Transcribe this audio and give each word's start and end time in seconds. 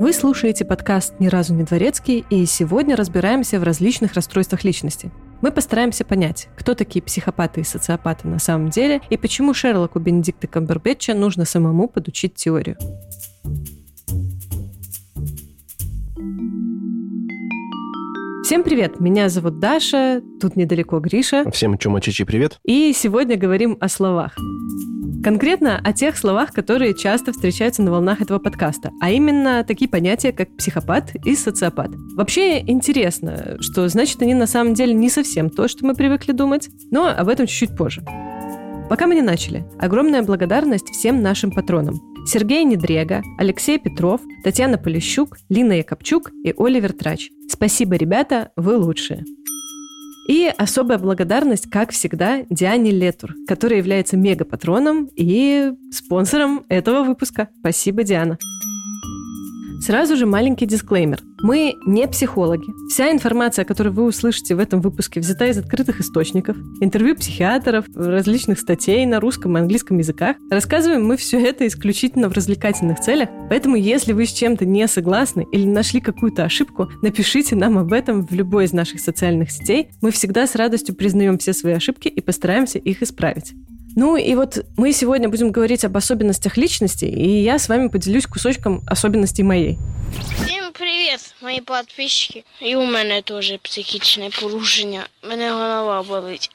Вы 0.00 0.14
слушаете 0.14 0.64
подкаст 0.64 1.20
«Ни 1.20 1.26
разу 1.26 1.52
не 1.52 1.62
дворецкий» 1.62 2.24
и 2.30 2.46
сегодня 2.46 2.96
разбираемся 2.96 3.60
в 3.60 3.64
различных 3.64 4.14
расстройствах 4.14 4.64
личности. 4.64 5.12
Мы 5.42 5.52
постараемся 5.52 6.06
понять, 6.06 6.48
кто 6.56 6.74
такие 6.74 7.02
психопаты 7.02 7.60
и 7.60 7.64
социопаты 7.64 8.26
на 8.26 8.38
самом 8.38 8.70
деле 8.70 9.02
и 9.10 9.18
почему 9.18 9.52
Шерлоку 9.52 9.98
Бенедикта 9.98 10.46
Камбербэтча 10.46 11.12
нужно 11.12 11.44
самому 11.44 11.86
подучить 11.86 12.34
теорию. 12.34 12.78
Всем 18.42 18.62
привет! 18.62 19.00
Меня 19.00 19.28
зовут 19.28 19.58
Даша, 19.58 20.22
тут 20.40 20.56
недалеко 20.56 20.98
Гриша. 21.00 21.44
Всем 21.50 21.76
чумачичи 21.76 22.24
привет. 22.24 22.58
И 22.64 22.94
сегодня 22.94 23.36
говорим 23.36 23.76
о 23.78 23.88
словах. 23.90 24.34
Конкретно 25.22 25.78
о 25.78 25.92
тех 25.92 26.16
словах, 26.16 26.52
которые 26.52 26.94
часто 26.94 27.32
встречаются 27.32 27.82
на 27.82 27.90
волнах 27.90 28.22
этого 28.22 28.38
подкаста, 28.38 28.90
а 29.02 29.10
именно 29.10 29.64
такие 29.64 29.88
понятия, 29.88 30.32
как 30.32 30.56
психопат 30.56 31.14
и 31.26 31.36
социопат. 31.36 31.90
Вообще 32.16 32.60
интересно, 32.60 33.58
что 33.60 33.86
значит 33.88 34.22
они 34.22 34.32
на 34.32 34.46
самом 34.46 34.72
деле 34.72 34.94
не 34.94 35.10
совсем 35.10 35.50
то, 35.50 35.68
что 35.68 35.84
мы 35.84 35.94
привыкли 35.94 36.32
думать, 36.32 36.70
но 36.90 37.08
об 37.08 37.28
этом 37.28 37.46
чуть-чуть 37.46 37.76
позже. 37.76 38.02
Пока 38.88 39.06
мы 39.06 39.14
не 39.14 39.22
начали, 39.22 39.66
огромная 39.78 40.22
благодарность 40.22 40.88
всем 40.88 41.20
нашим 41.20 41.50
патронам. 41.52 42.00
Сергей 42.26 42.64
Недрега, 42.64 43.22
Алексей 43.38 43.78
Петров, 43.78 44.22
Татьяна 44.42 44.78
Полищук, 44.78 45.36
Лина 45.50 45.74
Якобчук 45.74 46.30
и 46.44 46.54
Оливер 46.56 46.92
Трач. 46.94 47.30
Спасибо, 47.48 47.96
ребята, 47.96 48.52
вы 48.56 48.76
лучшие. 48.76 49.24
И 50.30 50.46
особая 50.46 50.98
благодарность, 50.98 51.68
как 51.68 51.90
всегда, 51.90 52.44
Диане 52.48 52.92
Летур, 52.92 53.34
которая 53.48 53.78
является 53.78 54.16
мегапатроном 54.16 55.08
и 55.16 55.72
спонсором 55.90 56.64
этого 56.68 57.02
выпуска. 57.02 57.48
Спасибо, 57.58 58.04
Диана. 58.04 58.38
Сразу 59.80 60.14
же 60.14 60.26
маленький 60.26 60.66
дисклеймер. 60.66 61.20
Мы 61.42 61.74
не 61.86 62.06
психологи. 62.06 62.66
Вся 62.90 63.10
информация, 63.10 63.64
которую 63.64 63.94
вы 63.94 64.04
услышите 64.04 64.54
в 64.54 64.58
этом 64.58 64.82
выпуске, 64.82 65.20
взята 65.20 65.46
из 65.46 65.56
открытых 65.56 66.00
источников, 66.00 66.58
интервью 66.82 67.16
психиатров, 67.16 67.86
различных 67.94 68.58
статей 68.58 69.06
на 69.06 69.20
русском 69.20 69.56
и 69.56 69.60
английском 69.60 69.96
языках. 69.96 70.36
Рассказываем 70.50 71.06
мы 71.06 71.16
все 71.16 71.40
это 71.40 71.66
исключительно 71.66 72.28
в 72.28 72.32
развлекательных 72.32 73.00
целях, 73.00 73.30
поэтому 73.48 73.76
если 73.76 74.12
вы 74.12 74.26
с 74.26 74.32
чем-то 74.32 74.66
не 74.66 74.86
согласны 74.86 75.46
или 75.50 75.64
нашли 75.64 76.02
какую-то 76.02 76.44
ошибку, 76.44 76.90
напишите 77.00 77.56
нам 77.56 77.78
об 77.78 77.94
этом 77.94 78.26
в 78.26 78.32
любой 78.32 78.66
из 78.66 78.74
наших 78.74 79.00
социальных 79.00 79.50
сетей. 79.50 79.88
Мы 80.02 80.10
всегда 80.10 80.46
с 80.46 80.56
радостью 80.56 80.94
признаем 80.94 81.38
все 81.38 81.54
свои 81.54 81.72
ошибки 81.72 82.08
и 82.08 82.20
постараемся 82.20 82.78
их 82.78 83.02
исправить. 83.02 83.54
Ну 83.95 84.17
и 84.17 84.35
вот 84.35 84.65
мы 84.77 84.93
сегодня 84.93 85.29
будем 85.29 85.51
говорить 85.51 85.85
об 85.85 85.95
особенностях 85.97 86.57
личности, 86.57 87.05
и 87.05 87.43
я 87.43 87.55
с 87.55 87.69
вами 87.69 87.87
поделюсь 87.87 88.25
кусочком 88.25 88.81
особенностей 88.91 89.43
моей. 89.43 89.77
Всім 90.43 90.63
привіт, 90.73 91.35
мої 91.41 91.61
підписчики. 91.61 92.43
І 92.61 92.75
у 92.75 92.85
мене 92.85 93.21
теж 93.21 93.53
психічне 93.61 94.29
порушення. 94.41 95.07
Мене 95.29 95.51
голова 95.51 96.03
болить. 96.03 96.49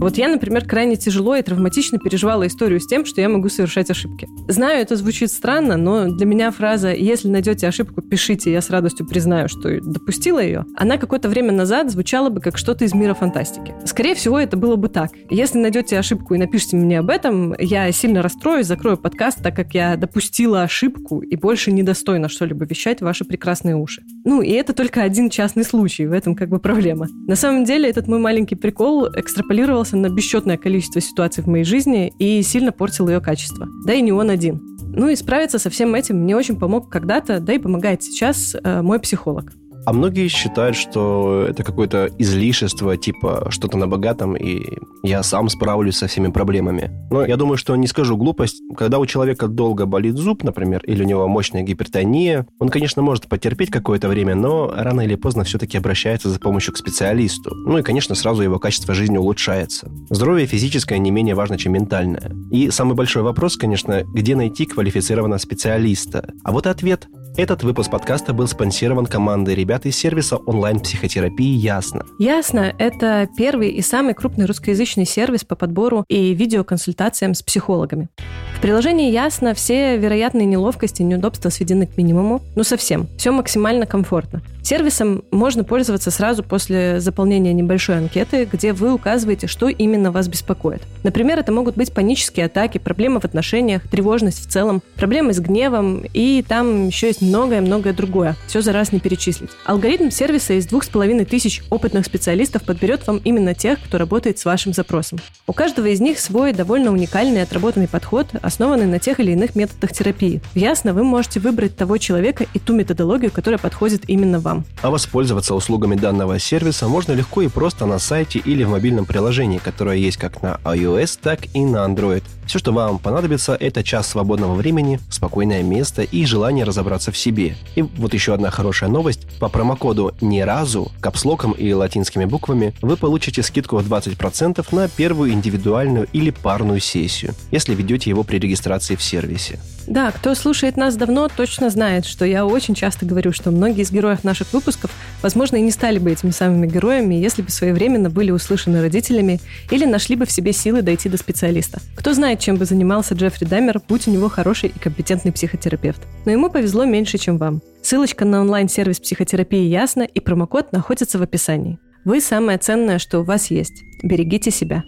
Вот 0.00 0.16
я, 0.16 0.28
например, 0.28 0.64
крайне 0.64 0.94
тяжело 0.94 1.34
и 1.34 1.42
травматично 1.42 1.98
переживала 1.98 2.46
историю 2.46 2.78
с 2.78 2.86
тем, 2.86 3.04
что 3.04 3.20
я 3.20 3.28
могу 3.28 3.48
совершать 3.48 3.90
ошибки. 3.90 4.28
Знаю, 4.46 4.80
это 4.80 4.94
звучит 4.94 5.32
странно, 5.32 5.76
но 5.76 6.08
для 6.08 6.24
меня 6.24 6.52
фраза 6.52 6.92
«если 6.92 7.28
найдете 7.28 7.66
ошибку, 7.66 8.00
пишите, 8.00 8.52
я 8.52 8.62
с 8.62 8.70
радостью 8.70 9.08
признаю, 9.08 9.48
что 9.48 9.80
допустила 9.80 10.38
ее», 10.38 10.64
она 10.76 10.98
какое-то 10.98 11.28
время 11.28 11.50
назад 11.50 11.90
звучала 11.90 12.28
бы 12.28 12.40
как 12.40 12.58
что-то 12.58 12.84
из 12.84 12.94
мира 12.94 13.14
фантастики. 13.14 13.74
Скорее 13.84 14.14
всего, 14.14 14.38
это 14.38 14.56
было 14.56 14.76
бы 14.76 14.88
так. 14.88 15.10
Если 15.30 15.58
найдете 15.58 15.98
ошибку 15.98 16.34
и 16.34 16.38
напишите 16.38 16.76
мне 16.76 17.00
об 17.00 17.10
этом, 17.10 17.56
я 17.58 17.90
сильно 17.90 18.22
расстроюсь, 18.22 18.66
закрою 18.66 18.98
подкаст, 18.98 19.42
так 19.42 19.56
как 19.56 19.74
я 19.74 19.96
допустила 19.96 20.62
ошибку 20.62 21.22
и 21.22 21.34
больше 21.34 21.72
недостойна 21.72 22.28
что-либо 22.28 22.64
вещать 22.64 23.00
в 23.00 23.04
ваши 23.04 23.24
прекрасные 23.24 23.74
уши. 23.74 24.02
Ну, 24.28 24.42
и 24.42 24.50
это 24.50 24.74
только 24.74 25.00
один 25.00 25.30
частный 25.30 25.64
случай, 25.64 26.04
в 26.04 26.12
этом 26.12 26.34
как 26.34 26.50
бы 26.50 26.58
проблема. 26.58 27.06
На 27.26 27.34
самом 27.34 27.64
деле, 27.64 27.88
этот 27.88 28.08
мой 28.08 28.18
маленький 28.18 28.56
прикол 28.56 29.08
экстраполировался 29.16 29.96
на 29.96 30.10
бесчетное 30.10 30.58
количество 30.58 31.00
ситуаций 31.00 31.42
в 31.42 31.46
моей 31.46 31.64
жизни 31.64 32.12
и 32.18 32.42
сильно 32.42 32.70
портил 32.70 33.08
ее 33.08 33.22
качество. 33.22 33.66
Да 33.86 33.94
и 33.94 34.02
не 34.02 34.12
он 34.12 34.28
один. 34.28 34.60
Ну 34.94 35.08
и 35.08 35.16
справиться 35.16 35.58
со 35.58 35.70
всем 35.70 35.94
этим 35.94 36.18
мне 36.18 36.36
очень 36.36 36.58
помог 36.58 36.90
когда-то, 36.90 37.40
да 37.40 37.54
и 37.54 37.58
помогает 37.58 38.02
сейчас 38.02 38.54
э, 38.54 38.82
мой 38.82 39.00
психолог. 39.00 39.50
А 39.86 39.92
многие 39.92 40.28
считают, 40.28 40.76
что 40.76 41.46
это 41.48 41.62
какое-то 41.62 42.10
излишество, 42.18 42.96
типа 42.96 43.48
что-то 43.50 43.78
на 43.78 43.88
богатом, 43.88 44.36
и 44.36 44.60
я 45.02 45.22
сам 45.22 45.48
справлюсь 45.48 45.96
со 45.96 46.06
всеми 46.06 46.28
проблемами. 46.28 46.90
Но 47.10 47.24
я 47.24 47.36
думаю, 47.36 47.56
что 47.56 47.74
не 47.76 47.86
скажу 47.86 48.16
глупость. 48.16 48.60
Когда 48.76 48.98
у 48.98 49.06
человека 49.06 49.48
долго 49.48 49.86
болит 49.86 50.16
зуб, 50.16 50.42
например, 50.42 50.82
или 50.84 51.02
у 51.02 51.06
него 51.06 51.26
мощная 51.28 51.62
гипертония, 51.62 52.46
он, 52.58 52.68
конечно, 52.68 53.02
может 53.02 53.28
потерпеть 53.28 53.70
какое-то 53.70 54.08
время, 54.08 54.34
но 54.34 54.72
рано 54.76 55.02
или 55.02 55.14
поздно 55.14 55.44
все-таки 55.44 55.78
обращается 55.78 56.28
за 56.28 56.38
помощью 56.38 56.74
к 56.74 56.78
специалисту. 56.78 57.54
Ну 57.54 57.78
и, 57.78 57.82
конечно, 57.82 58.14
сразу 58.14 58.42
его 58.42 58.58
качество 58.58 58.94
жизни 58.94 59.16
улучшается. 59.16 59.90
Здоровье 60.10 60.46
физическое 60.46 60.98
не 60.98 61.10
менее 61.10 61.34
важно, 61.34 61.56
чем 61.58 61.72
ментальное. 61.72 62.32
И 62.50 62.70
самый 62.70 62.94
большой 62.94 63.22
вопрос, 63.22 63.56
конечно, 63.56 64.02
где 64.02 64.36
найти 64.36 64.66
квалифицированного 64.66 65.38
специалиста? 65.38 66.32
А 66.44 66.52
вот 66.52 66.66
ответ 66.66 67.08
этот 67.36 67.62
выпуск 67.62 67.92
подкаста 67.92 68.32
был 68.32 68.48
спонсирован 68.48 69.06
командой 69.06 69.54
ребят 69.54 69.67
из 69.86 69.96
сервиса 69.96 70.36
онлайн-психотерапии 70.36 71.56
«Ясно». 71.56 72.04
«Ясно»— 72.18 72.74
это 72.78 73.28
первый 73.36 73.70
и 73.70 73.82
самый 73.82 74.14
крупный 74.14 74.46
русскоязычный 74.46 75.04
сервис 75.04 75.44
по 75.44 75.56
подбору 75.56 76.04
и 76.08 76.34
видеоконсультациям 76.34 77.34
с 77.34 77.42
психологами. 77.42 78.08
В 78.56 78.60
приложении 78.60 79.10
«Ясно» 79.10 79.54
все 79.54 79.96
вероятные 79.96 80.46
неловкости 80.46 81.02
и 81.02 81.04
неудобства 81.04 81.50
сведены 81.50 81.86
к 81.86 81.96
минимуму, 81.96 82.40
ну 82.56 82.64
совсем. 82.64 83.06
Все 83.16 83.30
максимально 83.30 83.86
комфортно. 83.86 84.42
Сервисом 84.62 85.24
можно 85.30 85.64
пользоваться 85.64 86.10
сразу 86.10 86.42
после 86.42 87.00
заполнения 87.00 87.52
небольшой 87.52 87.98
анкеты, 87.98 88.48
где 88.50 88.72
вы 88.72 88.92
указываете, 88.92 89.46
что 89.46 89.68
именно 89.68 90.10
вас 90.10 90.28
беспокоит. 90.28 90.82
Например, 91.04 91.38
это 91.38 91.52
могут 91.52 91.76
быть 91.76 91.92
панические 91.92 92.46
атаки, 92.46 92.78
проблемы 92.78 93.20
в 93.20 93.24
отношениях, 93.24 93.88
тревожность 93.88 94.46
в 94.46 94.50
целом, 94.50 94.82
проблемы 94.96 95.32
с 95.32 95.40
гневом, 95.40 96.04
и 96.12 96.44
там 96.46 96.88
еще 96.88 97.06
есть 97.06 97.22
многое-многое 97.22 97.94
другое. 97.94 98.36
Все 98.46 98.60
за 98.60 98.72
раз 98.72 98.92
не 98.92 99.00
перечислить. 99.00 99.50
Алгоритм 99.64 100.10
сервиса 100.10 100.54
из 100.54 100.66
двух 100.66 100.84
с 100.84 100.88
половиной 100.88 101.24
тысяч 101.24 101.62
опытных 101.70 102.04
специалистов 102.04 102.62
подберет 102.62 103.06
вам 103.06 103.20
именно 103.24 103.54
тех, 103.54 103.78
кто 103.82 103.96
работает 103.96 104.38
с 104.38 104.44
вашим 104.44 104.74
запросом. 104.74 105.18
У 105.46 105.52
каждого 105.52 105.86
из 105.86 106.00
них 106.00 106.18
свой 106.18 106.52
довольно 106.52 106.92
уникальный 106.92 107.42
отработанный 107.42 107.88
подход, 107.88 108.26
основанный 108.42 108.86
на 108.86 108.98
тех 108.98 109.20
или 109.20 109.32
иных 109.32 109.54
методах 109.54 109.92
терапии. 109.92 110.42
Ясно, 110.54 110.92
вы 110.92 111.04
можете 111.04 111.40
выбрать 111.40 111.76
того 111.76 111.96
человека 111.96 112.44
и 112.52 112.58
ту 112.58 112.74
методологию, 112.74 113.30
которая 113.30 113.58
подходит 113.58 114.02
именно 114.08 114.40
вам. 114.40 114.47
А 114.82 114.90
воспользоваться 114.90 115.54
услугами 115.54 115.94
данного 115.94 116.38
сервиса 116.38 116.88
можно 116.88 117.12
легко 117.12 117.42
и 117.42 117.48
просто 117.48 117.86
на 117.86 117.98
сайте 117.98 118.38
или 118.38 118.64
в 118.64 118.70
мобильном 118.70 119.04
приложении, 119.04 119.58
которое 119.58 119.96
есть 119.96 120.16
как 120.16 120.42
на 120.42 120.60
iOS, 120.64 121.18
так 121.22 121.40
и 121.54 121.64
на 121.64 121.78
Android. 121.78 122.22
Все, 122.46 122.58
что 122.58 122.72
вам 122.72 122.98
понадобится, 122.98 123.54
это 123.54 123.84
час 123.84 124.08
свободного 124.08 124.54
времени, 124.54 125.00
спокойное 125.10 125.62
место 125.62 126.02
и 126.02 126.24
желание 126.24 126.64
разобраться 126.64 127.12
в 127.12 127.18
себе. 127.18 127.56
И 127.74 127.82
вот 127.82 128.14
еще 128.14 128.32
одна 128.32 128.50
хорошая 128.50 128.88
новость. 128.88 129.26
По 129.38 129.48
промокоду 129.48 130.14
«Ни 130.20 130.40
разу» 130.40 130.90
капслоком 131.00 131.52
и 131.52 131.72
латинскими 131.72 132.24
буквами 132.24 132.74
вы 132.80 132.96
получите 132.96 133.42
скидку 133.42 133.76
в 133.76 133.92
20% 133.92 134.64
на 134.74 134.88
первую 134.88 135.32
индивидуальную 135.32 136.08
или 136.12 136.30
парную 136.30 136.80
сессию, 136.80 137.34
если 137.50 137.74
ведете 137.74 138.10
его 138.10 138.22
при 138.22 138.38
регистрации 138.38 138.96
в 138.96 139.02
сервисе. 139.02 139.58
Да, 139.88 140.10
кто 140.10 140.34
слушает 140.34 140.76
нас 140.76 140.96
давно, 140.96 141.28
точно 141.34 141.70
знает, 141.70 142.04
что 142.04 142.26
я 142.26 142.44
очень 142.44 142.74
часто 142.74 143.06
говорю, 143.06 143.32
что 143.32 143.50
многие 143.50 143.82
из 143.82 143.90
героев 143.90 144.22
наших 144.22 144.52
выпусков, 144.52 144.90
возможно, 145.22 145.56
и 145.56 145.62
не 145.62 145.70
стали 145.70 145.98
бы 145.98 146.12
этими 146.12 146.30
самыми 146.30 146.66
героями, 146.66 147.14
если 147.14 147.40
бы 147.40 147.50
своевременно 147.50 148.10
были 148.10 148.30
услышаны 148.30 148.82
родителями 148.82 149.40
или 149.70 149.86
нашли 149.86 150.14
бы 150.14 150.26
в 150.26 150.30
себе 150.30 150.52
силы 150.52 150.82
дойти 150.82 151.08
до 151.08 151.16
специалиста. 151.16 151.80
Кто 151.96 152.12
знает, 152.12 152.38
чем 152.38 152.56
бы 152.56 152.66
занимался 152.66 153.14
Джеффри 153.14 153.46
Даммер, 153.46 153.80
будь 153.88 154.06
у 154.08 154.10
него 154.10 154.28
хороший 154.28 154.68
и 154.68 154.78
компетентный 154.78 155.32
психотерапевт. 155.32 156.02
Но 156.26 156.32
ему 156.32 156.50
повезло 156.50 156.84
меньше, 156.84 157.16
чем 157.16 157.38
вам. 157.38 157.62
Ссылочка 157.82 158.26
на 158.26 158.42
онлайн-сервис 158.42 159.00
психотерапии 159.00 159.64
ясно, 159.64 160.02
и 160.02 160.20
промокод 160.20 160.72
находится 160.72 161.18
в 161.18 161.22
описании. 161.22 161.78
Вы 162.04 162.20
самое 162.20 162.58
ценное, 162.58 162.98
что 162.98 163.20
у 163.20 163.24
вас 163.24 163.50
есть. 163.50 163.82
Берегите 164.02 164.50
себя. 164.50 164.84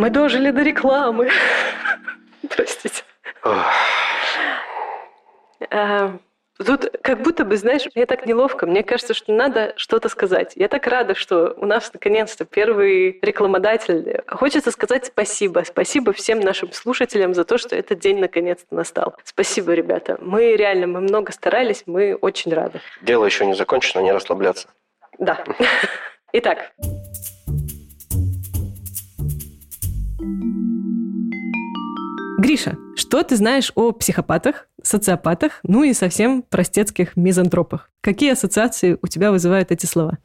Мы 0.00 0.08
дожили 0.08 0.50
до 0.50 0.62
рекламы. 0.62 1.28
Простите. 2.48 3.02
А, 5.70 6.16
тут 6.56 6.90
как 7.02 7.20
будто 7.20 7.44
бы, 7.44 7.58
знаешь, 7.58 7.86
мне 7.94 8.06
так 8.06 8.24
неловко. 8.24 8.66
Мне 8.66 8.82
кажется, 8.82 9.12
что 9.12 9.30
надо 9.34 9.74
что-то 9.76 10.08
сказать. 10.08 10.54
Я 10.56 10.68
так 10.68 10.86
рада, 10.86 11.14
что 11.14 11.52
у 11.58 11.66
нас 11.66 11.92
наконец-то 11.92 12.46
первый 12.46 13.18
рекламодатель. 13.20 14.22
Хочется 14.26 14.70
сказать 14.70 15.04
спасибо. 15.04 15.64
Спасибо 15.66 16.14
всем 16.14 16.40
нашим 16.40 16.72
слушателям 16.72 17.34
за 17.34 17.44
то, 17.44 17.58
что 17.58 17.76
этот 17.76 17.98
день 17.98 18.20
наконец-то 18.20 18.74
настал. 18.74 19.16
Спасибо, 19.24 19.74
ребята. 19.74 20.16
Мы 20.22 20.56
реально, 20.56 20.86
мы 20.86 21.02
много 21.02 21.30
старались, 21.30 21.82
мы 21.84 22.14
очень 22.14 22.54
рады. 22.54 22.80
Дело 23.02 23.26
еще 23.26 23.44
не 23.44 23.52
закончено, 23.52 24.00
не 24.00 24.12
расслабляться. 24.12 24.68
Да. 25.18 25.44
Итак, 26.32 26.72
Гриша, 32.50 32.76
что 32.96 33.22
ты 33.22 33.36
знаешь 33.36 33.70
о 33.76 33.92
психопатах, 33.92 34.66
социопатах, 34.82 35.60
ну 35.62 35.84
и 35.84 35.94
совсем 35.94 36.42
простецких 36.42 37.14
мизантропах? 37.14 37.90
Какие 38.00 38.32
ассоциации 38.32 38.98
у 39.00 39.06
тебя 39.06 39.30
вызывают 39.30 39.70
эти 39.70 39.86
слова? 39.86 40.18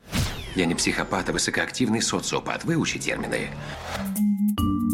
Я 0.55 0.65
не 0.65 0.73
психопат, 0.73 1.29
а 1.29 1.33
высокоактивный 1.33 2.01
социопат. 2.01 2.65
Выучи 2.65 2.97
термины. 2.97 3.49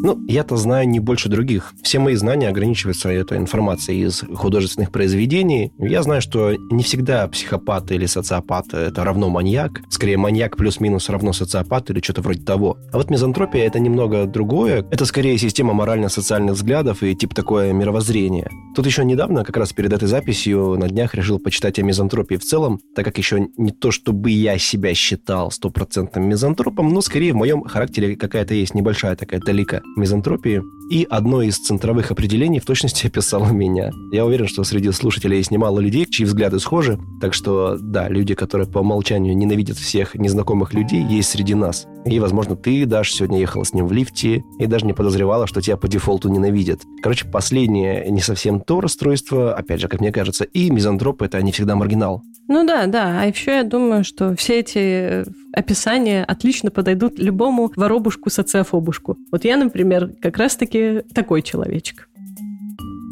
Ну, 0.03 0.19
я-то 0.27 0.57
знаю 0.57 0.89
не 0.89 0.99
больше 0.99 1.29
других. 1.29 1.73
Все 1.83 1.99
мои 1.99 2.15
знания 2.15 2.49
ограничиваются 2.49 3.09
этой 3.09 3.37
информацией 3.37 4.07
из 4.07 4.23
художественных 4.33 4.91
произведений. 4.91 5.73
Я 5.77 6.01
знаю, 6.01 6.21
что 6.21 6.53
не 6.71 6.81
всегда 6.81 7.27
психопат 7.27 7.91
или 7.91 8.07
социопат– 8.07 8.65
это 8.73 9.03
равно 9.03 9.29
маньяк. 9.29 9.81
Скорее, 9.89 10.17
маньяк 10.17 10.57
плюс-минус 10.57 11.07
равно 11.09 11.33
социопат 11.33 11.91
или 11.91 12.01
что-то 12.01 12.21
вроде 12.21 12.41
того. 12.41 12.77
А 12.91 12.97
вот 12.97 13.11
мизантропия– 13.11 13.63
это 13.67 13.79
немного 13.79 14.25
другое. 14.25 14.83
Это 14.89 15.05
скорее 15.05 15.37
система 15.37 15.73
морально-социальных 15.73 16.55
взглядов 16.55 17.03
и 17.03 17.15
типа 17.15 17.35
такое 17.35 17.71
мировоззрение. 17.71 18.49
Тут 18.75 18.87
еще 18.87 19.05
недавно, 19.05 19.43
как 19.43 19.57
раз 19.57 19.71
перед 19.71 19.93
этой 19.93 20.07
записью, 20.07 20.77
на 20.79 20.87
днях 20.87 21.13
решил 21.13 21.37
почитать 21.37 21.77
о 21.77 21.83
мизантропии 21.83 22.37
в 22.37 22.43
целом, 22.43 22.79
так 22.95 23.05
как 23.05 23.19
еще 23.19 23.47
не 23.55 23.71
то, 23.71 23.91
чтобы 23.91 24.31
я 24.31 24.57
себя 24.57 24.95
считал 24.95 25.51
стопроцентным 25.51 26.27
мизантропом, 26.27 26.89
но 26.89 27.01
скорее 27.01 27.33
в 27.33 27.35
моем 27.35 27.63
характере 27.65 28.15
какая-то 28.15 28.55
есть 28.55 28.73
небольшая 28.73 29.15
такая 29.15 29.41
талика 29.41 29.83
мизантропии. 29.95 30.61
И 30.89 31.07
одно 31.09 31.41
из 31.41 31.57
центровых 31.57 32.11
определений 32.11 32.59
в 32.59 32.65
точности 32.65 33.07
описало 33.07 33.51
меня. 33.51 33.91
Я 34.11 34.25
уверен, 34.25 34.47
что 34.47 34.63
среди 34.63 34.91
слушателей 34.91 35.37
есть 35.37 35.51
немало 35.51 35.79
людей, 35.79 36.05
чьи 36.05 36.25
взгляды 36.25 36.59
схожи. 36.59 36.99
Так 37.21 37.33
что, 37.33 37.77
да, 37.79 38.09
люди, 38.09 38.35
которые 38.35 38.67
по 38.67 38.79
умолчанию 38.79 39.35
ненавидят 39.35 39.77
всех 39.77 40.15
незнакомых 40.15 40.73
людей, 40.73 41.03
есть 41.03 41.29
среди 41.29 41.55
нас. 41.55 41.87
И, 42.05 42.19
возможно, 42.19 42.55
ты, 42.55 42.85
Даш, 42.85 43.13
сегодня 43.13 43.39
ехала 43.39 43.63
с 43.63 43.73
ним 43.73 43.87
в 43.87 43.91
лифте 43.91 44.43
и 44.59 44.65
даже 44.65 44.85
не 44.85 44.93
подозревала, 44.93 45.45
что 45.47 45.61
тебя 45.61 45.77
по 45.77 45.87
дефолту 45.87 46.29
ненавидят. 46.29 46.81
Короче, 47.01 47.27
последнее 47.27 48.09
не 48.09 48.21
совсем 48.21 48.59
то 48.59 48.81
расстройство, 48.81 49.53
опять 49.53 49.79
же, 49.79 49.87
как 49.87 50.01
мне 50.01 50.11
кажется, 50.11 50.43
и 50.43 50.71
мизантроп– 50.71 51.21
это 51.23 51.41
не 51.41 51.51
всегда 51.51 51.75
маргинал. 51.75 52.23
Ну 52.47 52.65
да, 52.65 52.87
да. 52.87 53.21
А 53.21 53.25
еще 53.25 53.51
я 53.51 53.63
думаю, 53.63 54.03
что 54.03 54.35
все 54.35 54.59
эти 54.59 55.23
описания 55.53 56.23
отлично 56.23 56.71
подойдут 56.71 57.19
любому 57.19 57.71
воробушку-социофобушку. 57.75 59.17
Вот 59.31 59.45
я, 59.45 59.57
например, 59.57 60.11
как 60.21 60.37
раз-таки 60.37 61.03
такой 61.13 61.43
человечек. 61.43 62.09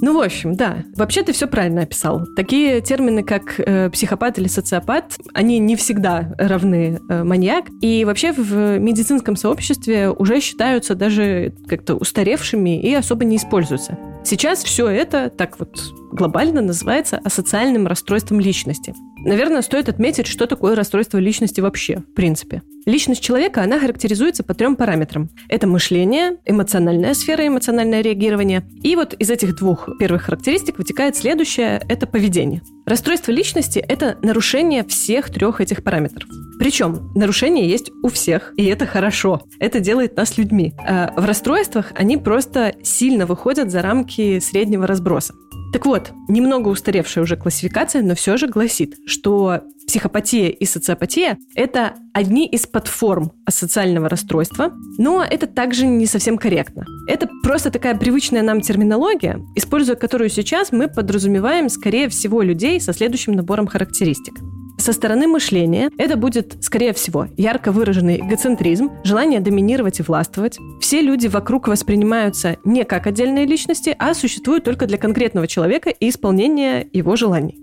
Ну, 0.02 0.18
в 0.18 0.22
общем, 0.22 0.56
да. 0.56 0.84
Вообще 0.96 1.24
ты 1.24 1.34
все 1.34 1.48
правильно 1.48 1.82
описал. 1.82 2.26
Такие 2.36 2.82
термины, 2.82 3.24
как 3.24 3.60
э, 3.60 3.90
психопат 3.90 4.40
или 4.40 4.48
социопат, 4.48 5.18
они 5.34 5.60
не 5.60 5.76
всегда 5.76 6.34
равны 6.38 7.00
э, 7.10 7.24
маньяк. 7.24 7.66
И 7.82 8.06
вообще 8.06 8.32
в 8.32 8.80
медицинском 8.80 9.36
сообществе 9.36 10.10
уже 10.10 10.40
считаются 10.40 10.96
даже 10.96 11.54
как-то 11.68 11.96
устаревшими 11.96 12.82
и 12.82 12.94
особо 12.94 13.26
не 13.26 13.38
используются. 13.38 13.98
Сейчас 14.24 14.64
все 14.64 14.88
это 14.88 15.30
так 15.30 15.60
вот 15.60 15.80
глобально 16.12 16.62
называется 16.62 17.20
асоциальным 17.24 17.88
расстройством 17.88 18.40
личности. 18.40 18.94
Наверное, 19.26 19.62
стоит 19.62 19.90
отметить, 19.90 20.28
что 20.28 20.48
такое 20.48 20.76
расстройство 20.76 21.18
личности 21.18 21.60
вообще, 21.60 21.98
в 21.98 22.14
принципе. 22.14 22.62
Личность 22.86 23.22
человека, 23.22 23.62
она 23.62 23.80
характеризуется 23.80 24.44
по 24.44 24.54
трем 24.54 24.76
параметрам. 24.76 25.30
Это 25.50 25.68
мышление, 25.68 26.38
эмоциональная 26.46 27.14
сфера, 27.14 27.46
эмоциональное 27.46 28.02
реагирование. 28.02 28.64
И 28.82 28.96
вот 28.96 29.14
из 29.14 29.30
этих 29.30 29.56
двух 29.58 29.90
первых 30.00 30.24
характеристик 30.24 30.78
вытекает 30.78 31.18
следующее– 31.18 31.82
это 31.90 32.08
поведение. 32.08 32.62
Расстройство 32.86 33.32
личности– 33.32 33.80
это 33.88 34.18
нарушение 34.24 34.84
всех 34.86 35.30
трех 35.30 35.62
этих 35.62 35.84
параметров. 35.84 36.30
Причем 36.58 37.12
нарушения 37.14 37.68
есть 37.68 37.92
у 38.02 38.08
всех, 38.08 38.54
и 38.58 38.66
это 38.66 38.86
хорошо. 38.86 39.42
Это 39.60 39.80
делает 39.80 40.16
нас 40.16 40.38
людьми. 40.38 40.74
А 40.80 41.14
в 41.16 41.26
расстройствах 41.26 41.92
они 41.96 42.18
просто 42.18 42.74
сильно 42.84 43.26
выходят 43.26 43.70
за 43.70 43.82
рамки 43.82 44.40
среднего 44.40 44.88
разброса. 44.88 45.34
Так 45.72 45.86
вот, 45.86 46.12
немного 46.28 46.70
устаревшая 46.70 47.24
уже 47.24 47.38
классификация, 47.38 48.02
но 48.02 48.16
все 48.16 48.38
же 48.38 48.48
гласит, 48.48 48.96
что 49.06 49.62
психопатия 49.88 50.50
и 50.50 50.66
социопатия– 50.66 51.38
это 51.56 51.94
одни 52.14 52.48
из 52.48 52.66
подформ 52.66 53.32
асоциального 53.46 54.10
расстройства, 54.10 54.72
но 54.98 55.24
это 55.24 55.48
также 55.48 55.86
не 55.86 56.06
совсем 56.06 56.38
корректно. 56.38 56.86
Это 57.08 57.28
просто 57.44 57.72
такая 57.72 57.96
привычная 57.96 58.42
нам 58.42 58.62
терминология, 58.62 59.40
используя 59.56 59.96
которую 59.96 60.30
сейчас 60.30 60.72
мы 60.72 60.88
подразумеваем, 60.88 61.70
скорее 61.70 62.10
всего, 62.10 62.42
людей 62.42 62.80
со 62.82 62.94
следующим 62.94 63.34
набором 63.34 63.68
характеристик. 63.68 64.36
Со 64.80 64.94
стороны 64.94 65.28
мышления 65.28 65.92
это 65.98 66.16
будет, 66.16 66.64
скорее 66.64 66.94
всего, 66.94 67.28
ярко 67.36 67.74
выраженный 67.74 68.22
эгоцентризм, 68.22 68.90
желание 69.04 69.42
доминировать 69.42 70.00
и 70.00 70.04
властвовать. 70.04 70.58
Все 70.80 71.02
люди 71.02 71.28
вокруг 71.28 71.68
воспринимаются 71.68 72.56
не 72.64 72.86
как 72.86 73.06
отдельные 73.06 73.46
личности, 73.46 73.94
а 74.00 74.14
существуют 74.14 74.64
только 74.64 74.88
для 74.88 74.98
конкретного 74.98 75.48
человека 75.48 75.90
и 75.90 76.10
исполнения 76.10 76.88
его 76.94 77.18
желаний. 77.18 77.60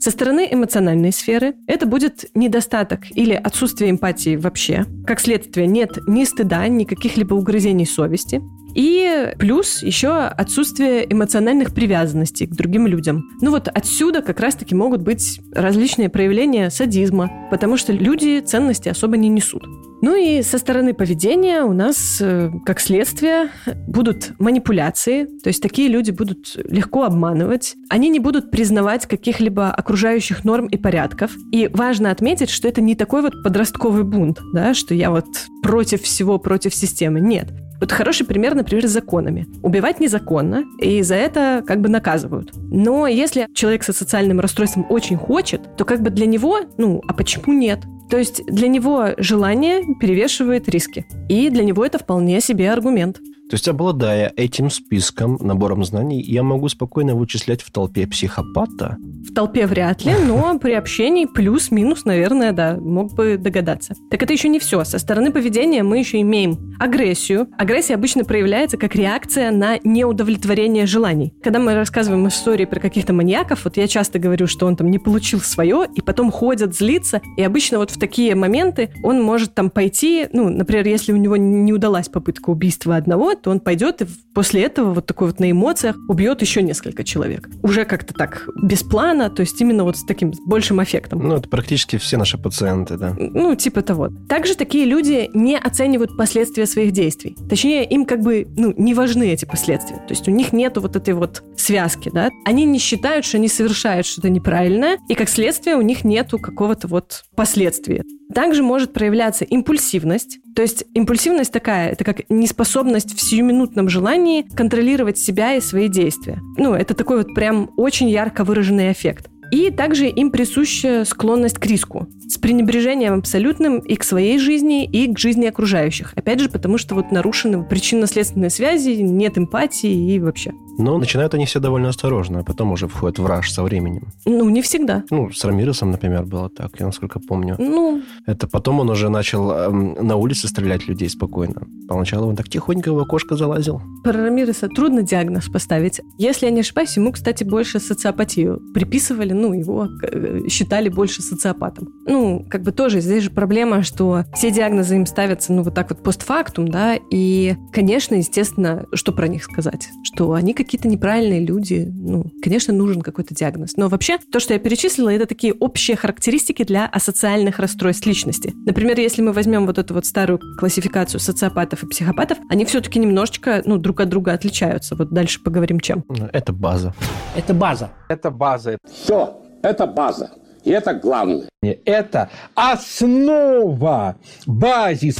Со 0.00 0.10
стороны 0.10 0.48
эмоциональной 0.50 1.12
сферы 1.12 1.56
это 1.66 1.84
будет 1.84 2.24
недостаток 2.34 3.00
или 3.14 3.34
отсутствие 3.34 3.90
эмпатии 3.90 4.36
вообще. 4.36 4.86
Как 5.06 5.20
следствие, 5.20 5.66
нет 5.66 5.98
ни 6.06 6.24
стыда, 6.24 6.66
ни 6.68 6.84
каких-либо 6.84 7.34
угрызений 7.34 7.84
совести. 7.84 8.40
И 8.74 9.34
плюс 9.38 9.82
еще 9.82 10.10
отсутствие 10.10 11.10
эмоциональных 11.12 11.74
привязанностей 11.74 12.46
к 12.46 12.54
другим 12.54 12.86
людям. 12.86 13.28
Ну 13.40 13.50
вот 13.50 13.68
отсюда 13.68 14.22
как 14.22 14.40
раз-таки 14.40 14.74
могут 14.74 15.02
быть 15.02 15.40
различные 15.52 16.08
проявления 16.08 16.70
садизма, 16.70 17.48
потому 17.50 17.76
что 17.76 17.92
люди 17.92 18.40
ценности 18.40 18.88
особо 18.88 19.16
не 19.16 19.28
несут. 19.28 19.64
Ну 20.02 20.14
и 20.14 20.42
со 20.42 20.56
стороны 20.56 20.94
поведения 20.94 21.62
у 21.62 21.74
нас, 21.74 22.18
э, 22.22 22.50
как 22.64 22.80
следствие, 22.80 23.50
будут 23.86 24.32
манипуляции, 24.38 25.26
то 25.26 25.48
есть 25.48 25.62
такие 25.62 25.88
люди 25.88 26.10
будут 26.10 26.56
легко 26.64 27.04
обманывать, 27.04 27.74
они 27.90 28.08
не 28.08 28.18
будут 28.18 28.50
признавать 28.50 29.06
каких-либо 29.06 29.70
окружающих 29.70 30.44
норм 30.44 30.66
и 30.68 30.78
порядков. 30.78 31.32
И 31.52 31.68
важно 31.68 32.10
отметить, 32.10 32.48
что 32.48 32.66
это 32.66 32.80
не 32.80 32.94
такой 32.94 33.20
вот 33.20 33.42
подростковый 33.42 34.04
бунт, 34.04 34.40
да, 34.54 34.72
что 34.72 34.94
я 34.94 35.10
вот 35.10 35.26
против 35.62 36.02
всего, 36.02 36.38
против 36.38 36.74
системы. 36.74 37.20
Нет. 37.20 37.48
Вот 37.80 37.92
хороший 37.92 38.26
пример, 38.26 38.54
например, 38.54 38.86
с 38.86 38.90
законами. 38.90 39.46
Убивать 39.62 40.00
незаконно, 40.00 40.64
и 40.78 41.00
за 41.02 41.14
это 41.14 41.64
как 41.66 41.80
бы 41.80 41.88
наказывают. 41.88 42.52
Но 42.54 43.06
если 43.06 43.48
человек 43.54 43.82
со 43.84 43.92
социальным 43.92 44.38
расстройством 44.38 44.86
очень 44.90 45.16
хочет, 45.16 45.76
то 45.76 45.84
как 45.84 46.02
бы 46.02 46.10
для 46.10 46.26
него, 46.26 46.60
ну, 46.76 47.02
а 47.08 47.14
почему 47.14 47.54
нет? 47.54 47.80
То 48.10 48.18
есть 48.18 48.44
для 48.46 48.68
него 48.68 49.10
желание 49.16 49.82
перевешивает 49.98 50.68
риски. 50.68 51.06
И 51.28 51.48
для 51.48 51.64
него 51.64 51.84
это 51.84 51.98
вполне 51.98 52.40
себе 52.40 52.70
аргумент. 52.70 53.20
То 53.50 53.54
есть, 53.54 53.66
обладая 53.66 54.32
этим 54.36 54.70
списком, 54.70 55.36
набором 55.40 55.82
знаний, 55.82 56.22
я 56.22 56.44
могу 56.44 56.68
спокойно 56.68 57.16
вычислять 57.16 57.62
в 57.62 57.72
толпе 57.72 58.06
психопата? 58.06 58.96
В 59.28 59.34
толпе 59.34 59.66
вряд 59.66 60.04
ли, 60.04 60.12
но 60.24 60.56
при 60.62 60.70
общении 60.70 61.26
плюс-минус, 61.26 62.04
наверное, 62.04 62.52
да, 62.52 62.76
мог 62.80 63.12
бы 63.12 63.36
догадаться. 63.36 63.96
Так 64.08 64.22
это 64.22 64.32
еще 64.32 64.48
не 64.48 64.60
все. 64.60 64.84
Со 64.84 65.00
стороны 65.00 65.32
поведения 65.32 65.82
мы 65.82 65.98
еще 65.98 66.20
имеем 66.20 66.76
агрессию. 66.78 67.48
Агрессия 67.58 67.94
обычно 67.94 68.24
проявляется 68.24 68.76
как 68.76 68.94
реакция 68.94 69.50
на 69.50 69.78
неудовлетворение 69.82 70.86
желаний. 70.86 71.34
Когда 71.42 71.58
мы 71.58 71.74
рассказываем 71.74 72.28
истории 72.28 72.66
про 72.66 72.78
каких-то 72.78 73.12
маньяков, 73.12 73.64
вот 73.64 73.76
я 73.76 73.88
часто 73.88 74.20
говорю, 74.20 74.46
что 74.46 74.66
он 74.66 74.76
там 74.76 74.92
не 74.92 75.00
получил 75.00 75.40
свое, 75.40 75.88
и 75.92 76.00
потом 76.00 76.30
ходят, 76.30 76.76
злится, 76.76 77.20
и 77.36 77.42
обычно 77.42 77.78
вот 77.78 77.90
в 77.90 77.98
такие 77.98 78.36
моменты 78.36 78.90
он 79.02 79.20
может 79.20 79.54
там 79.54 79.70
пойти, 79.70 80.28
ну, 80.32 80.48
например, 80.50 80.86
если 80.86 81.12
у 81.12 81.16
него 81.16 81.36
не 81.36 81.72
удалась 81.72 82.08
попытка 82.08 82.50
убийства 82.50 82.94
одного, 82.94 83.34
то 83.42 83.50
он 83.50 83.60
пойдет 83.60 84.02
и 84.02 84.06
после 84.34 84.62
этого 84.62 84.94
вот 84.94 85.06
такой 85.06 85.28
вот 85.28 85.40
на 85.40 85.50
эмоциях 85.50 85.96
убьет 86.08 86.40
еще 86.40 86.62
несколько 86.62 87.04
человек. 87.04 87.48
Уже 87.62 87.84
как-то 87.84 88.14
так 88.14 88.48
без 88.62 88.82
плана, 88.82 89.30
то 89.30 89.40
есть 89.40 89.60
именно 89.60 89.84
вот 89.84 89.96
с 89.96 90.04
таким 90.04 90.32
большим 90.46 90.82
эффектом. 90.82 91.26
Ну, 91.26 91.36
это 91.36 91.48
практически 91.48 91.96
все 91.96 92.16
наши 92.16 92.38
пациенты, 92.38 92.96
да. 92.96 93.14
Ну, 93.18 93.54
типа 93.54 93.82
того. 93.82 94.08
Также 94.28 94.54
такие 94.54 94.84
люди 94.84 95.30
не 95.34 95.56
оценивают 95.58 96.16
последствия 96.16 96.66
своих 96.66 96.92
действий. 96.92 97.36
Точнее, 97.48 97.88
им 97.88 98.04
как 98.04 98.20
бы, 98.20 98.46
ну, 98.56 98.74
не 98.76 98.94
важны 98.94 99.30
эти 99.30 99.44
последствия. 99.44 99.96
То 99.96 100.10
есть 100.10 100.28
у 100.28 100.30
них 100.30 100.52
нету 100.52 100.80
вот 100.80 100.96
этой 100.96 101.14
вот 101.14 101.42
связки, 101.56 102.10
да. 102.12 102.30
Они 102.44 102.64
не 102.64 102.78
считают, 102.78 103.24
что 103.24 103.36
они 103.36 103.48
совершают 103.48 104.06
что-то 104.06 104.28
неправильное, 104.28 104.98
и 105.08 105.14
как 105.14 105.28
следствие 105.28 105.76
у 105.76 105.82
них 105.82 106.04
нету 106.04 106.38
какого-то 106.38 106.88
вот 106.88 107.24
последствия. 107.34 108.04
Также 108.34 108.62
может 108.62 108.92
проявляться 108.92 109.44
импульсивность. 109.44 110.38
То 110.54 110.62
есть 110.62 110.84
импульсивность 110.94 111.52
такая, 111.52 111.90
это 111.90 112.04
как 112.04 112.28
неспособность 112.28 113.16
в 113.16 113.20
сиюминутном 113.20 113.88
желании 113.88 114.42
контролировать 114.42 115.18
себя 115.18 115.54
и 115.54 115.60
свои 115.60 115.88
действия. 115.88 116.40
Ну, 116.56 116.74
это 116.74 116.94
такой 116.94 117.18
вот 117.18 117.34
прям 117.34 117.70
очень 117.76 118.08
ярко 118.08 118.44
выраженный 118.44 118.92
эффект. 118.92 119.30
И 119.50 119.70
также 119.70 120.06
им 120.06 120.30
присуща 120.30 121.04
склонность 121.04 121.58
к 121.58 121.66
риску 121.66 122.08
с 122.28 122.38
пренебрежением 122.38 123.14
абсолютным 123.14 123.80
и 123.80 123.96
к 123.96 124.04
своей 124.04 124.38
жизни, 124.38 124.84
и 124.84 125.12
к 125.12 125.18
жизни 125.18 125.46
окружающих. 125.46 126.12
Опять 126.14 126.40
же, 126.40 126.48
потому 126.48 126.78
что 126.78 126.94
вот 126.94 127.10
нарушены 127.10 127.64
причинно-следственные 127.64 128.50
связи, 128.50 128.90
нет 128.90 129.36
эмпатии 129.36 130.14
и 130.14 130.20
вообще. 130.20 130.52
Но 130.78 130.96
начинают 130.96 131.34
они 131.34 131.44
все 131.44 131.60
довольно 131.60 131.88
осторожно, 131.88 132.40
а 132.40 132.42
потом 132.44 132.72
уже 132.72 132.86
входят 132.86 133.18
в 133.18 133.26
раж 133.26 133.50
со 133.50 133.62
временем. 133.62 134.12
Ну, 134.24 134.48
не 134.48 134.62
всегда. 134.62 135.02
Ну, 135.10 135.30
с 135.30 135.44
Рамиресом, 135.44 135.90
например, 135.90 136.24
было 136.24 136.48
так, 136.48 136.70
я 136.78 136.86
насколько 136.86 137.20
помню. 137.20 137.56
Ну, 137.58 138.02
Это 138.26 138.46
потом 138.46 138.80
он 138.80 138.88
уже 138.88 139.08
начал 139.10 139.50
эм, 139.50 139.96
на 140.00 140.16
улице 140.16 140.48
стрелять 140.48 140.88
людей 140.88 141.10
спокойно. 141.10 141.66
Поначалу 141.88 142.28
он 142.28 142.36
так 142.36 142.48
тихонько 142.48 142.92
в 142.92 142.98
окошко 142.98 143.36
залазил. 143.36 143.82
про 144.04 144.12
Рамиреса 144.12 144.68
трудно 144.68 145.02
диагноз 145.02 145.48
поставить. 145.48 146.00
Если 146.18 146.46
я 146.46 146.52
не 146.52 146.60
ошибаюсь, 146.60 146.96
ему, 146.96 147.12
кстати, 147.12 147.44
больше 147.44 147.80
социопатию 147.80 148.60
приписывали, 148.72 149.32
ну, 149.40 149.52
его 149.52 149.88
э, 150.02 150.48
считали 150.48 150.88
больше 150.88 151.22
социопатом. 151.22 151.88
Ну, 152.06 152.46
как 152.48 152.62
бы 152.62 152.72
тоже 152.72 153.00
здесь 153.00 153.24
же 153.24 153.30
проблема, 153.30 153.82
что 153.82 154.24
все 154.34 154.50
диагнозы 154.50 154.96
им 154.96 155.06
ставятся, 155.06 155.52
ну, 155.52 155.62
вот 155.62 155.74
так 155.74 155.90
вот 155.90 156.02
постфактум, 156.02 156.68
да, 156.68 156.96
и, 157.10 157.56
конечно, 157.72 158.14
естественно, 158.14 158.86
что 158.92 159.12
про 159.12 159.28
них 159.28 159.44
сказать? 159.44 159.88
Что 160.02 160.32
они 160.32 160.54
какие-то 160.54 160.88
неправильные 160.88 161.44
люди, 161.44 161.90
ну, 161.92 162.30
конечно, 162.42 162.72
нужен 162.74 163.02
какой-то 163.02 163.34
диагноз. 163.34 163.76
Но 163.76 163.88
вообще, 163.88 164.18
то, 164.18 164.40
что 164.40 164.54
я 164.54 164.60
перечислила, 164.60 165.10
это 165.10 165.26
такие 165.26 165.54
общие 165.54 165.96
характеристики 165.96 166.64
для 166.64 166.86
асоциальных 166.86 167.58
расстройств 167.58 168.06
личности. 168.06 168.52
Например, 168.66 168.98
если 168.98 169.22
мы 169.22 169.32
возьмем 169.32 169.66
вот 169.66 169.78
эту 169.78 169.94
вот 169.94 170.06
старую 170.06 170.40
классификацию 170.58 171.20
социопатов 171.20 171.82
и 171.82 171.86
психопатов, 171.86 172.38
они 172.48 172.64
все-таки 172.64 172.98
немножечко, 172.98 173.62
ну, 173.64 173.78
друг 173.78 174.00
от 174.00 174.08
друга 174.08 174.32
отличаются. 174.32 174.94
Вот 174.96 175.10
дальше 175.10 175.42
поговорим, 175.42 175.80
чем. 175.80 176.04
Это 176.32 176.52
база. 176.52 176.94
Это 177.36 177.54
база. 177.54 177.90
Это 178.08 178.30
база. 178.30 178.78
Все, 178.86 179.29
это 179.62 179.86
база. 179.86 180.30
И 180.64 180.70
это 180.70 180.92
главное. 180.94 181.48
Это 181.62 182.28
основа, 182.54 184.16
базис. 184.46 185.18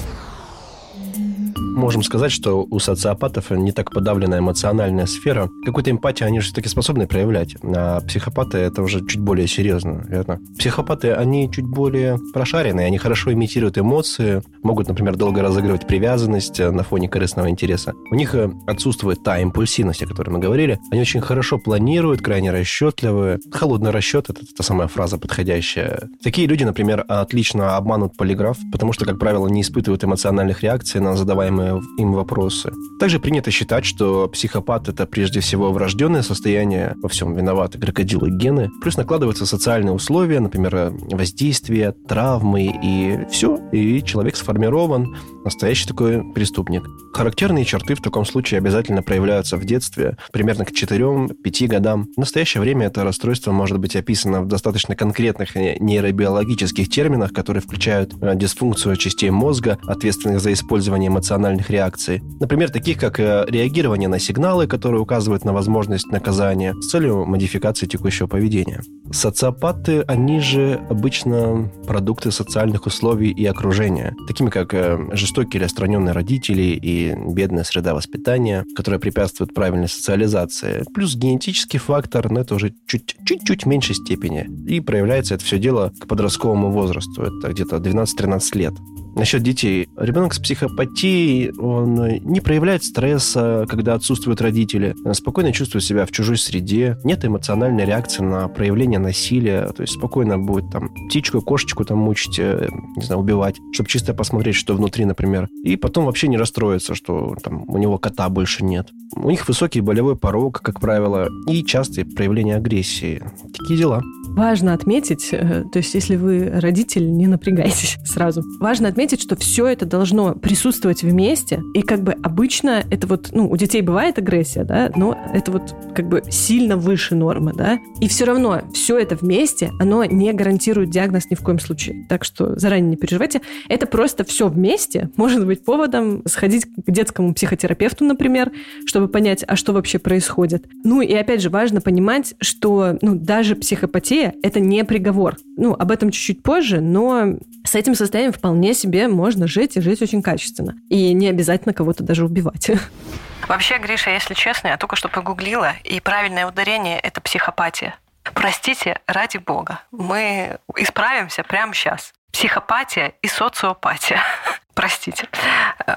Можем 1.77 2.03
сказать, 2.03 2.33
что 2.33 2.67
у 2.69 2.79
социопатов 2.79 3.51
не 3.51 3.73
так 3.73 3.91
подавленная 3.91 4.41
эмоциональная 4.41 5.07
сфера. 5.07 5.49
Какую-то 5.65 5.91
эмпатию 5.91 6.27
они 6.27 6.41
все-таки 6.41 6.69
способны 6.69 7.07
проявлять. 7.07 7.57
А 7.63 8.01
психопаты 8.01 8.59
это 8.59 8.83
уже 8.83 9.07
чуть 9.07 9.21
более 9.21 9.47
серьезно, 9.47 10.05
верно? 10.09 10.41
Психопаты, 10.59 11.13
они 11.13 11.51
чуть 11.51 11.65
более 11.65 12.19
прошаренные, 12.35 12.87
они 12.87 12.99
хорошо 12.99 13.33
имитируют 13.33 13.79
эмоции, 13.79 14.43
могут, 14.63 14.89
например, 14.89 15.17
долго 15.17 15.43
разыгрывать 15.43 15.87
привязанность 15.87 16.61
э, 16.61 16.71
на 16.71 16.83
фоне 16.83 17.09
корыстного 17.09 17.49
интереса. 17.49 17.95
У 18.11 18.15
них 18.15 18.35
э, 18.35 18.51
отсутствует 18.67 19.23
та 19.23 19.39
импульсивность, 19.41 20.03
о 20.03 20.07
которой 20.07 20.31
мы 20.31 20.39
говорили. 20.39 20.79
Они 20.91 21.01
очень 21.01 21.21
хорошо 21.21 21.59
планируют, 21.59 22.21
крайне 22.21 22.51
расчетливы. 22.51 23.39
Холодный 23.51 23.91
расчет– 23.91 24.27
это 24.29 24.41
та 24.57 24.63
самая 24.63 24.89
фраза 24.89 25.19
подходящая. 25.19 26.09
Такие 26.23 26.47
люди, 26.47 26.65
например, 26.65 27.05
отлично 27.09 27.77
обманут 27.77 28.17
полиграф, 28.17 28.59
потому 28.73 28.93
что, 28.93 29.07
как 29.07 29.19
правило, 29.19 29.49
не 29.49 29.63
испытывают 29.63 30.05
эмоциональных 30.05 30.63
реакций 30.63 31.01
на 31.01 31.17
задаваемые 31.17 31.70
им 31.99 32.13
вопросы. 32.13 32.73
Также 32.99 33.19
принято 33.19 33.51
считать, 33.51 33.85
что 33.85 34.29
психопат– 34.29 34.89
это 34.89 35.07
прежде 35.07 35.41
всего 35.41 35.73
врожденное 35.73 36.23
состояние, 36.23 36.97
во 37.03 37.09
всем 37.09 37.35
виноваты 37.35 37.79
крокодилы 37.79 38.31
гены, 38.31 38.71
плюс 38.83 38.97
накладываются 38.97 39.47
социальные 39.47 39.93
условия, 39.93 40.41
например, 40.41 40.75
э, 40.75 40.91
воздействие, 41.11 41.93
травмы 41.93 42.67
и 42.83 43.27
все, 43.31 43.59
и 43.73 44.03
человек 44.03 44.37
сформирован, 44.37 45.17
настоящий 45.45 45.87
такой 45.87 46.23
преступник. 46.33 46.85
Характерные 47.13 47.65
черты 47.65 47.95
в 47.95 48.03
таком 48.03 48.25
случае 48.25 48.59
обязательно 48.59 49.03
проявляются 49.03 49.57
в 49.57 49.65
детстве, 49.65 50.17
примерно 50.33 50.65
к 50.65 50.73
4-5 50.73 51.67
годам. 51.67 52.09
В 52.17 52.21
настоящее 52.21 52.61
время 52.61 52.87
это 52.87 53.05
расстройство 53.05 53.53
может 53.53 53.79
быть 53.79 53.97
описано 53.97 54.43
в 54.43 54.47
достаточно 54.47 54.95
конкретных 54.95 55.57
э, 55.57 55.77
нейробиологических 55.81 56.89
терминах, 56.89 57.33
которые 57.33 57.63
включают 57.63 58.15
э, 58.21 58.35
дисфункцию 58.37 58.97
частей 58.97 59.31
мозга, 59.31 59.79
ответственных 59.87 60.41
за 60.41 60.53
использование 60.53 61.09
эмоциональных 61.09 61.50
реакций. 61.59 62.23
Например, 62.41 62.71
таких 62.71 62.99
как 62.99 63.19
э, 63.21 63.45
реагирование 63.49 64.09
на 64.09 64.19
сигналы, 64.19 64.67
которые 64.67 65.01
указывают 65.01 65.45
на 65.45 65.53
возможность 65.53 66.07
наказания 66.13 66.75
с 66.81 66.91
целью 66.91 67.25
модификации 67.27 67.87
текущего 67.87 68.27
поведения. 68.27 68.83
Социопаты, 69.13 70.03
они 70.03 70.41
же 70.41 70.81
обычно 70.89 71.71
продукты 71.87 72.31
социальных 72.31 72.87
условий 72.87 73.31
и 73.31 73.45
окружения, 73.45 74.15
такими 74.27 74.51
как 74.51 74.73
э, 74.75 74.99
жестокие 75.13 75.59
или 75.59 75.65
отстраненные 75.65 76.13
родители 76.13 76.63
и 76.63 77.15
бедная 77.29 77.65
среда 77.65 77.95
воспитания, 77.95 78.65
которая 78.77 79.01
препятствует 79.01 79.53
правильной 79.55 79.89
социализации, 79.89 80.85
плюс 80.95 81.17
генетический 81.17 81.79
фактор, 81.79 82.31
но 82.31 82.41
это 82.41 82.55
уже 82.55 82.73
чуть- 82.87 83.17
чуть-чуть 83.25 83.67
меньшей 83.67 83.95
степени. 83.95 84.49
И 84.69 84.81
проявляется 84.81 85.35
это 85.35 85.45
все 85.45 85.59
дело 85.59 85.93
к 86.01 86.07
подростковому 86.07 86.71
возрасту, 86.71 87.23
это 87.23 87.53
где-то 87.53 87.77
12-13 87.77 88.55
лет. 88.55 88.75
Насчет 89.15 89.43
детей. 89.43 89.89
Ребенок 89.97 90.35
с 90.35 90.39
психопатией, 90.39 91.53
он 91.59 91.95
не 92.25 92.41
проявляет 92.41 92.85
стресса, 92.85 93.67
когда 93.69 93.95
отсутствуют 93.95 94.41
родители, 94.41 94.95
спокойно 95.13 95.53
чувствует 95.53 95.85
себя 95.85 96.07
в 96.07 96.13
чужой 96.13 96.39
среде, 96.39 96.97
нет 97.05 97.25
эмоциональной 97.25 97.85
реакции 97.85 98.23
на 98.23 98.49
проявление 98.49 98.99
насилия, 98.99 99.69
то 99.69 99.83
есть 99.83 99.95
спокойно 99.95 100.39
будет 100.39 100.71
там 100.71 100.91
птичку, 101.09 101.41
кошечку 101.41 101.85
там 101.85 101.99
мучить, 101.99 102.39
э, 102.39 102.69
не 102.97 103.03
знаю, 103.03 103.21
убивать, 103.21 103.57
чтобы 103.73 103.89
чисто 103.89 104.15
посмотреть, 104.15 104.55
что 104.57 104.75
внутри, 104.75 105.05
например. 105.05 105.49
И 105.65 105.77
потом 105.77 106.07
вообще 106.07 106.29
не 106.29 106.37
расстроиться, 106.37 106.95
что 106.95 107.37
там 107.43 107.65
у 107.69 107.79
него 107.79 107.99
кота 107.99 108.29
больше 108.29 108.65
нет. 108.65 108.89
У 109.17 109.29
них 109.31 109.49
высокий 109.49 109.81
болевой 109.81 110.17
порог, 110.17 110.61
как 110.63 110.81
правило, 110.81 111.29
и 111.49 111.65
частые 111.65 112.05
проявления 112.05 112.57
агрессии. 112.57 113.23
Такие 113.59 113.79
дела. 113.79 114.03
Важно 114.29 114.75
отметить, 114.75 115.31
э, 115.33 115.65
то 115.73 115.79
есть 115.79 115.95
если 115.95 116.17
вы 116.17 116.49
родитель, 116.49 117.11
не 117.11 117.27
напрягайтесь 117.27 117.99
сразу. 118.05 118.43
Важно 118.61 118.89
отметить, 118.89 119.00
что 119.09 119.37
все 119.37 119.67
это 119.67 119.87
должно 119.87 120.35
присутствовать 120.35 121.03
вместе, 121.03 121.63
и 121.75 121.83
как 121.83 122.03
бы 122.03 122.13
обычно 122.23 122.85
это 122.91 123.07
вот, 123.07 123.31
ну, 123.33 123.49
у 123.49 123.57
детей 123.57 123.81
бывает 123.83 124.19
агрессия, 124.19 124.65
да, 124.65 124.91
но 124.95 125.17
это 125.33 125.53
вот 125.53 125.75
как 125.95 126.09
бы 126.09 126.23
сильно 126.29 126.77
выше 126.77 127.15
нормы, 127.15 127.53
да, 127.55 127.79
и 128.01 128.09
все 128.09 128.25
равно 128.25 128.63
все 128.75 128.99
это 128.99 129.17
вместе, 129.17 129.71
оно 129.81 130.05
не 130.05 130.33
гарантирует 130.33 130.91
диагноз 130.91 131.31
ни 131.31 131.35
в 131.35 131.41
коем 131.41 131.59
случае. 131.59 132.07
Так 132.09 132.25
что 132.25 132.59
заранее 132.59 132.91
не 132.91 132.97
переживайте. 132.97 133.41
Это 133.69 133.87
просто 133.87 134.25
все 134.25 134.49
вместе 134.49 135.11
может 135.17 135.47
быть 135.47 135.65
поводом 135.65 136.23
сходить 136.27 136.67
к 136.67 136.91
детскому 136.91 137.35
психотерапевту, 137.35 138.05
например, 138.05 138.53
чтобы 138.87 139.09
понять, 139.09 139.45
а 139.47 139.57
что 139.57 139.73
вообще 139.73 139.99
происходит. 139.99 140.67
Ну 140.85 141.01
и 141.01 141.13
опять 141.15 141.41
же 141.41 141.51
важно 141.51 141.81
понимать, 141.81 142.35
что 142.41 142.99
ну, 143.01 143.15
даже 143.15 143.57
психопатия– 143.57 144.35
это 144.43 144.61
не 144.61 144.85
приговор. 144.85 145.37
Ну, 145.57 145.75
об 145.75 145.91
этом 145.91 146.11
чуть-чуть 146.11 146.43
позже, 146.43 146.81
но 146.81 147.39
с 147.65 147.75
этим 147.75 147.95
состоянием 147.95 148.33
вполне 148.33 148.75
себе 148.75 148.90
можно 149.09 149.47
жить 149.47 149.77
и 149.77 149.81
жить 149.81 150.03
очень 150.03 150.23
качественно. 150.23 150.75
И 150.89 151.13
не 151.13 151.29
обязательно 151.29 151.73
кого-то 151.75 152.03
даже 152.03 152.25
убивать. 152.25 152.71
Вообще, 153.49 153.79
Гриша, 153.79 154.11
если 154.11 154.35
честно, 154.35 154.69
я 154.69 154.77
только 154.77 154.97
что 154.97 155.09
погуглила, 155.09 155.75
и 155.85 156.01
правильное 156.01 156.47
ударение– 156.47 156.99
это 157.03 157.21
психопатия. 157.21 157.97
Простите, 158.23 159.01
ради 159.07 159.39
бога, 159.39 159.81
мы 159.91 160.59
исправимся 160.77 161.43
прямо 161.43 161.75
сейчас. 161.75 162.13
Психопатия 162.33 163.15
и 163.23 163.29
социопатия. 163.29 164.21
Простите. 164.75 165.27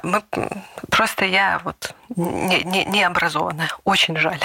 Мы, 0.02 0.24
просто 0.90 1.26
я 1.26 1.62
вот 1.64 1.94
не, 2.16 2.64
не, 2.64 2.86
не 2.86 3.04
образованная. 3.04 3.70
Очень 3.84 4.18
жаль. 4.18 4.40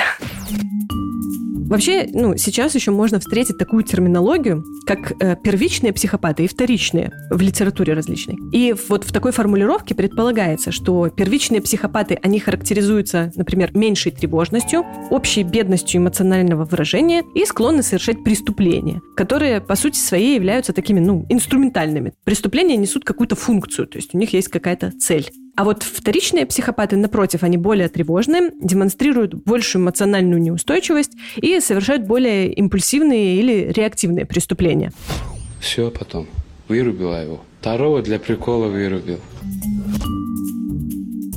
Вообще, 1.69 2.09
ну, 2.11 2.35
сейчас 2.37 2.75
еще 2.75 2.93
можно 2.93 3.21
встретить 3.21 3.59
такую 3.59 3.83
терминологию, 3.83 4.65
как 4.87 5.13
э, 5.21 5.37
первичные 5.37 5.93
психопаты 5.93 6.45
и 6.45 6.49
вторичные 6.49 7.13
в 7.31 7.41
литературе 7.43 7.93
различной. 7.93 8.37
И 8.53 8.75
вот 8.89 9.05
в 9.05 9.13
такой 9.13 9.33
формулировке 9.33 9.95
предполагается, 9.95 10.73
что 10.73 11.11
первичные 11.11 11.61
психопаты, 11.61 12.19
они 12.23 12.41
характеризуются, 12.41 13.33
например, 13.37 13.77
меньшей 13.77 14.13
тревожностью, 14.13 14.83
общей 15.11 15.43
бедностью 15.43 16.01
эмоционального 16.01 16.65
выражения 16.65 17.23
и 17.35 17.45
склонны 17.45 17.83
совершать 17.83 18.25
преступления, 18.25 19.03
которые, 19.15 19.61
по 19.61 19.77
сути 19.77 19.99
своей, 19.99 20.37
являются 20.37 20.73
такими, 20.73 21.01
ну, 21.01 21.27
инструментальными. 21.29 22.15
Преступления 22.25 22.77
несут 22.77 23.05
какую-то 23.05 23.37
функцию, 23.37 23.87
то 23.89 23.99
есть 23.99 24.15
у 24.15 24.19
них 24.19 24.33
есть 24.33 24.49
какая-то 24.49 24.93
цель. 24.99 25.31
А 25.59 25.65
вот 25.65 25.83
вторичные 25.83 26.47
психопаты, 26.47 26.97
напротив, 26.97 27.43
они 27.43 27.57
более 27.57 27.89
тревожные, 27.89 28.53
демонстрируют 28.61 29.35
большую 29.35 29.83
эмоциональную 29.83 30.41
неустойчивость 30.41 31.11
и 31.35 31.59
совершают 31.59 32.05
более 32.05 32.53
импульсивные 32.53 33.41
или 33.41 33.73
реактивные 33.73 34.25
преступления. 34.25 34.93
Все 35.59 35.91
потом. 35.91 36.29
Вырубила 36.69 37.21
его. 37.21 37.41
Второго 37.61 38.03
для 38.03 38.21
прикола 38.21 38.69
вырубил. 38.69 39.19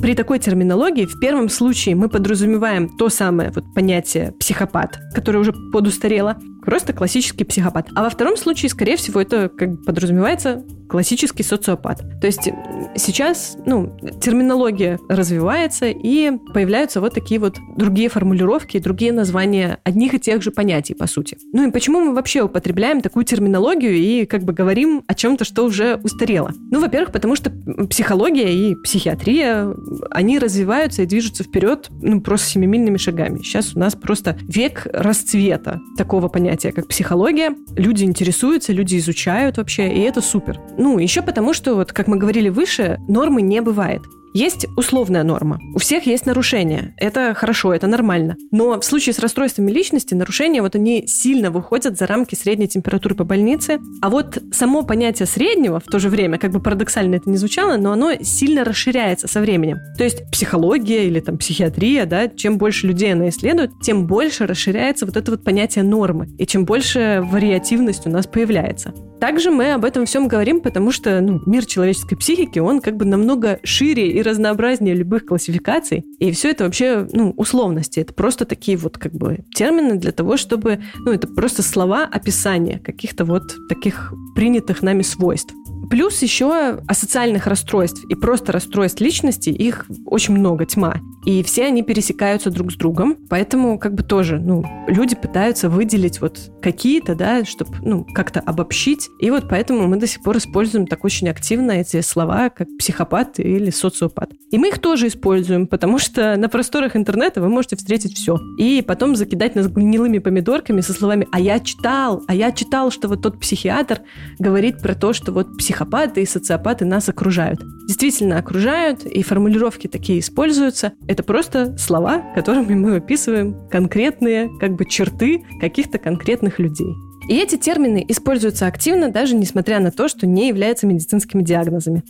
При 0.00 0.14
такой 0.14 0.38
терминологии 0.38 1.06
в 1.06 1.18
первом 1.18 1.48
случае 1.48 1.96
мы 1.96 2.08
подразумеваем 2.08 2.96
то 2.96 3.08
самое 3.08 3.50
вот 3.50 3.74
понятие 3.74 4.34
психопат, 4.38 5.00
которое 5.16 5.38
уже 5.38 5.52
подустарело, 5.72 6.36
Просто 6.64 6.92
классический 6.92 7.44
психопат. 7.44 7.88
А 7.94 8.02
во 8.02 8.10
втором 8.10 8.36
случае, 8.36 8.70
скорее 8.70 8.96
всего, 8.96 9.20
это 9.20 9.48
как 9.48 9.84
подразумевается 9.84 10.64
классический 10.92 11.42
социопат. 11.42 12.02
То 12.20 12.26
есть 12.26 12.50
сейчас, 12.96 13.56
ну, 13.64 13.98
терминология 14.20 15.00
развивается, 15.08 15.86
и 15.86 16.32
появляются 16.52 17.00
вот 17.00 17.14
такие 17.14 17.40
вот 17.40 17.56
другие 17.78 18.10
формулировки, 18.10 18.78
другие 18.78 19.10
названия 19.10 19.78
одних 19.84 20.12
и 20.12 20.20
тех 20.20 20.42
же 20.42 20.50
понятий, 20.50 20.92
по 20.92 21.06
сути. 21.06 21.38
Ну 21.54 21.66
и 21.66 21.70
почему 21.70 22.00
мы 22.00 22.14
вообще 22.14 22.42
употребляем 22.42 23.00
такую 23.00 23.24
терминологию 23.24 23.94
и 23.94 24.26
как 24.26 24.42
бы 24.42 24.52
говорим 24.52 25.02
о 25.06 25.14
чем-то, 25.14 25.46
что 25.46 25.64
уже 25.64 25.98
устарело? 26.02 26.52
Ну, 26.70 26.78
во-первых, 26.78 27.10
потому 27.10 27.36
что 27.36 27.50
психология 27.88 28.54
и 28.54 28.74
психиатрия, 28.74 29.74
они 30.10 30.38
развиваются 30.38 31.02
и 31.02 31.06
движутся 31.06 31.42
вперед, 31.42 31.88
ну, 32.02 32.20
просто 32.20 32.50
семимильными 32.50 32.98
шагами. 32.98 33.38
Сейчас 33.38 33.74
у 33.74 33.78
нас 33.78 33.94
просто 33.94 34.36
век 34.42 34.86
расцвета 34.92 35.80
такого 35.96 36.28
понятия, 36.28 36.51
как 36.60 36.88
психология. 36.88 37.54
Люди 37.76 38.04
интересуются, 38.04 38.72
люди 38.72 38.98
изучают 38.98 39.56
вообще, 39.56 39.92
и 39.92 40.00
это 40.00 40.20
супер. 40.20 40.60
Ну, 40.78 40.98
еще 40.98 41.22
потому, 41.22 41.54
что, 41.54 41.74
вот, 41.74 41.92
как 41.92 42.08
мы 42.08 42.16
говорили 42.16 42.48
выше, 42.48 42.98
нормы 43.08 43.42
не 43.42 43.60
бывает. 43.62 44.02
Есть 44.34 44.66
условная 44.76 45.22
норма. 45.24 45.58
У 45.74 45.78
всех 45.78 46.06
есть 46.06 46.24
нарушения. 46.24 46.94
Это 46.96 47.34
хорошо, 47.34 47.74
это 47.74 47.86
нормально. 47.86 48.36
Но 48.50 48.80
в 48.80 48.84
случае 48.84 49.12
с 49.12 49.18
расстройствами 49.18 49.70
личности 49.70 50.14
нарушения 50.14 50.62
вот 50.62 50.74
они 50.74 51.06
сильно 51.06 51.50
выходят 51.50 51.98
за 51.98 52.06
рамки 52.06 52.34
средней 52.34 52.66
температуры 52.66 53.14
по 53.14 53.24
больнице. 53.24 53.78
А 54.00 54.08
вот 54.08 54.38
само 54.52 54.82
понятие 54.82 55.26
среднего 55.26 55.80
в 55.80 55.84
то 55.84 55.98
же 55.98 56.08
время, 56.08 56.38
как 56.38 56.50
бы 56.50 56.60
парадоксально 56.60 57.16
это 57.16 57.28
не 57.28 57.36
звучало, 57.36 57.76
но 57.76 57.92
оно 57.92 58.12
сильно 58.22 58.64
расширяется 58.64 59.28
со 59.28 59.40
временем. 59.40 59.78
То 59.98 60.04
есть 60.04 60.30
психология 60.30 61.06
или 61.06 61.20
там 61.20 61.36
психиатрия, 61.36 62.06
да, 62.06 62.28
чем 62.28 62.56
больше 62.56 62.86
людей 62.86 63.12
она 63.12 63.28
исследует, 63.28 63.70
тем 63.82 64.06
больше 64.06 64.46
расширяется 64.46 65.04
вот 65.04 65.16
это 65.16 65.30
вот 65.30 65.44
понятие 65.44 65.84
нормы. 65.84 66.28
И 66.38 66.46
чем 66.46 66.64
больше 66.64 67.22
вариативность 67.22 68.06
у 68.06 68.10
нас 68.10 68.26
появляется. 68.26 68.94
Также 69.22 69.52
мы 69.52 69.74
об 69.74 69.84
этом 69.84 70.04
всем 70.04 70.26
говорим, 70.26 70.60
потому 70.60 70.90
что 70.90 71.20
ну, 71.20 71.40
мир 71.46 71.64
человеческой 71.64 72.16
психики, 72.16 72.58
он 72.58 72.80
как 72.80 72.96
бы 72.96 73.04
намного 73.04 73.60
шире 73.62 74.10
и 74.10 74.20
разнообразнее 74.20 74.96
любых 74.96 75.26
классификаций. 75.26 76.04
И 76.18 76.32
все 76.32 76.50
это 76.50 76.64
вообще, 76.64 77.06
ну, 77.12 77.32
условности. 77.36 78.00
Это 78.00 78.12
просто 78.14 78.46
такие 78.46 78.76
вот 78.76 78.98
как 78.98 79.12
бы 79.12 79.44
термины 79.54 79.94
для 79.94 80.10
того, 80.10 80.36
чтобы, 80.36 80.82
ну, 80.98 81.12
это 81.12 81.28
просто 81.28 81.62
слова 81.62 82.02
описания 82.02 82.80
каких-то 82.80 83.24
вот 83.24 83.54
таких 83.68 84.12
принятых 84.34 84.82
нами 84.82 85.02
свойств. 85.02 85.54
Плюс 85.92 86.22
еще 86.22 86.80
асоциальных 86.88 87.46
расстройств 87.46 88.02
и 88.08 88.14
просто 88.14 88.50
расстройств 88.50 88.98
личности, 89.02 89.50
их 89.50 89.84
очень 90.06 90.32
много, 90.32 90.64
тьма. 90.64 91.02
И 91.26 91.42
все 91.42 91.66
они 91.66 91.82
пересекаются 91.82 92.50
друг 92.50 92.72
с 92.72 92.76
другом, 92.76 93.14
поэтому 93.28 93.78
как 93.78 93.92
бы 93.92 94.02
тоже, 94.02 94.40
ну, 94.40 94.64
люди 94.88 95.14
пытаются 95.14 95.68
выделить 95.68 96.22
вот 96.22 96.50
какие-то, 96.62 97.14
да, 97.14 97.44
чтобы, 97.44 97.72
ну, 97.82 98.06
как-то 98.06 98.40
обобщить. 98.40 99.10
И 99.20 99.30
вот 99.30 99.50
поэтому 99.50 99.86
мы 99.86 99.98
до 99.98 100.06
сих 100.06 100.22
пор 100.22 100.38
используем 100.38 100.86
так 100.86 101.04
очень 101.04 101.28
активно 101.28 101.72
эти 101.72 102.00
слова, 102.00 102.48
как 102.48 102.68
психопат 102.78 103.38
или 103.38 103.68
социопат. 103.70 104.30
И 104.50 104.56
мы 104.56 104.68
их 104.68 104.78
тоже 104.78 105.08
используем, 105.08 105.66
потому 105.66 105.98
что 105.98 106.36
на 106.36 106.48
просторах 106.48 106.96
интернета 106.96 107.42
вы 107.42 107.50
можете 107.50 107.76
встретить 107.76 108.16
все. 108.16 108.38
И 108.56 108.80
потом 108.80 109.14
закидать 109.14 109.54
нас 109.56 109.68
гнилыми 109.68 110.20
помидорками 110.20 110.80
со 110.80 110.94
словами 110.94 111.28
«а 111.32 111.38
я 111.38 111.60
читал, 111.60 112.22
а 112.28 112.34
я 112.34 112.50
читал, 112.50 112.90
что 112.90 113.08
вот 113.08 113.20
тот 113.20 113.38
психиатр 113.38 114.00
говорит 114.38 114.80
про 114.80 114.94
то, 114.94 115.12
что 115.12 115.32
вот 115.32 115.58
психопат 115.58 115.81
психопаты 115.82 116.22
и 116.22 116.26
социопаты 116.26 116.84
нас 116.84 117.08
окружают. 117.08 117.60
Действительно 117.88 118.38
окружают, 118.38 119.04
и 119.04 119.22
формулировки 119.22 119.88
такие 119.88 120.20
используются. 120.20 120.92
Это 121.08 121.22
просто 121.22 121.76
слова, 121.76 122.22
которыми 122.34 122.74
мы 122.74 122.96
описываем 122.96 123.68
конкретные 123.68 124.48
как 124.60 124.72
бы 124.76 124.84
черты 124.84 125.44
каких-то 125.60 125.98
конкретных 125.98 126.58
людей. 126.58 126.94
И 127.28 127.36
эти 127.36 127.56
термины 127.56 128.04
используются 128.08 128.66
активно, 128.66 129.10
даже 129.10 129.34
несмотря 129.34 129.80
на 129.80 129.90
то, 129.90 130.08
что 130.08 130.26
не 130.26 130.48
являются 130.48 130.86
медицинскими 130.86 131.42
диагнозами. 131.42 132.02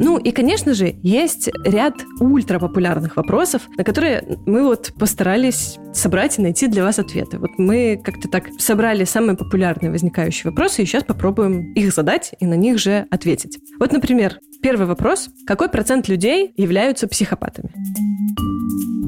Ну 0.00 0.16
и, 0.16 0.30
конечно 0.30 0.74
же, 0.74 0.94
есть 1.02 1.50
ряд 1.64 1.94
ультрапопулярных 2.20 3.16
вопросов, 3.16 3.62
на 3.76 3.82
которые 3.82 4.38
мы 4.46 4.62
вот 4.62 4.92
постарались 4.96 5.76
собрать 5.92 6.38
и 6.38 6.42
найти 6.42 6.68
для 6.68 6.84
вас 6.84 7.00
ответы. 7.00 7.38
Вот 7.38 7.50
мы 7.58 8.00
как-то 8.02 8.28
так 8.28 8.48
собрали 8.58 9.02
самые 9.04 9.36
популярные 9.36 9.90
возникающие 9.90 10.50
вопросы, 10.50 10.82
и 10.82 10.86
сейчас 10.86 11.02
попробуем 11.02 11.72
их 11.72 11.92
задать 11.92 12.34
и 12.38 12.46
на 12.46 12.54
них 12.54 12.78
же 12.78 13.06
ответить. 13.10 13.58
Вот, 13.80 13.90
например, 13.90 14.38
первый 14.62 14.86
вопрос. 14.86 15.30
Какой 15.46 15.68
процент 15.68 16.08
людей 16.08 16.52
являются 16.56 17.08
психопатами? 17.08 17.70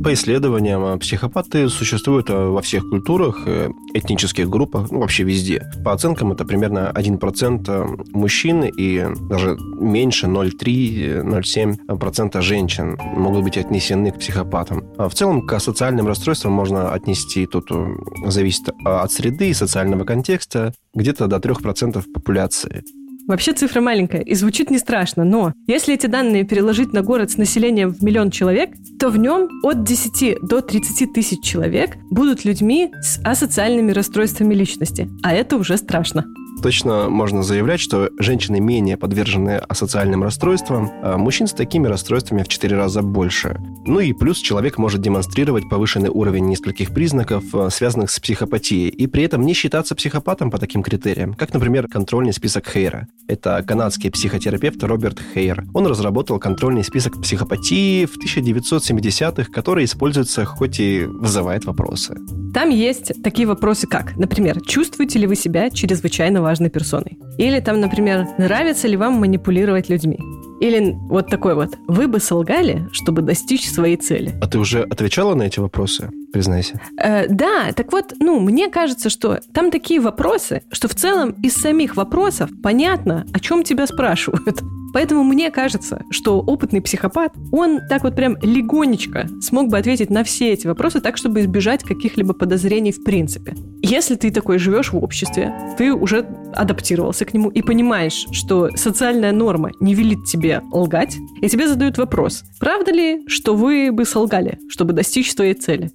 По 0.02 0.14
исследованиям, 0.14 0.82
а, 0.82 0.96
психопаты 0.96 1.68
существуют 1.68 2.30
а, 2.30 2.50
во 2.50 2.62
всех 2.62 2.88
культурах, 2.88 3.42
э, 3.46 3.68
этнических 3.92 4.48
группах, 4.48 4.90
ну, 4.90 5.00
вообще 5.00 5.24
везде. 5.24 5.70
По 5.84 5.92
оценкам, 5.92 6.32
это 6.32 6.46
примерно 6.46 6.90
1% 6.94 7.68
а, 7.68 7.86
мужчин 8.12 8.64
и 8.64 9.06
даже 9.28 9.58
меньше 9.78 10.26
0,3-0,7% 10.26 12.40
женщин 12.40 12.96
могут 13.14 13.44
быть 13.44 13.58
отнесены 13.58 14.10
к 14.10 14.18
психопатам. 14.18 14.84
А 14.96 15.10
в 15.10 15.14
целом, 15.14 15.46
к 15.46 15.60
социальным 15.60 16.06
расстройствам 16.06 16.54
можно 16.54 16.92
отнести, 16.92 17.44
тут 17.46 17.70
э, 17.70 17.94
зависит 18.26 18.70
от 18.84 19.12
среды 19.12 19.50
и 19.50 19.54
социального 19.54 20.04
контекста, 20.04 20.72
где-то 20.94 21.26
до 21.26 21.36
3% 21.36 22.02
популяции. 22.14 22.82
Вообще 23.30 23.52
цифра 23.52 23.80
маленькая 23.80 24.22
и 24.22 24.34
звучит 24.34 24.70
не 24.72 24.78
страшно, 24.78 25.22
но 25.22 25.52
если 25.68 25.94
эти 25.94 26.08
данные 26.08 26.42
переложить 26.42 26.92
на 26.92 27.02
город 27.02 27.30
с 27.30 27.36
населением 27.36 27.94
в 27.94 28.02
миллион 28.02 28.32
человек, 28.32 28.70
то 28.98 29.08
в 29.08 29.18
нем 29.18 29.48
от 29.62 29.84
10 29.84 30.38
до 30.42 30.60
30 30.60 31.12
тысяч 31.12 31.40
человек 31.40 31.96
будут 32.10 32.44
людьми 32.44 32.90
с 33.00 33.20
асоциальными 33.24 33.92
расстройствами 33.92 34.52
личности. 34.52 35.08
А 35.22 35.32
это 35.32 35.58
уже 35.58 35.76
страшно 35.76 36.24
точно 36.62 37.08
можно 37.08 37.42
заявлять, 37.42 37.80
что 37.80 38.10
женщины 38.18 38.60
менее 38.60 38.96
подвержены 38.96 39.56
асоциальным 39.56 40.22
расстройствам, 40.22 40.90
а 41.02 41.16
мужчин 41.16 41.46
с 41.46 41.52
такими 41.52 41.86
расстройствами 41.86 42.42
в 42.42 42.48
4 42.48 42.76
раза 42.76 43.02
больше. 43.02 43.60
Ну 43.86 44.00
и 44.00 44.12
плюс 44.12 44.38
человек 44.38 44.78
может 44.78 45.00
демонстрировать 45.00 45.68
повышенный 45.68 46.10
уровень 46.10 46.46
нескольких 46.46 46.92
признаков, 46.92 47.44
а, 47.54 47.70
связанных 47.70 48.10
с 48.10 48.20
психопатией, 48.20 48.88
и 48.88 49.06
при 49.06 49.24
этом 49.24 49.42
не 49.42 49.54
считаться 49.54 49.94
психопатом 49.94 50.50
по 50.50 50.58
таким 50.58 50.82
критериям, 50.82 51.34
как, 51.34 51.54
например, 51.54 51.88
контрольный 51.88 52.32
список 52.32 52.68
Хейра. 52.68 53.06
Это 53.26 53.62
канадский 53.66 54.10
психотерапевт 54.10 54.82
Роберт 54.82 55.18
Хейр. 55.34 55.64
Он 55.72 55.86
разработал 55.86 56.38
контрольный 56.38 56.84
список 56.84 57.20
психопатии 57.20 58.04
в 58.04 58.18
1970-х, 58.18 59.50
который 59.52 59.84
используется, 59.84 60.44
хоть 60.44 60.80
и 60.80 61.04
вызывает 61.04 61.64
вопросы. 61.64 62.16
Там 62.52 62.70
есть 62.70 63.22
такие 63.22 63.46
вопросы, 63.46 63.86
как, 63.86 64.16
например, 64.16 64.60
чувствуете 64.60 65.18
ли 65.18 65.26
вы 65.26 65.36
себя 65.36 65.70
чрезвычайно 65.70 66.39
важной 66.42 66.70
персоной. 66.70 67.18
Или 67.38 67.60
там, 67.60 67.80
например, 67.80 68.26
нравится 68.38 68.88
ли 68.88 68.96
вам 68.96 69.14
манипулировать 69.14 69.88
людьми. 69.88 70.18
Или 70.60 70.94
вот 71.08 71.28
такой 71.28 71.54
вот. 71.54 71.76
Вы 71.88 72.06
бы 72.06 72.20
солгали, 72.20 72.88
чтобы 72.92 73.22
достичь 73.22 73.68
своей 73.68 73.96
цели. 73.96 74.34
А 74.40 74.46
ты 74.46 74.58
уже 74.58 74.82
отвечала 74.82 75.34
на 75.34 75.44
эти 75.44 75.58
вопросы? 75.58 76.10
Признайся. 76.32 76.80
Э, 77.02 77.26
да, 77.28 77.72
так 77.74 77.90
вот, 77.92 78.14
ну, 78.20 78.38
мне 78.38 78.68
кажется, 78.68 79.10
что 79.10 79.40
там 79.52 79.70
такие 79.70 80.00
вопросы, 80.00 80.62
что 80.70 80.86
в 80.86 80.94
целом 80.94 81.30
из 81.42 81.54
самих 81.54 81.96
вопросов 81.96 82.50
понятно, 82.62 83.26
о 83.32 83.40
чем 83.40 83.64
тебя 83.64 83.86
спрашивают. 83.86 84.60
Поэтому 84.92 85.22
мне 85.22 85.50
кажется, 85.50 86.02
что 86.10 86.40
опытный 86.40 86.80
психопат, 86.80 87.32
он 87.52 87.80
так 87.88 88.02
вот 88.02 88.16
прям 88.16 88.36
легонечко 88.42 89.28
смог 89.40 89.68
бы 89.68 89.78
ответить 89.78 90.10
на 90.10 90.24
все 90.24 90.52
эти 90.52 90.66
вопросы 90.66 91.00
так, 91.00 91.16
чтобы 91.16 91.40
избежать 91.40 91.84
каких-либо 91.84 92.34
подозрений 92.34 92.92
в 92.92 93.04
принципе. 93.04 93.54
Если 93.82 94.16
ты 94.16 94.30
такой 94.30 94.58
живешь 94.58 94.92
в 94.92 95.02
обществе, 95.02 95.54
ты 95.78 95.92
уже 95.92 96.26
адаптировался 96.54 97.24
к 97.24 97.32
нему 97.32 97.50
и 97.50 97.62
понимаешь, 97.62 98.26
что 98.32 98.70
социальная 98.74 99.32
норма 99.32 99.70
не 99.80 99.94
велит 99.94 100.24
тебе 100.24 100.49
лгать, 100.72 101.16
и 101.40 101.48
тебе 101.48 101.68
задают 101.68 101.98
вопрос, 101.98 102.42
правда 102.58 102.92
ли, 102.92 103.22
что 103.28 103.54
вы 103.54 103.90
бы 103.92 104.04
солгали, 104.04 104.58
чтобы 104.68 104.92
достичь 104.92 105.32
своей 105.32 105.54
цели? 105.54 105.90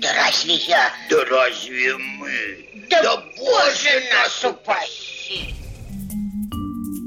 Да 0.00 0.08
разве 0.14 0.54
я? 0.54 0.90
Да 1.10 1.24
разве 1.24 1.96
мы? 1.96 2.30
Да, 2.90 3.02
да 3.02 3.22
Боже 3.36 3.88
нас 4.14 4.44
упаси! 4.44 5.54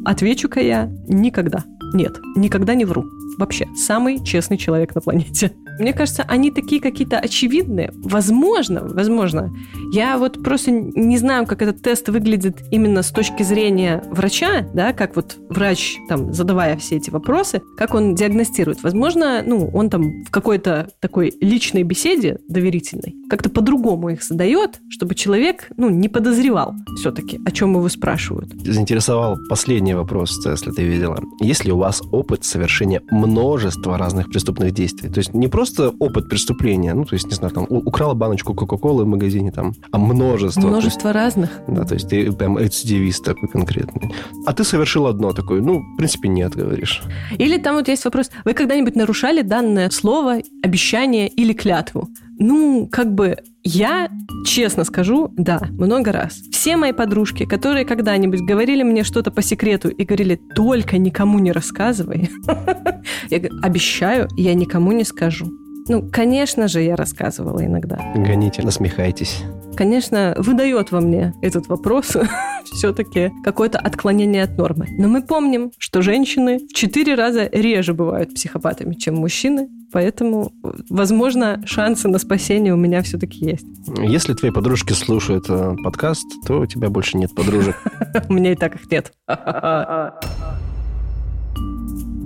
Отвечу-ка 0.05 0.59
я 0.59 0.89
никогда. 1.07 1.63
Нет, 1.93 2.17
никогда 2.35 2.73
не 2.73 2.85
вру. 2.85 3.05
Вообще, 3.37 3.67
самый 3.75 4.23
честный 4.23 4.57
человек 4.57 4.93
на 4.95 5.01
планете. 5.01 5.51
Мне 5.81 5.93
кажется, 5.93 6.23
они 6.27 6.51
такие 6.51 6.81
какие-то 6.81 7.17
очевидные. 7.19 7.91
Возможно, 7.95 8.81
возможно. 8.83 9.51
Я 9.91 10.17
вот 10.17 10.43
просто 10.43 10.71
не 10.71 11.17
знаю, 11.17 11.45
как 11.45 11.61
этот 11.61 11.81
тест 11.81 12.09
выглядит 12.09 12.61
именно 12.71 13.01
с 13.01 13.11
точки 13.11 13.43
зрения 13.43 14.03
врача, 14.09 14.67
да, 14.73 14.93
как 14.93 15.15
вот 15.15 15.37
врач, 15.49 15.97
там, 16.07 16.33
задавая 16.33 16.77
все 16.77 16.97
эти 16.97 17.09
вопросы, 17.09 17.61
как 17.77 17.93
он 17.93 18.15
диагностирует. 18.15 18.83
Возможно, 18.83 19.43
ну, 19.45 19.69
он 19.73 19.89
там 19.89 20.23
в 20.23 20.31
какой-то 20.31 20.89
такой 20.99 21.33
личной 21.41 21.83
беседе 21.83 22.37
доверительной 22.47 23.15
как-то 23.31 23.49
по-другому 23.49 24.09
их 24.09 24.23
задает, 24.23 24.81
чтобы 24.89 25.15
человек, 25.15 25.69
ну, 25.77 25.89
не 25.89 26.09
подозревал 26.09 26.75
все-таки, 26.97 27.39
о 27.45 27.51
чем 27.51 27.75
его 27.75 27.87
спрашивают. 27.87 28.51
Заинтересовал 28.61 29.37
последний 29.47 29.93
вопрос, 29.93 30.45
если 30.45 30.71
ты 30.71 30.83
видела. 30.83 31.17
Есть 31.39 31.63
ли 31.63 31.71
у 31.71 31.77
вас 31.77 32.01
опыт 32.11 32.43
совершения 32.43 33.01
множества 33.09 33.97
разных 33.97 34.29
преступных 34.29 34.73
действий? 34.73 35.07
То 35.07 35.19
есть 35.19 35.33
не 35.33 35.47
просто 35.47 35.70
просто 35.75 35.95
опыт 35.99 36.29
преступления, 36.29 36.93
ну, 36.93 37.05
то 37.05 37.15
есть, 37.15 37.27
не 37.27 37.33
знаю, 37.33 37.53
там, 37.53 37.65
украла 37.69 38.13
баночку 38.13 38.53
Кока-Колы 38.53 39.03
в 39.03 39.07
магазине, 39.07 39.51
там, 39.51 39.73
а 39.91 39.97
множество. 39.97 40.61
то 40.61 40.67
есть- 40.67 40.71
Множество 40.71 41.13
разных. 41.13 41.49
да, 41.67 41.83
то 41.85 41.93
есть 41.95 42.09
ты 42.09 42.31
прям 42.31 42.57
рецидивист 42.57 43.23
такой 43.23 43.49
конкретный. 43.49 44.13
А 44.45 44.53
ты 44.53 44.63
совершил 44.63 45.07
одно 45.07 45.31
такое, 45.33 45.61
ну, 45.61 45.79
в 45.81 45.97
принципе, 45.97 46.29
нет, 46.29 46.55
говоришь. 46.55 47.01
Или 47.39 47.57
там 47.57 47.75
вот 47.75 47.87
есть 47.87 48.05
вопрос, 48.05 48.29
вы 48.45 48.53
когда-нибудь 48.53 48.95
нарушали 48.95 49.41
данное 49.41 49.89
слово, 49.89 50.37
обещание 50.63 51.27
или 51.27 51.53
клятву? 51.53 52.07
Ну, 52.39 52.87
как 52.91 53.13
бы 53.13 53.37
я, 53.63 54.09
честно 54.45 54.83
скажу, 54.83 55.31
да, 55.37 55.59
много 55.69 56.11
раз. 56.11 56.39
Все 56.51 56.75
мои 56.77 56.91
подружки, 56.91 57.45
которые 57.45 57.85
когда-нибудь 57.85 58.41
говорили 58.41 58.81
мне 58.83 59.03
что-то 59.03 59.29
по 59.31 59.43
секрету 59.43 59.89
и 59.89 60.03
говорили, 60.03 60.39
только 60.55 60.97
никому 60.97 61.37
не 61.39 61.51
рассказывай, 61.51 62.29
я 63.29 63.39
обещаю, 63.61 64.27
я 64.37 64.55
никому 64.55 64.91
не 64.91 65.03
скажу. 65.03 65.45
Ну, 65.91 66.09
конечно 66.09 66.69
же, 66.69 66.81
я 66.81 66.95
рассказывала 66.95 67.65
иногда. 67.65 67.97
Гоните, 68.15 68.61
насмехайтесь. 68.61 69.43
Конечно, 69.75 70.33
выдает 70.37 70.93
во 70.93 71.01
мне 71.01 71.33
этот 71.41 71.67
вопрос 71.67 72.15
все-таки 72.63 73.29
какое-то 73.43 73.77
отклонение 73.77 74.43
от 74.43 74.57
нормы. 74.57 74.87
Но 74.97 75.09
мы 75.09 75.21
помним, 75.21 75.73
что 75.77 76.01
женщины 76.01 76.59
в 76.59 76.73
четыре 76.73 77.15
раза 77.15 77.49
реже 77.51 77.93
бывают 77.93 78.33
психопатами, 78.33 78.93
чем 78.93 79.15
мужчины, 79.15 79.67
поэтому, 79.91 80.53
возможно, 80.89 81.61
шансы 81.65 82.07
на 82.07 82.19
спасение 82.19 82.73
у 82.73 82.77
меня 82.77 83.01
все-таки 83.01 83.43
есть. 83.43 83.65
Если 83.97 84.33
твои 84.33 84.51
подружки 84.51 84.93
слушают 84.93 85.47
э, 85.49 85.75
подкаст, 85.83 86.25
то 86.47 86.61
у 86.61 86.65
тебя 86.67 86.89
больше 86.89 87.17
нет 87.17 87.35
подружек. 87.35 87.75
У 88.29 88.33
меня 88.33 88.53
и 88.53 88.55
так 88.55 88.75
их 88.75 88.89
нет. 88.89 89.11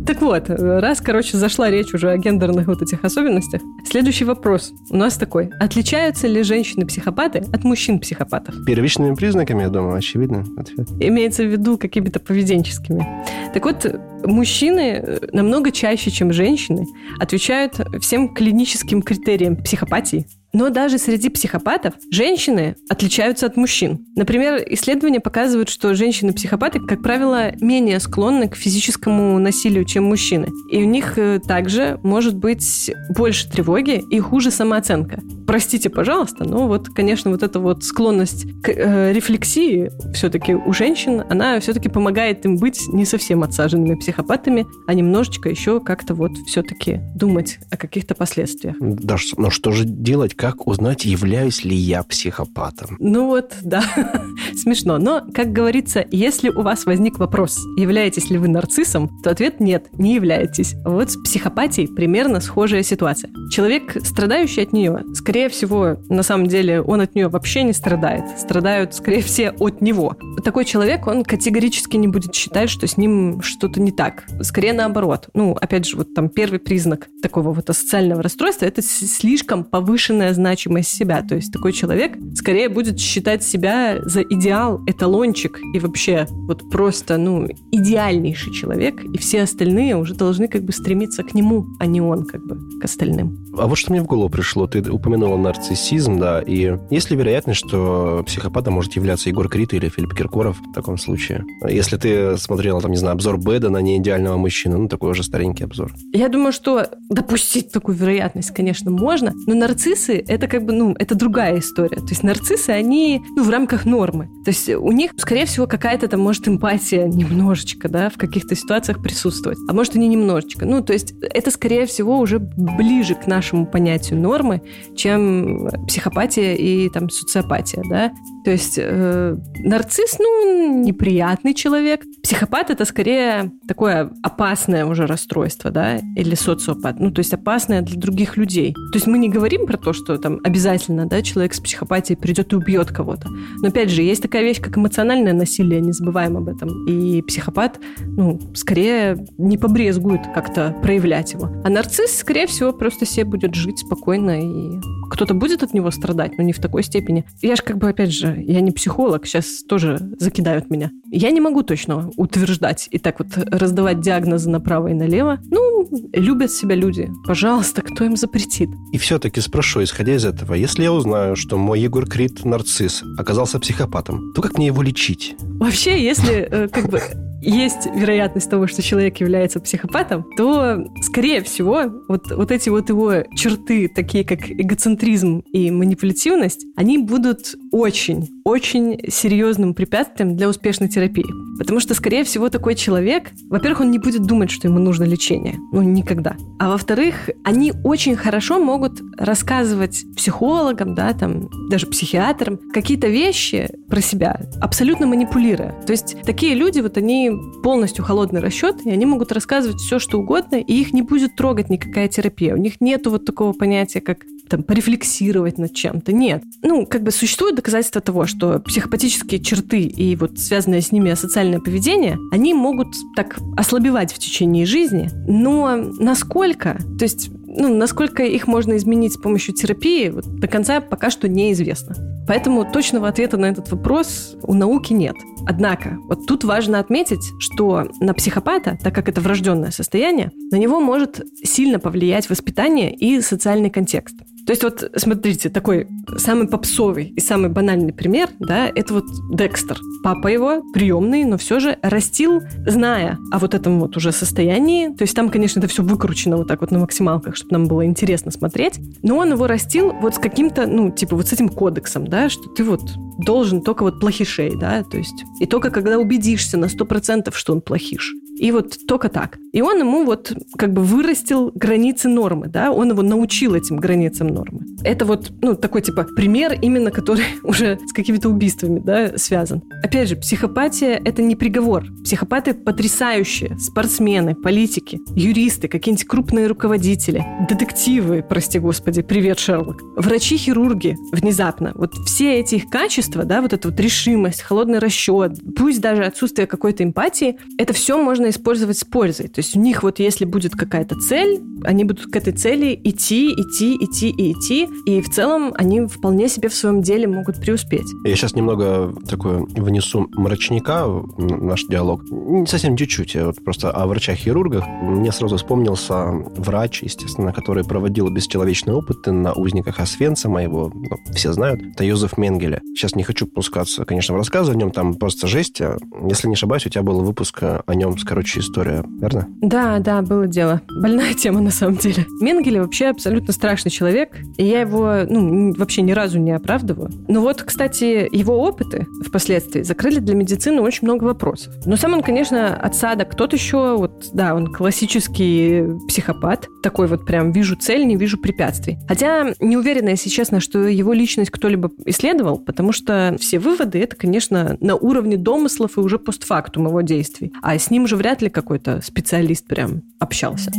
Так 0.05 0.21
вот, 0.21 0.49
раз, 0.49 1.01
короче, 1.01 1.37
зашла 1.37 1.71
речь 1.71 1.93
уже 1.95 2.11
о 2.11 2.17
гендерных 2.17 2.67
вот 2.67 2.81
этих 2.81 3.03
особенностях, 3.03 3.61
следующий 3.89 4.23
вопрос 4.23 4.71
у 4.91 4.97
нас 4.97 5.17
такой. 5.17 5.49
Отличаются 5.59 6.27
ли 6.27 6.43
женщины-психопаты 6.43 7.39
от 7.51 7.63
мужчин-психопатов? 7.63 8.53
Первичными 8.65 9.15
признаками, 9.15 9.63
я 9.63 9.69
думаю, 9.69 9.95
очевидно 9.95 10.45
ответ. 10.57 10.87
Имеется 10.99 11.43
в 11.43 11.47
виду 11.47 11.79
какими-то 11.79 12.19
поведенческими. 12.19 13.25
Так 13.53 13.65
вот, 13.65 13.85
мужчины 14.23 15.01
э, 15.03 15.19
намного 15.31 15.71
чаще, 15.71 16.11
чем 16.11 16.31
женщины, 16.31 16.85
отвечают 17.19 17.79
всем 17.99 18.33
клиническим 18.33 19.01
критериям 19.01 19.55
психопатии. 19.55 20.27
Но 20.55 20.69
даже 20.69 20.97
среди 20.97 21.27
психопатов 21.27 21.95
женщины 22.09 22.77
отличаются 22.87 23.45
от 23.45 23.57
мужчин. 23.57 24.05
Например, 24.15 24.63
исследования 24.69 25.19
показывают, 25.19 25.67
что 25.67 25.93
женщины-психопаты, 25.93 26.79
как 26.79 27.03
правило, 27.03 27.51
менее 27.59 27.99
склонны 27.99 28.47
к 28.47 28.55
физическому 28.55 29.37
насилию, 29.37 29.83
чем 29.83 30.05
мужчины. 30.05 30.47
И 30.71 30.81
у 30.81 30.85
них 30.85 31.17
э, 31.17 31.41
также 31.45 31.99
может 32.03 32.37
быть 32.37 32.89
больше 33.09 33.51
тревоги 33.51 34.01
и 34.09 34.17
хуже 34.21 34.49
самооценка. 34.49 35.19
Простите, 35.45 35.89
пожалуйста, 35.89 36.45
но 36.45 36.69
вот, 36.69 36.87
конечно, 36.87 37.31
вот 37.31 37.43
эта 37.43 37.59
вот 37.59 37.83
склонность 37.83 38.45
к 38.63 38.69
э, 38.69 39.11
рефлексии 39.11 39.91
все-таки 40.13 40.55
у 40.55 40.71
женщин, 40.71 41.23
она 41.29 41.59
все-таки 41.59 41.89
помогает 41.89 42.45
им 42.45 42.55
быть 42.55 42.81
не 42.87 43.03
совсем 43.03 43.43
отсаженными 43.43 43.95
психопатами, 43.95 44.65
а 44.87 44.93
немножечко 44.93 45.49
еще 45.49 45.81
как-то 45.81 46.13
вот 46.13 46.31
все-таки 46.47 47.01
думать 47.13 47.59
о 47.71 47.75
каких-то 47.77 48.15
последствиях. 48.15 48.77
Да, 48.79 49.17
ш- 49.17 49.35
но 49.37 49.49
что 49.49 49.71
же 49.73 49.83
делать? 49.83 50.33
Как 50.45 50.67
узнать, 50.67 51.05
являюсь 51.05 51.63
ли 51.63 51.75
я 51.75 52.03
психопатом? 52.03 52.97
Ну 52.99 53.25
вот, 53.25 53.55
да, 53.63 53.83
смешно. 54.55 54.99
Но, 54.99 55.23
как 55.33 55.51
говорится, 55.51 56.05
если 56.11 56.49
у 56.49 56.61
вас 56.61 56.85
возник 56.85 57.17
вопрос, 57.17 57.57
являетесь 57.79 58.29
ли 58.29 58.37
вы 58.37 58.47
нарциссом, 58.47 59.09
то 59.23 59.31
ответ 59.31 59.59
нет, 59.59 59.87
не 59.93 60.13
являетесь. 60.13 60.75
Вот 60.85 61.09
с 61.09 61.17
психопатией 61.17 61.87
примерно 61.87 62.41
схожая 62.41 62.83
ситуация. 62.83 63.31
Человек, 63.49 63.97
страдающий 64.05 64.61
от 64.61 64.71
нее, 64.71 65.01
скорее 65.15 65.49
всего, 65.49 65.97
на 66.09 66.21
самом 66.21 66.45
деле, 66.45 66.79
он 66.79 67.01
от 67.01 67.15
нее 67.15 67.27
вообще 67.27 67.63
не 67.63 67.73
страдает. 67.73 68.37
Страдают, 68.37 68.93
скорее 68.93 69.21
все, 69.23 69.49
от 69.49 69.81
него. 69.81 70.15
Такой 70.43 70.65
человек, 70.65 71.07
он 71.07 71.23
категорически 71.23 71.97
не 71.97 72.07
будет 72.07 72.35
считать, 72.35 72.69
что 72.69 72.85
с 72.85 72.97
ним 72.97 73.41
что-то 73.41 73.81
не 73.81 73.91
так. 73.91 74.25
Скорее 74.41 74.73
наоборот. 74.73 75.27
Ну, 75.33 75.53
опять 75.53 75.87
же, 75.87 75.97
вот 75.97 76.13
там 76.13 76.29
первый 76.29 76.59
признак 76.59 77.07
такого 77.23 77.51
вот 77.51 77.67
асоциального 77.67 78.21
расстройства– 78.21 78.65
это 78.67 78.83
слишком 78.83 79.63
повышенная 79.63 80.34
значимость 80.35 80.89
себя. 80.89 81.21
То 81.21 81.35
есть 81.35 81.51
такой 81.51 81.73
человек 81.73 82.17
скорее 82.35 82.69
будет 82.69 82.99
считать 82.99 83.43
себя 83.43 83.99
за 84.03 84.21
идеал, 84.21 84.81
эталончик 84.85 85.59
и 85.73 85.79
вообще 85.79 86.27
вот 86.29 86.69
просто, 86.69 87.17
ну, 87.17 87.47
идеальнейший 87.71 88.53
человек, 88.53 89.03
и 89.03 89.17
все 89.17 89.41
остальные 89.41 89.97
уже 89.97 90.13
должны 90.13 90.47
как 90.47 90.63
бы 90.63 90.71
стремиться 90.71 91.23
к 91.23 91.33
нему, 91.33 91.65
а 91.79 91.85
не 91.85 92.01
он 92.01 92.25
как 92.25 92.45
бы 92.45 92.59
к 92.79 92.85
остальным. 92.85 93.45
А 93.57 93.67
вот 93.67 93.77
что 93.77 93.91
мне 93.91 94.01
в 94.01 94.05
голову 94.05 94.29
пришло. 94.29 94.67
Ты 94.67 94.81
упомянула 94.91 95.37
нарциссизм, 95.37 96.19
да, 96.19 96.41
и 96.41 96.77
есть 96.89 97.09
ли 97.09 97.17
вероятность, 97.17 97.59
что 97.59 98.23
психопатом 98.25 98.73
может 98.73 98.93
являться 98.93 99.29
Егор 99.29 99.47
Крид 99.47 99.73
или 99.73 99.89
Филипп 99.89 100.13
Киркоров 100.13 100.57
в 100.59 100.73
таком 100.73 100.97
случае? 100.97 101.43
Если 101.67 101.97
ты 101.97 102.37
смотрела, 102.37 102.81
там, 102.81 102.91
не 102.91 102.97
знаю, 102.97 103.13
обзор 103.13 103.37
Беда 103.37 103.69
на 103.69 103.81
неидеального 103.81 104.37
мужчину, 104.37 104.77
ну, 104.77 104.87
такой 104.87 105.11
уже 105.11 105.23
старенький 105.23 105.63
обзор. 105.63 105.93
Я 106.11 106.29
думаю, 106.29 106.51
что 106.51 106.87
допустить 107.09 107.71
такую 107.71 107.95
вероятность, 107.95 108.51
конечно, 108.51 108.91
можно, 108.91 109.33
но 109.47 109.55
нарциссы— 109.55 110.14
это 110.17 110.47
как 110.47 110.65
бы, 110.65 110.73
ну, 110.73 110.95
это 110.97 111.15
другая 111.15 111.59
история. 111.59 111.97
То 111.97 112.09
есть 112.09 112.23
нарциссы, 112.23 112.69
они, 112.69 113.21
ну, 113.35 113.43
в 113.43 113.49
рамках 113.49 113.85
нормы. 113.85 114.29
То 114.43 114.51
есть 114.51 114.69
у 114.69 114.91
них, 114.91 115.11
скорее 115.17 115.45
всего, 115.45 115.67
какая-то 115.67 116.07
там, 116.07 116.21
может, 116.21 116.47
эмпатия 116.47 117.07
немножечко, 117.07 117.89
да, 117.89 118.09
в 118.09 118.17
каких-то 118.17 118.55
ситуациях 118.55 119.01
присутствовать. 119.01 119.57
А 119.67 119.73
может, 119.73 119.95
и 119.95 119.99
не 119.99 120.07
немножечко. 120.07 120.65
Ну, 120.65 120.81
то 120.81 120.93
есть 120.93 121.13
это, 121.21 121.51
скорее 121.51 121.85
всего, 121.85 122.19
уже 122.19 122.39
ближе 122.39 123.15
к 123.15 123.27
нашему 123.27 123.65
понятию 123.65 124.19
нормы, 124.19 124.61
чем 124.95 125.69
психопатия 125.87 126.55
и 126.55 126.89
там 126.89 127.09
социопатия, 127.09 127.83
да. 127.89 128.11
То 128.45 128.51
есть 128.51 128.75
э, 128.77 129.35
нарцисс, 129.59 130.17
ну, 130.19 130.83
неприятный 130.83 131.55
человек. 131.55 132.01
Психопат 132.21 132.69
это 132.69 132.85
скорее 132.85 133.51
такое 133.67 134.11
опасное 134.21 134.85
уже 134.85 135.07
расстройство, 135.07 135.71
да, 135.71 135.97
или 136.15 136.35
социопат. 136.35 136.99
Ну, 136.99 137.11
то 137.11 137.19
есть 137.19 137.33
опасное 137.33 137.81
для 137.81 137.99
других 137.99 138.37
людей. 138.37 138.73
То 138.73 138.95
есть 138.95 139.07
мы 139.07 139.17
не 139.17 139.29
говорим 139.29 139.65
про 139.65 139.77
то, 139.77 139.93
что 139.93 140.04
там 140.05 140.39
обязательно, 140.43 141.05
да, 141.05 141.21
человек 141.21 141.53
с 141.53 141.59
психопатией 141.59 142.17
придет 142.17 142.53
и 142.53 142.55
убьет 142.55 142.91
кого-то. 142.91 143.29
Но 143.61 143.67
опять 143.67 143.89
же, 143.89 144.01
есть 144.01 144.21
такая 144.21 144.43
вещь, 144.43 144.61
как 144.61 144.77
эмоциональное 144.77 145.33
насилие, 145.33 145.81
не 145.81 145.91
забываем 145.91 146.37
об 146.37 146.47
этом. 146.47 146.85
И 146.87 147.21
психопат, 147.21 147.79
ну, 148.05 148.39
скорее 148.53 149.25
не 149.37 149.57
побрезгует 149.57 150.21
как-то 150.33 150.75
проявлять 150.81 151.33
его. 151.33 151.49
А 151.63 151.69
нарцисс, 151.69 152.17
скорее 152.17 152.47
всего, 152.47 152.73
просто 152.73 153.05
себе 153.05 153.25
будет 153.25 153.55
жить 153.55 153.79
спокойно 153.79 154.41
и 154.41 154.79
кто-то 155.09 155.33
будет 155.33 155.63
от 155.63 155.73
него 155.73 155.91
страдать, 155.91 156.37
но 156.37 156.43
не 156.43 156.53
в 156.53 156.59
такой 156.59 156.83
степени. 156.83 157.25
Я 157.41 157.55
же 157.55 157.61
как 157.61 157.77
бы, 157.77 157.89
опять 157.89 158.11
же, 158.11 158.43
я 158.45 158.61
не 158.61 158.71
психолог, 158.71 159.25
сейчас 159.25 159.63
тоже 159.63 159.99
закидают 160.19 160.69
меня. 160.69 160.91
Я 161.11 161.31
не 161.31 161.41
могу 161.41 161.63
точно 161.63 162.09
утверждать 162.17 162.87
и 162.91 162.99
так 162.99 163.19
вот 163.19 163.27
раздавать 163.35 164.01
диагнозы 164.01 164.49
направо 164.49 164.89
и 164.89 164.93
налево. 164.93 165.39
Ну, 165.49 165.87
любят 166.13 166.51
себя 166.51 166.75
люди. 166.75 167.09
Пожалуйста, 167.25 167.81
кто 167.81 168.03
им 168.05 168.15
запретит? 168.17 168.69
И 168.91 168.97
все-таки 168.97 169.41
спрошу, 169.41 169.83
исходя 169.95 170.13
из 170.13 170.25
этого, 170.25 170.55
если 170.55 170.83
я 170.83 170.91
узнаю, 170.91 171.37
что 171.37 171.57
мой 171.57 171.79
Егор 171.79 172.05
Крид 172.05 172.43
нарцисс 172.43 173.01
оказался 173.17 173.59
психопатом, 173.59 174.33
то 174.33 174.41
как 174.41 174.57
мне 174.57 174.67
его 174.67 174.81
лечить? 174.81 175.35
Вообще, 175.39 176.03
если 176.03 176.35
э, 176.35 176.67
как 176.67 176.89
бы 176.89 177.01
есть 177.45 177.87
вероятность 177.95 178.49
того, 178.49 178.67
что 178.67 178.81
человек 178.81 179.17
является 179.17 179.59
психопатом, 179.59 180.25
то, 180.37 180.83
скорее 181.01 181.41
всего, 181.41 181.83
вот, 182.07 182.31
вот 182.31 182.51
эти 182.51 182.69
вот 182.69 182.89
его 182.89 183.23
черты, 183.35 183.87
такие 183.87 184.23
как 184.23 184.49
эгоцентризм 184.49 185.43
и 185.51 185.71
манипулятивность, 185.71 186.65
они 186.75 186.97
будут 186.97 187.55
очень, 187.71 188.27
очень 188.43 188.99
серьезным 189.09 189.73
препятствием 189.73 190.35
для 190.35 190.49
успешной 190.49 190.89
терапии. 190.89 191.25
Потому 191.57 191.79
что, 191.79 191.93
скорее 191.93 192.23
всего, 192.23 192.49
такой 192.49 192.75
человек, 192.75 193.31
во-первых, 193.49 193.81
он 193.81 193.91
не 193.91 193.99
будет 193.99 194.23
думать, 194.23 194.51
что 194.51 194.67
ему 194.67 194.79
нужно 194.79 195.03
лечение. 195.03 195.55
Ну, 195.71 195.81
никогда. 195.81 196.35
А 196.59 196.69
во-вторых, 196.69 197.29
они 197.43 197.73
очень 197.83 198.15
хорошо 198.15 198.59
могут 198.59 199.01
рассказывать 199.17 200.03
психологам, 200.15 200.95
да, 200.95 201.13
там, 201.13 201.49
даже 201.69 201.87
психиатрам 201.87 202.59
какие-то 202.73 203.07
вещи 203.07 203.69
про 203.87 204.01
себя, 204.01 204.41
абсолютно 204.61 205.07
манипулируя. 205.07 205.73
То 205.85 205.91
есть 205.91 206.17
такие 206.23 206.55
люди, 206.55 206.79
вот 206.79 206.97
они 206.97 207.31
полностью 207.61 208.03
холодный 208.03 208.41
расчет, 208.41 208.85
и 208.85 208.89
они 208.89 209.05
могут 209.05 209.31
рассказывать 209.31 209.81
все, 209.81 209.99
что 209.99 210.19
угодно, 210.19 210.55
и 210.55 210.73
их 210.73 210.93
не 210.93 211.01
будет 211.01 211.35
трогать 211.35 211.69
никакая 211.69 212.07
терапия. 212.07 212.53
У 212.53 212.57
них 212.57 212.81
нету 212.81 213.11
вот 213.11 213.25
такого 213.25 213.53
понятия, 213.53 214.01
как 214.01 214.19
там, 214.49 214.63
порефлексировать 214.63 215.57
над 215.57 215.73
чем-то. 215.73 216.13
Нет. 216.13 216.43
Ну, 216.61 216.85
как 216.85 217.03
бы 217.03 217.11
существует 217.11 217.55
доказательство 217.55 218.01
того, 218.01 218.25
что 218.25 218.59
психопатические 218.59 219.39
черты 219.41 219.81
и 219.81 220.15
вот 220.15 220.37
связанное 220.37 220.81
с 220.81 220.91
ними 220.91 221.11
асоциальное 221.11 221.59
поведение, 221.59 222.17
они 222.31 222.53
могут 222.53 222.95
так 223.15 223.37
ослабевать 223.57 224.13
в 224.13 224.19
течение 224.19 224.65
жизни, 224.65 225.09
но 225.27 225.75
насколько, 225.99 226.77
то 226.97 227.03
есть 227.03 227.29
ну, 227.57 227.73
насколько 227.73 228.23
их 228.23 228.47
можно 228.47 228.77
изменить 228.77 229.13
с 229.13 229.17
помощью 229.17 229.53
терапии, 229.55 230.09
вот, 230.09 230.25
до 230.25 230.47
конца 230.47 230.81
пока 230.81 231.09
что 231.09 231.27
неизвестно. 231.27 231.95
Поэтому 232.27 232.69
точного 232.69 233.07
ответа 233.07 233.37
на 233.37 233.45
этот 233.45 233.69
вопрос 233.71 234.35
у 234.41 234.53
науки 234.53 234.93
нет. 234.93 235.15
Однако, 235.47 235.97
вот 236.07 236.25
тут 236.25 236.43
важно 236.43 236.79
отметить, 236.79 237.23
что 237.39 237.87
на 237.99 238.13
психопата, 238.13 238.77
так 238.81 238.95
как 238.95 239.09
это 239.09 239.21
врожденное 239.21 239.71
состояние, 239.71 240.31
на 240.51 240.57
него 240.57 240.79
может 240.79 241.21
сильно 241.43 241.79
повлиять 241.79 242.29
воспитание 242.29 242.93
и 242.93 243.21
социальный 243.21 243.69
контекст. 243.69 244.15
То 244.45 244.51
есть 244.51 244.63
вот, 244.63 244.91
смотрите, 244.95 245.49
такой 245.49 245.87
самый 246.17 246.47
попсовый 246.47 247.05
и 247.05 247.19
самый 247.19 247.49
банальный 247.49 247.93
пример, 247.93 248.29
да, 248.39 248.67
это 248.67 248.93
вот 248.93 249.05
Декстер. 249.31 249.79
Папа 250.03 250.27
его 250.27 250.61
приемный, 250.71 251.23
но 251.23 251.37
все 251.37 251.59
же 251.59 251.79
растил, 251.81 252.41
зная 252.67 253.17
о 253.31 253.39
вот 253.39 253.55
этом 253.55 253.79
вот 253.79 253.97
уже 253.97 254.11
состоянии. 254.11 254.89
То 254.89 255.01
есть 255.01 255.15
там, 255.15 255.29
конечно, 255.29 255.59
это 255.59 255.67
все 255.67 255.81
выкручено 255.81 256.37
вот 256.37 256.47
так 256.47 256.61
вот 256.61 256.69
на 256.69 256.79
максималках, 256.79 257.35
чтобы 257.35 257.53
нам 257.53 257.67
было 257.67 257.85
интересно 257.85 258.31
смотреть. 258.31 258.79
Но 259.01 259.17
он 259.17 259.31
его 259.31 259.47
растил 259.47 259.93
вот 259.93 260.15
с 260.15 260.19
каким-то, 260.19 260.67
ну, 260.67 260.91
типа 260.91 261.15
вот 261.15 261.27
с 261.27 261.33
этим 261.33 261.49
кодексом, 261.49 262.07
да, 262.07 262.29
что 262.29 262.47
ты 262.49 262.63
вот 262.63 262.81
должен 263.19 263.61
только 263.61 263.83
вот 263.83 263.99
плохишей, 263.99 264.55
да, 264.55 264.83
то 264.83 264.97
есть 264.97 265.23
и 265.39 265.45
только 265.45 265.69
когда 265.69 265.97
убедишься 265.97 266.57
на 266.57 266.65
100%, 266.65 267.31
что 267.33 267.53
он 267.53 267.61
плохиш. 267.61 268.13
И 268.37 268.51
вот 268.51 268.75
только 268.85 269.07
так. 269.07 269.37
И 269.53 269.61
он 269.61 269.79
ему 269.79 270.03
вот 270.03 270.33
как 270.57 270.73
бы 270.73 270.83
вырастил 270.83 271.51
границы 271.55 272.09
нормы, 272.09 272.47
да, 272.47 272.71
он 272.71 272.89
его 272.91 273.01
научил 273.01 273.55
этим 273.55 273.77
границам 273.77 274.27
нормы. 274.27 274.61
Это 274.83 275.05
вот, 275.05 275.31
ну, 275.41 275.55
такой 275.55 275.81
типа 275.81 276.05
пример 276.15 276.57
именно, 276.61 276.91
который 276.91 277.23
уже 277.43 277.79
с 277.87 277.93
какими-то 277.93 278.29
убийствами, 278.29 278.79
да, 278.79 279.17
связан. 279.17 279.63
Опять 279.83 280.09
же, 280.09 280.15
психопатия– 280.17 281.01
это 281.05 281.21
не 281.21 281.35
приговор. 281.35 281.85
Психопаты 282.03 282.53
потрясающие. 282.53 283.57
Спортсмены, 283.57 284.35
политики, 284.35 284.99
юристы, 285.15 285.67
какие-нибудь 285.67 286.05
крупные 286.05 286.47
руководители, 286.47 287.25
детективы, 287.49 288.23
прости 288.27 288.59
господи, 288.59 289.01
привет, 289.01 289.39
Шерлок, 289.39 289.81
врачи-хирурги 289.95 290.97
внезапно. 291.13 291.71
Вот 291.75 291.93
все 292.05 292.39
эти 292.39 292.55
их 292.55 292.69
качества, 292.69 293.04
да, 293.11 293.41
вот 293.41 293.53
эта 293.53 293.69
вот 293.69 293.79
решимость, 293.79 294.41
холодный 294.41 294.79
расчет, 294.79 295.39
пусть 295.55 295.81
даже 295.81 296.03
отсутствие 296.03 296.47
какой-то 296.47 296.83
эмпатии, 296.83 297.37
это 297.57 297.73
все 297.73 298.01
можно 298.01 298.29
использовать 298.29 298.77
с 298.77 298.83
пользой. 298.83 299.27
То 299.27 299.39
есть 299.39 299.55
у 299.55 299.59
них 299.59 299.83
вот 299.83 299.99
если 299.99 300.25
будет 300.25 300.53
какая-то 300.53 300.95
цель, 300.95 301.41
они 301.63 301.83
будут 301.83 302.11
к 302.11 302.15
этой 302.15 302.33
цели 302.33 302.79
идти, 302.83 303.31
идти, 303.31 303.75
идти 303.79 304.09
и 304.09 304.31
идти, 304.31 304.67
и 304.85 305.01
в 305.01 305.09
целом 305.09 305.53
они 305.55 305.87
вполне 305.87 306.27
себе 306.29 306.49
в 306.49 306.55
своем 306.55 306.81
деле 306.81 307.07
могут 307.07 307.39
преуспеть. 307.39 307.87
Я 308.03 308.15
сейчас 308.15 308.35
немного 308.35 308.93
такой 309.07 309.45
внесу 309.45 310.07
мрачника 310.13 310.87
в 310.87 311.43
наш 311.43 311.63
диалог. 311.65 312.03
Не 312.09 312.47
совсем 312.47 312.77
чуть-чуть, 312.77 313.15
вот 313.15 313.43
просто 313.43 313.71
о 313.71 313.87
врачах-хирургах. 313.87 314.65
Мне 314.81 315.11
сразу 315.11 315.37
вспомнился 315.37 316.11
врач, 316.35 316.83
естественно, 316.83 317.33
который 317.33 317.63
проводил 317.63 318.09
бесчеловечные 318.09 318.75
опыты 318.75 319.11
на 319.11 319.33
узниках 319.33 319.79
Освенцима, 319.79 320.43
его 320.43 320.71
ну, 320.73 320.97
все 321.13 321.33
знают, 321.33 321.61
это 321.61 321.83
Йозеф 321.83 322.17
Менгеле. 322.17 322.61
Сейчас 322.75 322.94
не 322.95 323.03
хочу 323.03 323.27
пускаться, 323.27 323.85
конечно, 323.85 324.13
в 324.13 324.17
рассказы 324.17 324.51
о 324.51 324.55
нем, 324.55 324.71
там 324.71 324.95
просто 324.95 325.27
жесть. 325.27 325.61
А 325.61 325.77
если 326.07 326.27
не 326.27 326.33
ошибаюсь, 326.33 326.65
у 326.65 326.69
тебя 326.69 326.83
был 326.83 327.01
выпуск 327.01 327.43
о 327.43 327.75
нем, 327.75 327.95
короче, 328.05 328.39
история, 328.39 328.83
верно? 329.01 329.27
Да, 329.41 329.79
да, 329.79 330.01
было 330.01 330.27
дело. 330.27 330.61
Больная 330.81 331.13
тема 331.13 331.41
на 331.41 331.51
самом 331.51 331.77
деле. 331.77 332.05
Менгеле 332.21 332.61
вообще 332.61 332.87
абсолютно 332.87 333.33
страшный 333.33 333.71
человек, 333.71 334.17
и 334.37 334.45
я 334.45 334.61
его 334.61 335.03
ну, 335.07 335.53
вообще 335.55 335.81
ни 335.81 335.91
разу 335.91 336.19
не 336.19 336.31
оправдываю. 336.31 336.91
Но 337.07 337.21
вот, 337.21 337.43
кстати, 337.43 338.07
его 338.15 338.37
опыты 338.41 338.85
впоследствии 339.05 339.61
закрыли 339.61 339.99
для 339.99 340.15
медицины 340.15 340.61
очень 340.61 340.87
много 340.87 341.03
вопросов. 341.03 341.53
Но 341.65 341.75
сам 341.77 341.93
он, 341.93 342.03
конечно, 342.03 342.55
отсадок. 342.55 343.15
Тот 343.15 343.33
еще, 343.33 343.77
вот, 343.77 344.09
да, 344.13 344.35
он 344.35 344.47
классический 344.47 345.65
психопат. 345.87 346.47
Такой 346.63 346.87
вот 346.87 347.05
прям 347.05 347.31
вижу 347.31 347.55
цель, 347.55 347.85
не 347.85 347.95
вижу 347.95 348.17
препятствий. 348.17 348.77
Хотя 348.87 349.33
не 349.39 349.57
уверена, 349.57 349.89
если 349.89 350.09
честно, 350.09 350.39
что 350.39 350.67
его 350.67 350.93
личность 350.93 351.31
кто-либо 351.31 351.71
исследовал, 351.85 352.39
потому 352.39 352.71
что 352.71 352.84
все 353.19 353.39
выводы 353.39 353.79
это, 353.79 353.95
конечно, 353.95 354.57
на 354.59 354.75
уровне 354.75 355.17
домыслов 355.17 355.77
и 355.77 355.81
уже 355.81 355.99
постфактум 355.99 356.67
его 356.67 356.81
действий. 356.81 357.33
А 357.41 357.57
с 357.57 357.69
ним 357.69 357.87
же 357.87 357.95
вряд 357.95 358.21
ли 358.21 358.29
какой-то 358.29 358.81
специалист 358.81 359.45
прям 359.47 359.81
общался. 359.99 360.51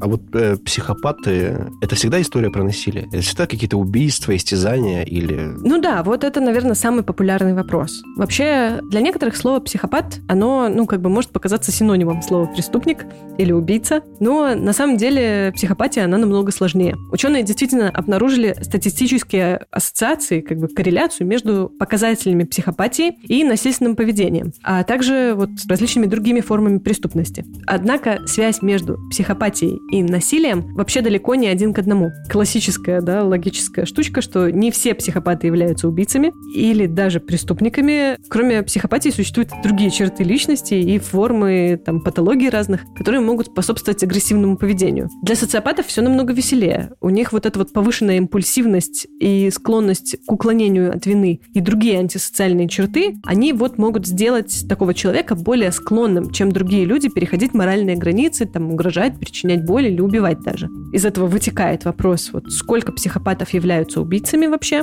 А 0.00 0.08
вот 0.08 0.22
э, 0.34 0.56
психопаты– 0.56 1.66
это 1.82 1.94
всегда 1.94 2.20
история 2.22 2.50
про 2.50 2.64
насилие? 2.64 3.06
Это 3.12 3.20
всегда 3.20 3.46
какие-то 3.46 3.76
убийства, 3.76 4.34
истязания 4.34 5.02
или… 5.02 5.52
Ну 5.62 5.80
да, 5.80 6.02
вот 6.02 6.24
это, 6.24 6.40
наверное, 6.40 6.74
самый 6.74 7.02
популярный 7.02 7.52
вопрос. 7.52 8.02
Вообще, 8.16 8.80
для 8.90 9.02
некоторых 9.02 9.36
слово 9.36 9.60
«психопат», 9.60 10.20
оно, 10.26 10.68
ну, 10.70 10.86
как 10.86 11.02
бы 11.02 11.10
может 11.10 11.30
показаться 11.32 11.70
синонимом 11.70 12.22
слова 12.22 12.46
«преступник» 12.46 13.04
или 13.36 13.52
«убийца», 13.52 14.02
но 14.20 14.54
на 14.54 14.72
самом 14.72 14.96
деле 14.96 15.52
психопатия, 15.54 16.04
она 16.04 16.16
намного 16.16 16.50
сложнее. 16.50 16.96
Ученые 17.12 17.42
действительно 17.42 17.90
обнаружили 17.90 18.56
статистические 18.62 19.66
ассоциации, 19.70 20.19
как 20.28 20.58
бы 20.58 20.68
корреляцию 20.68 21.26
между 21.26 21.70
показателями 21.78 22.44
психопатии 22.44 23.14
и 23.22 23.44
насильственным 23.44 23.96
поведением, 23.96 24.52
а 24.62 24.84
также 24.84 25.34
вот 25.34 25.50
различными 25.68 26.06
другими 26.06 26.40
формами 26.40 26.78
преступности. 26.78 27.44
Однако 27.66 28.20
связь 28.26 28.62
между 28.62 28.98
психопатией 29.10 29.78
и 29.90 30.02
насилием 30.02 30.74
вообще 30.74 31.00
далеко 31.00 31.34
не 31.34 31.48
один 31.48 31.72
к 31.72 31.78
одному. 31.78 32.10
Классическая, 32.28 33.00
да, 33.00 33.24
логическая 33.24 33.84
штучка, 33.86 34.20
что 34.20 34.50
не 34.50 34.70
все 34.70 34.94
психопаты 34.94 35.46
являются 35.46 35.88
убийцами 35.88 36.32
или 36.54 36.86
даже 36.86 37.20
преступниками. 37.20 38.18
Кроме 38.28 38.62
психопатии 38.62 39.10
существуют 39.10 39.50
другие 39.62 39.90
черты 39.90 40.24
личности 40.24 40.74
и 40.74 40.98
формы 40.98 41.80
там, 41.84 42.00
патологий 42.00 42.48
разных, 42.48 42.82
которые 42.96 43.20
могут 43.20 43.46
способствовать 43.46 44.02
агрессивному 44.02 44.56
поведению. 44.56 45.08
Для 45.22 45.34
социопатов 45.34 45.86
все 45.86 46.02
намного 46.02 46.32
веселее. 46.32 46.90
У 47.00 47.10
них 47.10 47.32
вот 47.32 47.46
эта 47.46 47.58
вот 47.58 47.72
повышенная 47.72 48.16
импульсивность 48.16 49.06
и 49.20 49.50
склонность 49.50 50.09
к 50.16 50.32
уклонению 50.32 50.94
от 50.94 51.06
вины 51.06 51.40
и 51.54 51.60
другие 51.60 51.98
антисоциальные 51.98 52.68
черты, 52.68 53.16
они 53.24 53.52
вот 53.52 53.78
могут 53.78 54.06
сделать 54.06 54.66
такого 54.68 54.94
человека 54.94 55.34
более 55.34 55.72
склонным, 55.72 56.30
чем 56.30 56.52
другие 56.52 56.84
люди, 56.84 57.08
переходить 57.08 57.54
моральные 57.54 57.96
границы, 57.96 58.46
там, 58.46 58.70
угрожать, 58.72 59.18
причинять 59.18 59.64
боль 59.64 59.86
или 59.86 60.00
убивать 60.00 60.40
даже. 60.40 60.68
Из 60.92 61.04
этого 61.04 61.26
вытекает 61.26 61.84
вопрос, 61.84 62.30
вот 62.32 62.50
сколько 62.50 62.92
психопатов 62.92 63.50
являются 63.50 64.00
убийцами 64.00 64.46
вообще, 64.46 64.82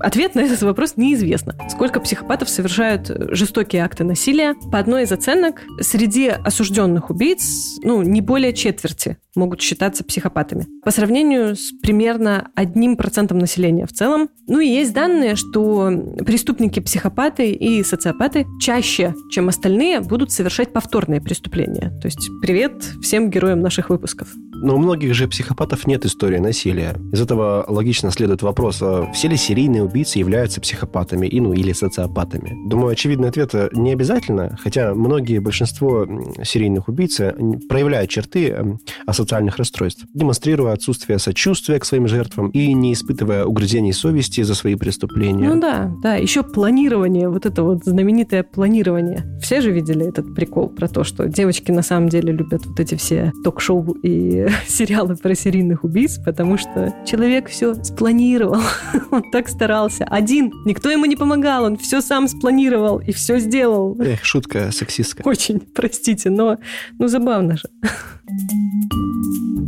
Ответ 0.00 0.34
на 0.34 0.40
этот 0.40 0.62
вопрос 0.62 0.94
неизвестно. 0.96 1.54
Сколько 1.70 2.00
психопатов 2.00 2.48
совершают 2.48 3.10
жестокие 3.30 3.84
акты 3.84 4.04
насилия? 4.04 4.54
По 4.70 4.78
одной 4.78 5.04
из 5.04 5.12
оценок, 5.12 5.62
среди 5.80 6.28
осужденных 6.28 7.10
убийц, 7.10 7.78
ну, 7.82 8.02
не 8.02 8.20
более 8.20 8.52
четверти 8.52 9.18
могут 9.34 9.60
считаться 9.60 10.02
психопатами. 10.02 10.66
По 10.84 10.90
сравнению 10.90 11.56
с 11.56 11.72
примерно 11.82 12.48
одним 12.54 12.96
процентом 12.96 13.38
населения 13.38 13.86
в 13.86 13.92
целом. 13.92 14.28
Ну 14.48 14.60
и 14.60 14.66
есть 14.66 14.92
данные, 14.92 15.36
что 15.36 15.90
преступники-психопаты 16.24 17.50
и 17.50 17.82
социопаты 17.82 18.46
чаще, 18.60 19.14
чем 19.30 19.48
остальные, 19.48 20.00
будут 20.00 20.32
совершать 20.32 20.72
повторные 20.72 21.20
преступления. 21.20 21.92
То 22.00 22.06
есть 22.06 22.30
привет 22.40 22.82
всем 23.02 23.30
героям 23.30 23.60
наших 23.60 23.90
выпусков. 23.90 24.28
Но 24.62 24.74
у 24.74 24.78
многих 24.78 25.14
же 25.14 25.28
психопатов 25.28 25.86
нет 25.86 26.04
истории 26.04 26.38
насилия. 26.38 26.96
Из 27.12 27.20
этого 27.20 27.64
логично 27.68 28.10
следует 28.10 28.42
вопрос, 28.42 28.78
а 28.80 29.10
все 29.12 29.28
ли 29.28 29.36
серийные 29.36 29.84
убийцы 29.84 30.18
являются 30.18 30.60
психопатами 30.60 31.26
и, 31.26 31.40
ну, 31.40 31.52
или 31.52 31.72
социопатами? 31.72 32.68
Думаю, 32.68 32.90
очевидный 32.92 33.28
ответ– 33.28 33.54
не 33.72 33.92
обязательно, 33.92 34.56
хотя 34.60 34.94
многие, 34.94 35.38
большинство 35.38 36.06
серийных 36.42 36.88
убийц 36.88 37.20
проявляют 37.68 38.10
черты 38.10 38.78
асоциальных 39.06 39.58
расстройств, 39.58 40.04
демонстрируя 40.14 40.72
отсутствие 40.72 41.18
сочувствия 41.18 41.78
к 41.78 41.84
своим 41.84 42.08
жертвам 42.08 42.50
и 42.50 42.72
не 42.72 42.92
испытывая 42.92 43.44
угрызений 43.44 43.92
совести 43.92 44.42
за 44.42 44.54
свои 44.54 44.74
преступления. 44.74 45.48
Ну 45.48 45.60
да, 45.60 45.92
да. 46.02 46.16
Еще 46.16 46.42
планирование, 46.42 47.28
вот 47.28 47.46
это 47.46 47.62
вот 47.62 47.84
знаменитое 47.84 48.42
планирование. 48.42 49.38
Все 49.40 49.60
же 49.60 49.70
видели 49.70 50.06
этот 50.06 50.34
прикол 50.34 50.70
про 50.70 50.88
то, 50.88 51.04
что 51.04 51.28
девочки 51.28 51.70
на 51.70 51.82
самом 51.82 52.08
деле 52.08 52.32
любят 52.32 52.66
вот 52.66 52.80
эти 52.80 52.94
все 52.94 53.32
ток-шоу 53.44 53.92
и 54.02 54.45
сериалы 54.68 55.16
про 55.16 55.34
серийных 55.34 55.84
убийц, 55.84 56.18
потому 56.24 56.58
что 56.58 56.94
человек 57.04 57.48
все 57.48 57.74
спланировал. 57.82 58.60
Он 59.10 59.22
так 59.30 59.48
старался. 59.48 60.04
Один. 60.04 60.52
Никто 60.64 60.90
ему 60.90 61.04
не 61.06 61.16
помогал. 61.16 61.64
Он 61.64 61.76
все 61.76 62.00
сам 62.00 62.28
спланировал 62.28 62.98
и 62.98 63.12
все 63.12 63.38
сделал. 63.38 63.96
Эх, 64.00 64.24
шутка 64.24 64.70
сексистская. 64.72 65.24
Очень, 65.24 65.60
простите, 65.74 66.30
но 66.30 66.58
ну 66.98 67.08
забавно 67.08 67.56
же. 67.56 67.68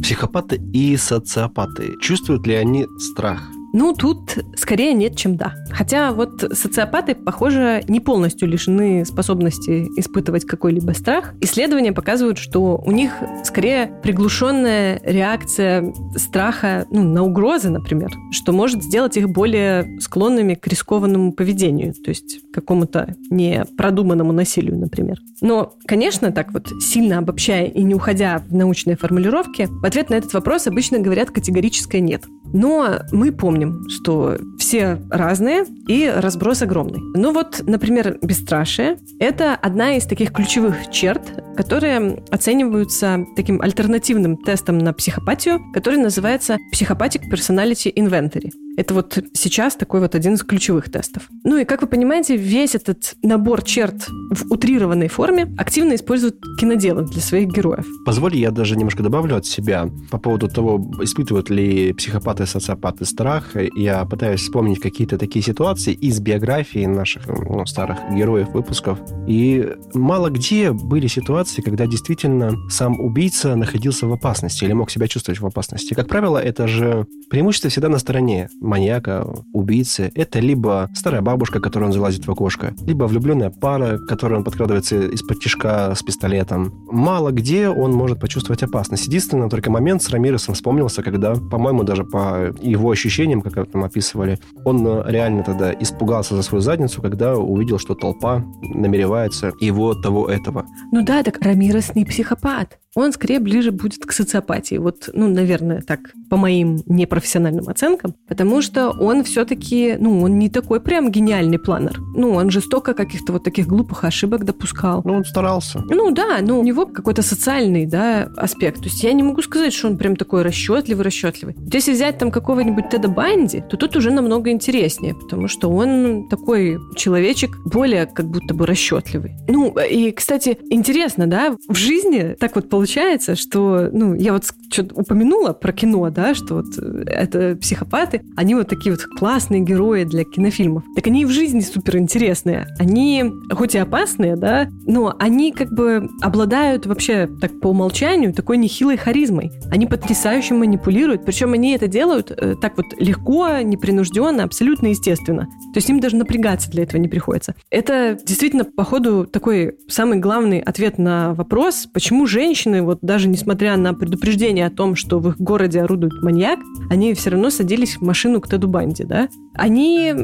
Психопаты 0.02 0.60
и 0.72 0.96
социопаты. 0.96 1.94
Чувствуют 2.00 2.46
ли 2.46 2.54
они 2.54 2.86
страх? 2.98 3.42
Ну, 3.72 3.92
тут 3.92 4.38
скорее 4.56 4.94
нет, 4.94 5.16
чем 5.16 5.36
да. 5.36 5.54
Хотя 5.70 6.12
вот 6.12 6.40
социопаты, 6.52 7.14
похоже, 7.14 7.82
не 7.88 8.00
полностью 8.00 8.48
лишены 8.48 9.04
способности 9.04 9.86
испытывать 9.98 10.44
какой-либо 10.44 10.92
страх. 10.92 11.34
Исследования 11.40 11.92
показывают, 11.92 12.38
что 12.38 12.80
у 12.84 12.90
них 12.90 13.12
скорее 13.44 13.92
приглушенная 14.02 15.00
реакция 15.04 15.92
страха 16.16 16.86
ну, 16.90 17.02
на 17.02 17.22
угрозы, 17.22 17.68
например, 17.68 18.10
что 18.30 18.52
может 18.52 18.82
сделать 18.82 19.16
их 19.16 19.28
более 19.28 19.98
склонными 20.00 20.54
к 20.54 20.66
рискованному 20.66 21.32
поведению, 21.32 21.94
то 21.94 22.08
есть 22.08 22.40
какому-то 22.52 23.14
непродуманному 23.30 24.32
насилию, 24.32 24.78
например. 24.78 25.18
Но, 25.40 25.74
конечно, 25.86 26.32
так 26.32 26.52
вот 26.52 26.68
сильно 26.80 27.18
обобщая 27.18 27.66
и 27.66 27.82
не 27.82 27.94
уходя 27.94 28.42
в 28.48 28.54
научные 28.54 28.96
формулировки, 28.96 29.68
в 29.70 29.84
ответ 29.84 30.10
на 30.10 30.14
этот 30.14 30.32
вопрос 30.32 30.66
обычно 30.66 30.98
говорят 30.98 31.30
категорическое 31.30 32.00
«нет». 32.00 32.24
Но 32.52 33.00
мы 33.12 33.30
помним, 33.30 33.57
что 33.88 34.38
в 34.58 34.68
все 34.68 35.00
разные 35.08 35.64
и 35.86 36.12
разброс 36.14 36.60
огромный. 36.60 37.00
Ну 37.14 37.32
вот, 37.32 37.62
например, 37.66 38.18
бесстрашие– 38.20 38.98
это 39.18 39.54
одна 39.54 39.96
из 39.96 40.04
таких 40.04 40.30
ключевых 40.30 40.90
черт, 40.90 41.22
которые 41.56 42.22
оцениваются 42.30 43.24
таким 43.34 43.62
альтернативным 43.62 44.36
тестом 44.36 44.76
на 44.76 44.92
психопатию, 44.92 45.60
который 45.72 45.98
называется 45.98 46.58
Psychopathic 46.74 47.22
Personality 47.32 47.90
Inventory. 47.94 48.50
Это 48.76 48.94
вот 48.94 49.18
сейчас 49.32 49.74
такой 49.74 50.00
вот 50.00 50.14
один 50.14 50.34
из 50.34 50.44
ключевых 50.44 50.88
тестов. 50.88 51.24
Ну 51.42 51.56
и, 51.56 51.64
как 51.64 51.82
вы 51.82 51.88
понимаете, 51.88 52.36
весь 52.36 52.76
этот 52.76 53.16
набор 53.24 53.62
черт 53.62 54.06
в 54.30 54.52
утрированной 54.52 55.08
форме 55.08 55.52
активно 55.58 55.96
используют 55.96 56.36
киноделы 56.60 57.04
для 57.04 57.20
своих 57.20 57.48
героев. 57.48 57.86
Позволь, 58.06 58.36
я 58.36 58.52
даже 58.52 58.76
немножко 58.76 59.02
добавлю 59.02 59.36
от 59.36 59.46
себя 59.46 59.90
по 60.12 60.18
поводу 60.18 60.48
того, 60.48 60.92
испытывают 61.02 61.50
ли 61.50 61.92
психопаты 61.92 62.44
и 62.44 62.46
социопаты 62.46 63.04
страх. 63.04 63.47
Я 63.54 64.04
пытаюсь 64.04 64.40
вспомнить 64.40 64.80
какие-то 64.80 65.18
такие 65.18 65.44
ситуации 65.44 65.92
из 65.92 66.20
биографии 66.20 66.86
наших 66.86 67.26
ну, 67.26 67.64
старых 67.66 67.98
героев 68.14 68.48
выпусков. 68.50 68.98
И 69.26 69.74
мало 69.94 70.30
где 70.30 70.72
были 70.72 71.06
ситуации, 71.06 71.62
когда 71.62 71.86
действительно 71.86 72.56
сам 72.70 73.00
убийца 73.00 73.56
находился 73.56 74.06
в 74.06 74.12
опасности 74.12 74.64
или 74.64 74.72
мог 74.72 74.90
себя 74.90 75.08
чувствовать 75.08 75.40
в 75.40 75.46
опасности. 75.46 75.94
Как 75.94 76.08
правило, 76.08 76.38
это 76.38 76.66
же 76.66 77.06
преимущество 77.30 77.70
всегда 77.70 77.88
на 77.88 77.98
стороне 77.98 78.48
маньяка, 78.60 79.26
убийцы. 79.52 80.10
Это 80.14 80.40
либо 80.40 80.90
старая 80.94 81.22
бабушка, 81.22 81.60
которая 81.60 81.88
он 81.88 81.92
залазит 81.92 82.26
в 82.26 82.30
окошко, 82.30 82.74
либо 82.86 83.04
влюбленная 83.04 83.50
пара, 83.50 83.98
которая 83.98 84.38
он 84.38 84.44
подкрадывается 84.44 85.08
из-под 85.08 85.40
тишка 85.40 85.94
с 85.94 86.02
пистолетом. 86.02 86.72
Мало 86.90 87.30
где 87.30 87.68
он 87.68 87.92
может 87.92 88.20
почувствовать 88.20 88.62
опасность. 88.62 89.06
Единственное, 89.06 89.48
только 89.48 89.70
момент 89.70 90.02
с 90.02 90.10
Рамиресом 90.10 90.54
вспомнился, 90.54 91.02
когда, 91.02 91.34
по-моему, 91.34 91.82
даже 91.82 92.04
по 92.04 92.54
его 92.60 92.90
ощущениям, 92.90 93.37
как 93.42 93.70
там 93.70 93.84
описывали, 93.84 94.38
он 94.64 95.06
реально 95.06 95.42
тогда 95.42 95.72
испугался 95.72 96.36
за 96.36 96.42
свою 96.42 96.62
задницу, 96.62 97.02
когда 97.02 97.36
увидел, 97.36 97.78
что 97.78 97.94
толпа 97.94 98.44
намеревается 98.62 99.52
его 99.60 99.94
того 99.94 100.28
этого. 100.28 100.66
Ну 100.92 101.04
да, 101.04 101.22
так 101.22 101.38
Рамирес 101.40 101.94
не 101.94 102.04
психопат 102.04 102.78
он 102.94 103.12
скорее 103.12 103.38
ближе 103.38 103.70
будет 103.70 104.04
к 104.04 104.12
социопатии. 104.12 104.76
Вот, 104.76 105.08
ну, 105.12 105.28
наверное, 105.28 105.82
так, 105.82 106.00
по 106.28 106.36
моим 106.36 106.82
непрофессиональным 106.86 107.68
оценкам, 107.68 108.14
потому 108.26 108.62
что 108.62 108.90
он 108.90 109.24
все-таки, 109.24 109.96
ну, 109.98 110.22
он 110.22 110.38
не 110.38 110.48
такой 110.48 110.80
прям 110.80 111.10
гениальный 111.10 111.58
планер. 111.58 112.00
Ну, 112.16 112.32
он 112.32 112.50
же 112.50 112.60
столько 112.60 112.94
каких-то 112.94 113.32
вот 113.32 113.44
таких 113.44 113.66
глупых 113.66 114.04
ошибок 114.04 114.44
допускал. 114.44 115.02
Ну, 115.04 115.14
он 115.14 115.24
старался. 115.24 115.82
Ну, 115.88 116.10
да, 116.12 116.38
но 116.40 116.58
у 116.58 116.62
него 116.62 116.86
какой-то 116.86 117.22
социальный, 117.22 117.86
да, 117.86 118.28
аспект. 118.36 118.78
То 118.78 118.84
есть 118.84 119.02
я 119.02 119.12
не 119.12 119.22
могу 119.22 119.42
сказать, 119.42 119.72
что 119.72 119.88
он 119.88 119.96
прям 119.96 120.16
такой 120.16 120.42
расчетливый-расчетливый. 120.42 121.54
Вот 121.56 121.74
если 121.74 121.92
взять 121.92 122.18
там 122.18 122.30
какого-нибудь 122.30 122.88
Теда 122.90 123.08
Банди, 123.28 123.62
то 123.68 123.76
тут 123.76 123.94
уже 123.94 124.10
намного 124.10 124.50
интереснее, 124.50 125.14
потому 125.14 125.48
что 125.48 125.68
он 125.68 126.28
такой 126.28 126.78
человечек 126.96 127.50
более 127.66 128.06
как 128.06 128.26
будто 128.26 128.54
бы 128.54 128.64
расчетливый. 128.64 129.32
Ну, 129.48 129.74
и, 129.78 130.10
кстати, 130.12 130.56
интересно, 130.70 131.26
да, 131.26 131.54
в 131.68 131.74
жизни 131.74 132.36
так 132.40 132.56
вот 132.56 132.70
получается, 132.70 133.36
что, 133.36 133.90
ну, 133.92 134.14
я 134.14 134.32
вот 134.32 134.44
что-то 134.72 134.94
упомянула 134.94 135.52
про 135.52 135.72
кино, 135.72 136.08
да, 136.08 136.34
что 136.34 136.54
вот 136.54 136.66
э, 136.78 137.04
это 137.06 137.56
психопаты, 137.60 138.22
они 138.36 138.54
вот 138.54 138.68
такие 138.68 138.94
вот 138.94 139.04
классные 139.04 139.60
герои 139.60 140.04
для 140.04 140.24
кинофильмов. 140.24 140.84
Так 140.96 141.06
они 141.06 141.22
и 141.22 141.24
в 141.26 141.30
жизни 141.30 141.60
супер 141.60 141.98
интересные. 141.98 142.66
Они, 142.78 143.24
хоть 143.52 143.74
и 143.74 143.78
опасные, 143.78 144.36
да, 144.36 144.68
но 144.86 145.14
они 145.18 145.52
как 145.52 145.70
бы 145.70 146.08
обладают 146.22 146.86
вообще 146.86 147.28
так 147.40 147.60
по 147.60 147.68
умолчанию 147.68 148.32
такой 148.32 148.56
нехилой 148.56 148.96
харизмой. 148.96 149.50
Они 149.70 149.86
потрясающе 149.86 150.54
манипулируют, 150.54 151.26
причем 151.26 151.52
они 151.52 151.74
это 151.74 151.88
делают 151.88 152.30
э, 152.30 152.54
так 152.60 152.76
вот 152.78 152.86
легко, 152.98 153.17
непринужденно, 153.62 154.44
абсолютно 154.44 154.88
естественно. 154.88 155.46
То 155.72 155.76
есть 155.76 155.88
им 155.88 156.00
даже 156.00 156.16
напрягаться 156.16 156.70
для 156.70 156.82
этого 156.84 157.00
не 157.00 157.08
приходится. 157.08 157.54
Это 157.70 158.18
действительно, 158.24 158.64
походу, 158.64 159.26
такой 159.26 159.76
самый 159.88 160.18
главный 160.18 160.60
ответ 160.60 160.98
на 160.98 161.34
вопрос, 161.34 161.86
почему 161.92 162.26
женщины, 162.26 162.82
вот 162.82 162.98
даже 163.02 163.28
несмотря 163.28 163.76
на 163.76 163.94
предупреждение 163.94 164.66
о 164.66 164.70
том, 164.70 164.96
что 164.96 165.18
в 165.18 165.28
их 165.28 165.40
городе 165.40 165.82
орудует 165.82 166.22
маньяк, 166.22 166.58
они 166.90 167.14
все 167.14 167.30
равно 167.30 167.50
садились 167.50 167.96
в 167.96 168.02
машину 168.02 168.40
к 168.40 168.48
Теду 168.48 168.68
Банди, 168.68 169.04
да? 169.04 169.28
Они 169.54 170.14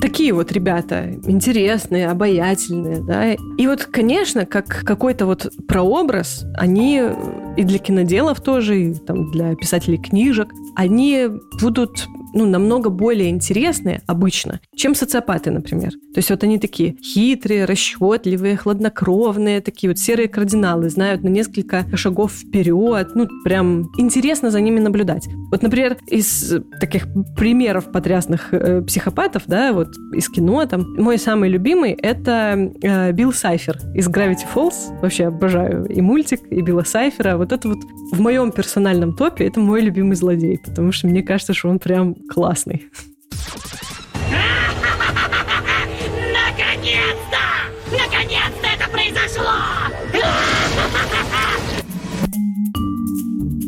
такие 0.00 0.32
вот 0.32 0.52
ребята, 0.52 1.10
интересные, 1.26 2.08
обаятельные, 2.08 3.00
да? 3.00 3.32
И 3.32 3.66
вот, 3.66 3.84
конечно, 3.84 4.46
как 4.46 4.66
какой-то 4.84 5.26
вот 5.26 5.50
прообраз, 5.66 6.44
они 6.56 7.02
и 7.56 7.64
для 7.64 7.78
киноделов 7.78 8.40
тоже, 8.40 8.80
и 8.80 8.94
там 8.94 9.30
для 9.30 9.54
писателей 9.54 9.98
книжек, 9.98 10.48
они 10.76 11.28
будут 11.60 12.06
ну, 12.34 12.46
намного 12.46 12.90
более 12.90 13.30
интересные 13.30 14.02
обычно, 14.06 14.60
чем 14.74 14.94
социопаты, 14.94 15.50
например. 15.50 15.90
То 15.90 16.18
есть 16.18 16.30
вот 16.30 16.42
они 16.44 16.58
такие 16.58 16.96
хитрые, 17.02 17.64
расчетливые, 17.64 18.56
хладнокровные, 18.56 19.60
такие 19.60 19.90
вот 19.90 19.98
серые 19.98 20.28
кардиналы, 20.28 20.88
знают 20.90 21.22
на 21.22 21.28
несколько 21.28 21.86
шагов 21.96 22.32
вперед. 22.32 23.08
Ну, 23.14 23.28
прям 23.44 23.90
интересно 23.98 24.50
за 24.50 24.60
ними 24.60 24.80
наблюдать. 24.80 25.28
Вот, 25.50 25.62
например, 25.62 25.96
из 26.06 26.54
таких 26.80 27.06
примеров 27.36 27.90
потрясных 27.92 28.52
э, 28.52 28.82
психопатов, 28.82 29.44
да, 29.46 29.72
вот 29.72 29.88
из 30.12 30.28
кино 30.28 30.64
там, 30.66 30.94
мой 30.96 31.18
самый 31.18 31.48
любимый— 31.48 31.92
это 32.02 32.72
э, 32.82 33.12
Билл 33.12 33.32
Сайфер 33.32 33.78
из 33.94 34.08
Gravity 34.08 34.46
Falls. 34.54 35.00
Вообще 35.00 35.26
обожаю 35.26 35.86
и 35.86 36.00
мультик, 36.00 36.40
и 36.50 36.60
Билла 36.60 36.84
Сайфера. 36.84 37.36
Вот 37.36 37.52
это 37.52 37.68
вот 37.68 37.78
в 38.12 38.20
моем 38.20 38.52
персональном 38.52 39.14
топе 39.14 39.46
это 39.46 39.60
мой 39.60 39.80
любимый 39.80 40.16
злодей, 40.16 40.58
потому 40.58 40.92
что 40.92 41.06
мне 41.06 41.22
кажется, 41.22 41.54
что 41.54 41.68
он 41.68 41.78
прям 41.78 42.14
классный. 42.28 42.90
Наконец-то! 46.32 47.38
Наконец-то 47.90 48.66
это 48.66 48.90
произошло! 48.90 49.52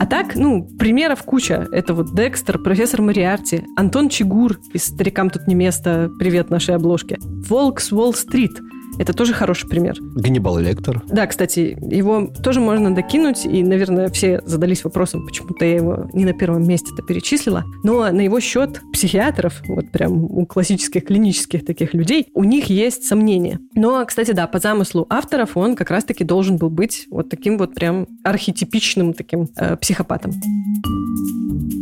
А 0.00 0.06
так, 0.06 0.34
ну, 0.34 0.64
примеров 0.78 1.22
куча. 1.22 1.68
Это 1.70 1.94
вот 1.94 2.14
Декстер, 2.14 2.58
профессор 2.58 3.00
Мариарти, 3.02 3.64
Антон 3.76 4.08
Чигур 4.08 4.58
из 4.72 4.86
«Старикам 4.86 5.30
тут 5.30 5.46
не 5.46 5.54
место», 5.54 6.10
привет 6.18 6.50
нашей 6.50 6.74
обложке, 6.74 7.18
Волк 7.20 7.80
с 7.80 7.92
Уолл-стрит– 7.92 8.60
это 8.98 9.12
тоже 9.12 9.32
хороший 9.32 9.68
пример. 9.68 9.96
Ганнибал 10.00 10.58
Лектор. 10.58 11.02
Да, 11.08 11.26
кстати, 11.26 11.76
его 11.80 12.28
тоже 12.42 12.60
можно 12.60 12.94
докинуть, 12.94 13.44
и, 13.44 13.62
наверное, 13.62 14.08
все 14.08 14.40
задались 14.44 14.84
вопросом, 14.84 15.26
почему-то 15.26 15.64
я 15.64 15.76
его 15.76 16.10
не 16.12 16.24
на 16.24 16.32
первом 16.32 16.66
месте-то 16.66 17.02
перечислила. 17.02 17.64
Но 17.82 18.10
на 18.10 18.20
его 18.20 18.40
счет 18.40 18.80
психиатров, 18.92 19.62
вот 19.66 19.90
прям 19.90 20.24
у 20.24 20.46
классических 20.46 21.04
клинических 21.04 21.64
таких 21.64 21.94
людей, 21.94 22.28
у 22.34 22.44
них 22.44 22.66
есть 22.66 23.04
сомнения. 23.04 23.60
Но, 23.74 24.04
кстати, 24.06 24.32
да, 24.32 24.46
по 24.46 24.58
замыслу 24.58 25.06
авторов 25.08 25.56
он 25.56 25.76
как 25.76 25.90
раз-таки 25.90 26.24
должен 26.24 26.56
был 26.56 26.70
быть 26.70 27.06
вот 27.10 27.28
таким 27.28 27.58
вот 27.58 27.74
прям 27.74 28.06
архетипичным 28.22 29.12
таким 29.14 29.48
э, 29.56 29.76
психопатом. 29.76 30.32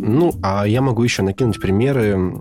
Ну, 0.05 0.33
а 0.43 0.67
я 0.67 0.83
могу 0.83 1.03
еще 1.03 1.23
накинуть 1.23 1.61
примеры 1.61 2.35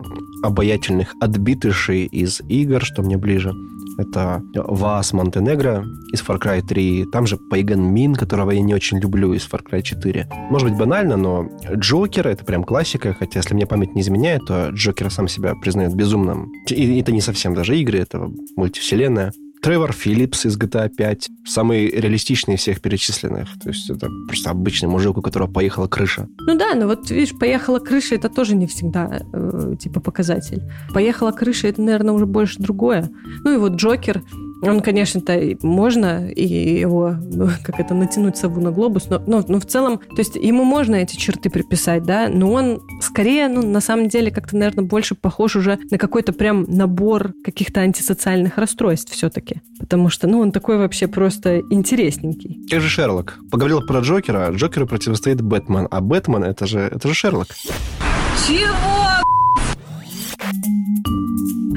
обаятельных 0.43 1.15
отбитышей 1.21 2.05
из 2.05 2.41
игр, 2.49 2.83
что 2.83 3.03
мне 3.03 3.17
ближе. 3.17 3.53
Это 3.97 4.43
Вас 4.55 5.13
Монтенегро 5.13 5.85
из 6.13 6.21
Far 6.21 6.39
Cry 6.39 6.61
3. 6.61 7.05
Там 7.11 7.27
же 7.27 7.37
Пейган 7.37 7.81
Мин, 7.81 8.15
которого 8.15 8.51
я 8.51 8.61
не 8.61 8.73
очень 8.73 8.99
люблю 8.99 9.33
из 9.33 9.47
Far 9.47 9.61
Cry 9.63 9.81
4. 9.81 10.27
Может 10.49 10.69
быть 10.69 10.77
банально, 10.77 11.17
но 11.17 11.49
Джокер— 11.73 12.27
это 12.29 12.43
прям 12.45 12.63
классика, 12.63 13.13
хотя, 13.13 13.39
если 13.39 13.53
мне 13.53 13.65
память 13.65 13.95
не 13.95 14.01
изменяет, 14.01 14.45
то 14.45 14.69
Джокер 14.69 15.11
сам 15.11 15.27
себя 15.27 15.53
признает 15.55 15.95
безумным. 15.95 16.51
И 16.69 16.99
это 16.99 17.11
не 17.11 17.21
совсем 17.21 17.53
даже 17.53 17.77
игры, 17.77 17.99
это 17.99 18.29
мультивселенная. 18.55 19.33
Тревор 19.61 19.93
Филлипс 19.93 20.45
из 20.47 20.57
GTA 20.57 20.89
5. 20.89 21.29
Самый 21.45 21.87
реалистичный 21.87 22.55
из 22.55 22.61
всех 22.61 22.81
перечисленных. 22.81 23.47
То 23.61 23.69
есть 23.69 23.89
это 23.91 24.07
просто 24.27 24.49
обычный 24.49 24.89
мужик, 24.89 25.17
у 25.17 25.21
которого 25.21 25.51
поехала 25.51 25.87
крыша. 25.87 26.27
Ну 26.47 26.57
да, 26.57 26.73
но 26.73 26.87
вот 26.87 27.11
видишь, 27.11 27.37
поехала 27.37 27.77
крыша, 27.77 28.15
это 28.15 28.29
тоже 28.29 28.55
не 28.55 28.65
всегда 28.65 29.21
э, 29.31 29.75
типа 29.79 29.99
показатель. 29.99 30.63
Поехала 30.93 31.31
крыша, 31.31 31.67
это, 31.67 31.81
наверное, 31.81 32.13
уже 32.13 32.25
больше 32.25 32.59
другое. 32.59 33.11
Ну 33.43 33.53
и 33.53 33.57
вот 33.57 33.73
Джокер, 33.73 34.23
он, 34.61 34.81
конечно-то, 34.81 35.57
можно 35.61 36.29
и 36.29 36.79
его, 36.79 37.15
ну, 37.19 37.49
как 37.63 37.79
это, 37.79 37.93
натянуть 37.93 38.37
сову 38.37 38.61
на 38.61 38.71
глобус, 38.71 39.07
но, 39.09 39.19
но, 39.25 39.43
но 39.47 39.59
в 39.59 39.65
целом, 39.65 39.97
то 39.97 40.19
есть 40.19 40.35
ему 40.35 40.63
можно 40.63 40.95
эти 40.95 41.15
черты 41.15 41.49
приписать, 41.49 42.03
да, 42.03 42.29
но 42.29 42.51
он 42.51 42.81
скорее, 43.01 43.47
ну, 43.47 43.61
на 43.61 43.81
самом 43.81 44.07
деле, 44.07 44.31
как-то, 44.31 44.55
наверное, 44.55 44.85
больше 44.85 45.15
похож 45.15 45.55
уже 45.55 45.79
на 45.89 45.97
какой-то 45.97 46.33
прям 46.33 46.65
набор 46.67 47.33
каких-то 47.43 47.81
антисоциальных 47.81 48.57
расстройств 48.57 49.11
все-таки. 49.11 49.61
Потому 49.79 50.09
что, 50.09 50.27
ну, 50.27 50.39
он 50.39 50.51
такой 50.51 50.77
вообще 50.77 51.07
просто 51.07 51.59
интересненький. 51.69 52.59
Как 52.69 52.81
же 52.81 52.89
Шерлок? 52.89 53.39
Поговорил 53.49 53.81
про 53.81 53.99
Джокера, 53.99 54.51
Джокеру 54.51 54.87
противостоит 54.87 55.41
Бэтмен, 55.41 55.87
а 55.89 56.01
Бэтмен 56.01 56.43
это 56.43 56.65
же, 56.67 56.79
это 56.79 57.07
же 57.07 57.13
Шерлок. 57.13 57.47
Чего? 58.47 59.00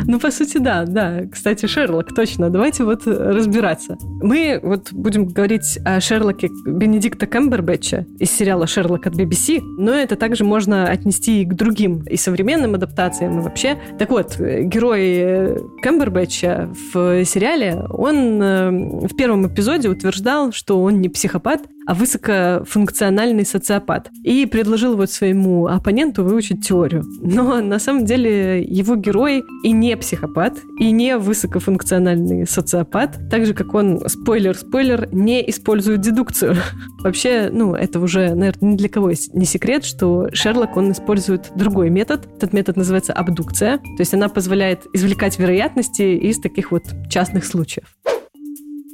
Ну, 0.15 0.21
по 0.21 0.31
сути, 0.31 0.59
да, 0.59 0.85
да. 0.85 1.23
Кстати, 1.31 1.67
Шерлок, 1.67 2.15
точно. 2.15 2.51
Давайте 2.51 2.85
вот 2.85 3.07
разбираться. 3.07 3.97
Мы 4.23 4.61
вот 4.63 4.93
будем 4.93 5.27
говорить 5.27 5.79
о 5.85 6.01
Шерлоке 6.01 6.51
Бенедикта 6.67 7.27
Кэмбербэтча 7.27 8.07
из 8.19 8.31
сериала 8.31 8.67
«Шерлок» 8.67 9.07
от 9.07 9.15
BBC, 9.15 9.61
но 9.61 9.93
это 9.93 10.17
также 10.17 10.45
можно 10.45 10.89
отнести 10.89 11.43
и 11.43 11.45
к 11.45 11.55
другим, 11.55 12.03
и 12.03 12.17
современным 12.17 12.75
адаптациям, 12.75 13.41
и 13.41 13.43
вообще. 13.43 13.79
Так 13.99 14.11
вот, 14.11 14.39
герой 14.39 15.59
Кэмбербэтча 15.83 16.71
в 16.93 17.25
сериале, 17.25 17.85
он 17.91 18.43
э, 18.43 18.71
в 19.09 19.17
первом 19.17 19.47
эпизоде 19.47 19.89
утверждал, 19.89 20.53
что 20.53 20.83
он 20.83 21.01
не 21.01 21.09
психопат, 21.09 21.63
а 21.87 21.95
высокофункциональный 21.95 23.45
социопат. 23.45 24.11
И 24.23 24.47
предложил 24.47 24.97
вот 24.97 25.11
своему 25.11 25.67
оппоненту 25.67 26.25
выучить 26.25 26.67
теорию. 26.67 27.05
Но 27.21 27.61
на 27.61 27.79
самом 27.79 28.05
деле 28.05 28.63
его 28.63 28.97
герой 28.97 29.45
и 29.63 29.73
не 29.73 29.97
психопат, 29.97 30.59
и 30.79 30.91
не 30.91 31.17
высокофункциональный 31.19 32.47
социопат, 32.47 33.19
так 33.31 33.47
же, 33.47 33.55
как 33.55 33.75
он, 33.75 34.01
спойлер-спойлер, 34.07 35.09
не 35.13 35.49
использует 35.51 36.01
дедукцию. 36.01 36.57
Вообще, 37.03 37.51
ну, 37.53 37.75
это 37.75 38.01
уже, 38.01 38.35
наверное, 38.35 38.73
ни 38.73 38.77
для 38.77 38.89
кого 38.89 39.11
не 39.33 39.45
секрет, 39.45 39.85
что 39.85 40.29
Шерлок, 40.33 40.77
он 40.77 40.93
использует 40.93 41.53
другой 41.55 41.91
метод. 41.91 42.27
Этот 42.37 42.53
метод 42.53 42.77
называется 42.77 43.13
абдукция. 43.13 43.79
То 43.79 44.01
есть 44.01 44.15
она 44.15 44.29
позволяет 44.29 44.87
извлекать 44.93 45.39
вероятности 45.39 46.03
из 46.03 46.39
таких 46.39 46.71
вот 46.71 46.85
частных 47.11 47.45
случаев. 47.45 47.87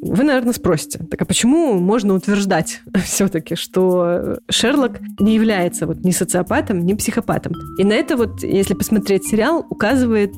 Вы, 0.03 0.25
наверное, 0.25 0.55
спросите, 0.55 0.99
так 1.11 1.21
а 1.21 1.25
почему 1.25 1.79
можно 1.79 2.15
утверждать 2.15 2.81
все-таки, 3.05 3.55
что 3.55 4.39
Шерлок 4.49 5.01
не 5.19 5.35
является 5.35 5.87
вот 5.87 5.99
ни 6.05 6.11
социопатом, 6.11 6.85
ни 6.85 6.95
психопатом? 6.95 7.53
И 7.79 7.85
на 7.85 7.93
это 7.93 8.17
вот, 8.17 8.43
если 8.43 8.75
посмотреть 8.75 9.27
сериал, 9.27 9.67
указывает 9.69 10.33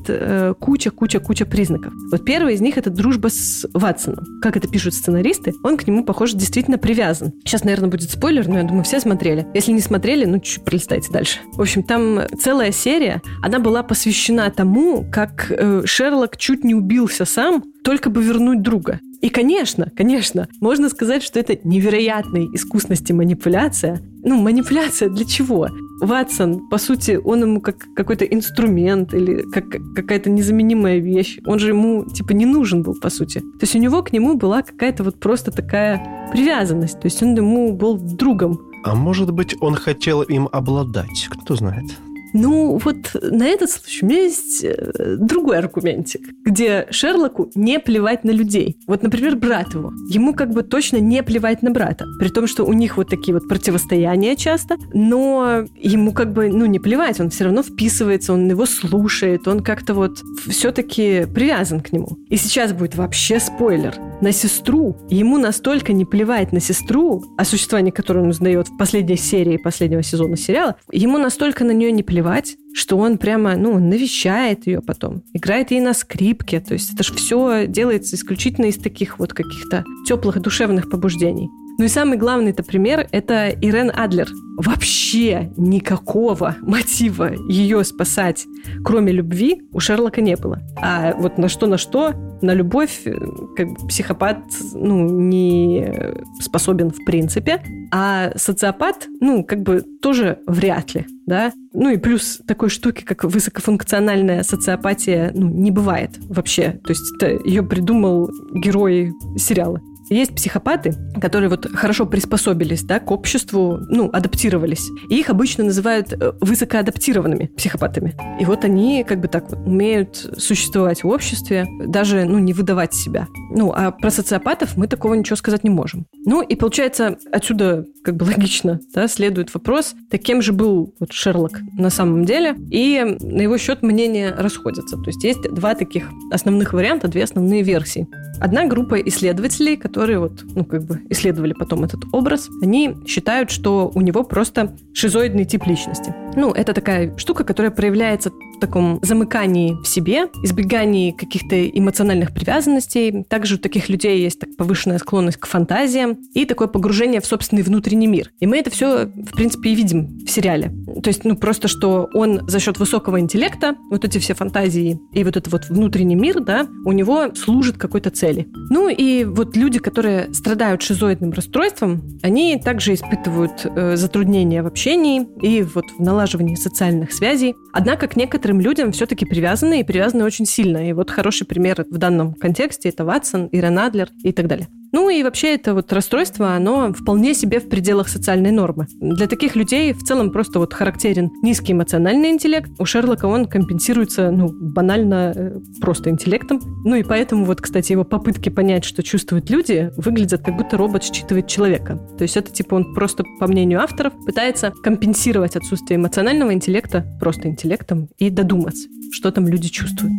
куча-куча-куча 0.59 1.45
э, 1.45 1.47
признаков. 1.47 1.93
Вот 2.11 2.25
первый 2.25 2.55
из 2.55 2.61
них— 2.61 2.77
это 2.79 2.89
дружба 2.89 3.29
с 3.29 3.65
Ватсоном. 3.73 4.25
Как 4.41 4.57
это 4.57 4.67
пишут 4.67 4.93
сценаристы, 4.93 5.53
он 5.63 5.77
к 5.77 5.87
нему, 5.87 6.03
похоже, 6.03 6.35
действительно 6.35 6.77
привязан. 6.77 7.31
Сейчас, 7.45 7.63
наверное, 7.63 7.89
будет 7.89 8.11
спойлер, 8.11 8.47
но 8.47 8.57
я 8.57 8.63
думаю, 8.63 8.83
все 8.83 8.99
смотрели. 8.99 9.47
Если 9.53 9.71
не 9.71 9.81
смотрели, 9.81 10.25
ну, 10.25 10.39
чуть-чуть 10.39 10.65
пролистайте 10.65 11.11
дальше. 11.11 11.39
В 11.53 11.61
общем, 11.61 11.83
там 11.83 12.21
целая 12.39 12.71
серия, 12.71 13.21
она 13.41 13.59
была 13.59 13.83
посвящена 13.83 14.49
тому, 14.51 15.05
как 15.11 15.47
э, 15.49 15.83
Шерлок 15.85 16.37
чуть 16.37 16.63
не 16.63 16.75
убился 16.75 17.25
сам, 17.25 17.63
только 17.83 18.09
бы 18.09 18.23
вернуть 18.23 18.61
друга. 18.61 18.99
И, 19.23 19.29
конечно, 19.29 19.89
конечно, 19.95 20.49
можно 20.59 20.89
сказать, 20.89 21.23
что 21.23 21.39
это 21.39 21.57
невероятной 21.63 22.49
искусности 22.53 23.13
манипуляция. 23.13 24.01
Ну, 24.21 24.35
манипуляция 24.35 25.07
для 25.07 25.23
чего? 25.23 25.69
Ватсон, 26.01 26.67
по 26.67 26.77
сути, 26.77 27.17
он 27.23 27.43
ему 27.43 27.61
как 27.61 27.77
какой-то 27.95 28.25
инструмент 28.25 29.13
или 29.13 29.43
как 29.49 29.63
какая-то 29.95 30.29
незаменимая 30.29 30.97
вещь. 30.97 31.39
Он 31.45 31.57
же 31.57 31.69
ему, 31.69 32.03
типа, 32.03 32.33
не 32.33 32.45
нужен 32.45 32.83
был, 32.83 32.95
по 32.99 33.09
сути. 33.09 33.39
То 33.39 33.61
есть 33.61 33.75
у 33.77 33.79
него 33.79 34.03
к 34.03 34.11
нему 34.11 34.33
была 34.33 34.61
какая-то 34.61 35.05
вот 35.05 35.21
просто 35.21 35.51
такая 35.51 36.29
привязанность. 36.33 36.99
То 36.99 37.05
есть 37.05 37.23
он 37.23 37.33
ему 37.33 37.71
был 37.71 37.97
другом. 37.97 38.59
А 38.83 38.93
может 38.93 39.31
быть, 39.31 39.55
он 39.61 39.75
хотел 39.75 40.21
им 40.23 40.49
обладать? 40.51 41.29
Кто 41.29 41.55
знает. 41.55 41.85
Ну, 42.33 42.79
вот 42.83 42.97
на 43.21 43.45
этот 43.45 43.69
случай 43.69 44.05
у 44.05 44.09
меня 44.09 44.21
есть 44.23 44.63
э, 44.63 45.15
другой 45.19 45.59
аргументик, 45.59 46.21
где 46.43 46.87
Шерлоку 46.89 47.51
не 47.55 47.79
плевать 47.79 48.23
на 48.23 48.31
людей. 48.31 48.77
Вот, 48.87 49.03
например, 49.03 49.35
брат 49.35 49.73
его. 49.73 49.91
Ему 50.09 50.33
как 50.33 50.51
бы 50.51 50.63
точно 50.63 50.97
не 50.97 51.21
плевать 51.23 51.61
на 51.61 51.69
брата. 51.69 52.05
При 52.19 52.29
том, 52.29 52.47
что 52.47 52.63
у 52.65 52.73
них 52.73 52.97
вот 52.97 53.09
такие 53.09 53.33
вот 53.33 53.47
противостояния 53.47 54.35
часто, 54.35 54.77
но 54.93 55.65
ему 55.75 56.11
как 56.11 56.33
бы, 56.33 56.49
ну, 56.49 56.65
не 56.65 56.79
плевать, 56.79 57.19
он 57.19 57.29
все 57.29 57.45
равно 57.45 57.61
вписывается, 57.61 58.33
он 58.33 58.49
его 58.49 58.65
слушает, 58.65 59.47
он 59.47 59.61
как-то 59.61 59.93
вот 59.93 60.21
все-таки 60.47 61.25
привязан 61.33 61.81
к 61.81 61.91
нему. 61.91 62.17
И 62.29 62.37
сейчас 62.37 62.73
будет 62.73 62.95
вообще 62.95 63.39
спойлер. 63.39 63.95
На 64.21 64.31
сестру. 64.31 64.97
Ему 65.09 65.37
настолько 65.37 65.93
не 65.93 66.05
плевать 66.05 66.51
на 66.51 66.59
сестру, 66.59 67.23
о 67.37 67.45
существовании 67.45 67.91
которой 67.91 68.23
он 68.23 68.29
узнает 68.29 68.69
в 68.69 68.77
последней 68.77 69.17
серии 69.17 69.57
последнего 69.57 70.01
сезона 70.01 70.37
сериала, 70.37 70.75
ему 70.91 71.17
настолько 71.17 71.63
на 71.63 71.71
нее 71.71 71.91
не 71.91 72.03
плевать, 72.03 72.22
плевать, 72.23 72.57
что 72.73 72.97
он 72.97 73.17
прямо, 73.17 73.55
ну, 73.55 73.77
навещает 73.79 74.65
ее 74.65 74.81
потом, 74.81 75.23
играет 75.33 75.71
ей 75.71 75.81
на 75.81 75.93
скрипке. 75.93 76.59
То 76.61 76.73
есть 76.73 76.93
это 76.93 77.03
же 77.03 77.13
все 77.13 77.67
делается 77.67 78.15
исключительно 78.15 78.67
из 78.67 78.77
таких 78.77 79.19
вот 79.19 79.33
каких-то 79.33 79.83
теплых 80.07 80.41
душевных 80.41 80.89
побуждений. 80.89 81.49
Ну 81.79 81.85
и 81.85 81.87
самый 81.87 82.17
главный 82.17 82.51
это 82.51 82.63
пример– 82.63 83.07
это 83.11 83.49
Ирен 83.49 83.91
Адлер. 83.93 84.29
Вообще 84.57 85.51
никакого 85.57 86.55
мотива 86.61 87.33
ее 87.49 87.83
спасать, 87.83 88.45
кроме 88.85 89.11
любви, 89.11 89.63
у 89.71 89.79
Шерлока 89.79 90.21
не 90.21 90.35
было. 90.35 90.59
А 90.79 91.15
вот 91.17 91.39
на 91.39 91.49
что 91.49 91.65
на 91.65 91.79
что, 91.79 92.13
на 92.43 92.53
любовь 92.53 93.01
э, 93.05 93.15
как 93.55 93.87
психопат 93.87 94.37
ну, 94.75 95.09
не 95.09 96.15
способен 96.39 96.91
в 96.91 97.03
принципе, 97.05 97.63
а 97.91 98.31
социопат, 98.35 99.07
ну, 99.19 99.43
как 99.43 99.63
бы 99.63 99.83
тоже 100.01 100.39
вряд 100.45 100.93
ли, 100.93 101.07
да. 101.25 101.51
Ну 101.73 101.89
и 101.89 101.97
плюс 101.97 102.39
такой 102.45 102.69
штуки, 102.69 103.03
как 103.03 103.23
высокофункциональная 103.23 104.43
социопатия, 104.43 105.31
ну, 105.33 105.49
не 105.49 105.71
бывает 105.71 106.11
вообще. 106.29 106.79
То 106.83 106.91
есть 106.91 107.15
это 107.15 107.47
ее 107.47 107.63
придумал 107.63 108.29
герой 108.53 109.11
сериала. 109.37 109.81
Есть 110.13 110.35
психопаты, 110.35 110.93
которые 111.19 111.49
вот 111.49 111.67
хорошо 111.73 112.05
приспособились 112.05 112.83
да, 112.83 112.99
к 112.99 113.09
обществу, 113.11 113.79
ну, 113.89 114.09
адаптировались. 114.13 114.89
И 115.09 115.19
их 115.19 115.29
обычно 115.29 115.63
называют 115.63 116.13
э, 116.13 116.33
высокоадаптированными 116.39 117.47
психопатами. 117.47 118.15
И 118.39 118.45
вот 118.45 118.63
они 118.63 119.03
как 119.03 119.19
бы 119.19 119.27
так 119.27 119.49
вот 119.49 119.59
умеют 119.65 120.15
существовать 120.37 121.03
в 121.03 121.07
обществе, 121.07 121.67
даже, 121.87 122.25
ну, 122.25 122.37
не 122.37 122.53
выдавать 122.53 122.93
себя. 122.93 123.27
Ну, 123.49 123.73
а 123.75 123.91
про 123.91 124.11
социопатов 124.11 124.77
мы 124.77 124.87
такого 124.87 125.15
ничего 125.15 125.35
сказать 125.35 125.63
не 125.63 125.69
можем. 125.69 126.05
Ну, 126.25 126.41
и 126.41 126.55
получается, 126.55 127.17
отсюда 127.31 127.85
как 128.03 128.15
бы 128.15 128.25
логично, 128.25 128.79
да, 128.93 129.07
следует 129.07 129.53
вопрос, 129.53 129.95
так 130.09 130.21
кем 130.21 130.41
же 130.41 130.53
был 130.53 130.93
вот 130.99 131.11
Шерлок 131.11 131.59
на 131.77 131.89
самом 131.89 132.25
деле? 132.25 132.55
И 132.71 133.17
на 133.21 133.41
его 133.41 133.57
счет 133.57 133.81
мнения 133.81 134.33
расходятся. 134.37 134.97
То 134.97 135.07
есть 135.07 135.23
есть 135.23 135.41
два 135.41 135.75
таких 135.75 136.09
основных 136.31 136.73
варианта, 136.73 137.07
две 137.07 137.23
основные 137.23 137.63
версии. 137.63 138.07
Одна 138.39 138.65
группа 138.65 138.95
исследователей, 138.95 139.77
которые 139.77 140.19
вот, 140.19 140.43
ну, 140.55 140.65
как 140.65 140.83
бы 140.83 141.01
исследовали 141.09 141.53
потом 141.53 141.83
этот 141.83 142.01
образ, 142.11 142.49
они 142.61 142.95
считают, 143.07 143.51
что 143.51 143.91
у 143.93 144.01
него 144.01 144.23
просто 144.23 144.75
шизоидный 144.93 145.45
тип 145.45 145.65
личности. 145.65 146.13
Ну, 146.35 146.51
это 146.51 146.73
такая 146.73 147.15
штука, 147.17 147.43
которая 147.43 147.71
проявляется 147.71 148.31
таком 148.59 148.99
замыкании 149.01 149.75
в 149.83 149.87
себе, 149.87 150.27
избегании 150.43 151.11
каких-то 151.11 151.67
эмоциональных 151.67 152.33
привязанностей. 152.33 153.23
Также 153.29 153.55
у 153.55 153.57
таких 153.57 153.89
людей 153.89 154.21
есть 154.21 154.39
так 154.39 154.55
повышенная 154.57 154.99
склонность 154.99 155.37
к 155.37 155.45
фантазиям 155.45 156.17
и 156.33 156.45
такое 156.45 156.67
погружение 156.67 157.21
в 157.21 157.25
собственный 157.25 157.63
внутренний 157.63 158.07
мир. 158.07 158.31
И 158.39 158.47
мы 158.47 158.57
это 158.57 158.69
все, 158.69 159.05
в 159.05 159.35
принципе, 159.35 159.71
и 159.71 159.75
видим 159.75 160.19
в 160.25 160.29
сериале. 160.29 160.71
То 161.01 161.09
есть, 161.09 161.25
ну, 161.25 161.35
просто, 161.35 161.67
что 161.67 162.09
он 162.13 162.47
за 162.47 162.59
счет 162.59 162.79
высокого 162.79 163.19
интеллекта, 163.19 163.75
вот 163.89 164.05
эти 164.05 164.17
все 164.17 164.33
фантазии 164.33 164.99
и 165.13 165.23
вот 165.23 165.37
этот 165.37 165.51
вот 165.51 165.69
внутренний 165.69 166.15
мир, 166.15 166.39
да, 166.39 166.67
у 166.85 166.91
него 166.91 167.33
служит 167.35 167.77
какой-то 167.77 168.09
цели. 168.09 168.47
Ну, 168.69 168.89
и 168.89 169.23
вот 169.23 169.55
люди, 169.57 169.79
которые 169.79 170.33
страдают 170.33 170.81
шизоидным 170.81 171.31
расстройством, 171.31 172.19
они 172.21 172.57
также 172.57 172.93
испытывают 172.93 173.65
э, 173.65 173.95
затруднения 173.95 174.63
в 174.63 174.67
общении 174.67 175.27
и 175.41 175.63
вот 175.63 175.85
в 175.97 176.01
налаживании 176.01 176.55
социальных 176.55 177.11
связей. 177.11 177.55
Однако 177.73 178.07
к 178.07 178.15
некоторым 178.15 178.42
некоторым 178.43 178.59
людям 178.59 178.91
все-таки 178.91 179.25
привязаны 179.25 179.79
и 179.79 179.83
привязаны 179.85 180.25
очень 180.25 180.45
сильно. 180.45 180.89
И 180.89 180.91
вот 180.91 181.09
хороший 181.09 181.47
пример 181.47 181.85
в 181.89 181.97
данном 181.97 182.33
контексте 182.33 182.89
это 182.89 183.05
Ватсон, 183.05 183.47
Ирен 183.47 183.79
Адлер 183.79 184.09
и 184.21 184.33
так 184.33 184.47
далее. 184.47 184.67
Ну 184.93 185.09
и 185.09 185.23
вообще 185.23 185.55
это 185.55 185.73
вот 185.73 185.91
расстройство, 185.91 186.53
оно 186.53 186.93
вполне 186.93 187.33
себе 187.33 187.59
в 187.59 187.67
пределах 187.67 188.07
социальной 188.07 188.51
нормы. 188.51 188.87
Для 189.01 189.27
таких 189.27 189.55
людей 189.55 189.91
в 189.91 190.03
целом 190.03 190.31
просто 190.31 190.59
вот 190.59 190.73
характерен 190.73 191.31
низкий 191.41 191.73
эмоциональный 191.73 192.29
интеллект. 192.29 192.69
У 192.77 192.85
Шерлока 192.85 193.25
он 193.25 193.47
компенсируется, 193.47 194.29
ну, 194.29 194.49
банально 194.53 195.33
э, 195.35 195.59
просто 195.81 196.11
интеллектом. 196.11 196.61
Ну 196.85 196.95
и 196.95 197.03
поэтому 197.03 197.45
вот, 197.45 197.59
кстати, 197.59 197.91
его 197.91 198.03
попытки 198.03 198.49
понять, 198.49 198.85
что 198.85 199.01
чувствуют 199.01 199.49
люди, 199.49 199.91
выглядят 199.97 200.43
как 200.43 200.55
будто 200.55 200.77
робот 200.77 201.03
считывает 201.03 201.47
человека. 201.47 201.97
То 202.17 202.21
есть 202.21 202.37
это 202.37 202.51
типа 202.51 202.75
он 202.75 202.93
просто, 202.93 203.23
по 203.39 203.47
мнению 203.47 203.81
авторов, 203.81 204.13
пытается 204.27 204.71
компенсировать 204.83 205.55
отсутствие 205.55 205.97
эмоционального 205.97 206.53
интеллекта 206.53 207.03
просто 207.19 207.47
интеллектом 207.47 208.09
и 208.19 208.29
додуматься, 208.29 208.87
что 209.11 209.31
там 209.31 209.47
люди 209.47 209.69
чувствуют. 209.69 210.13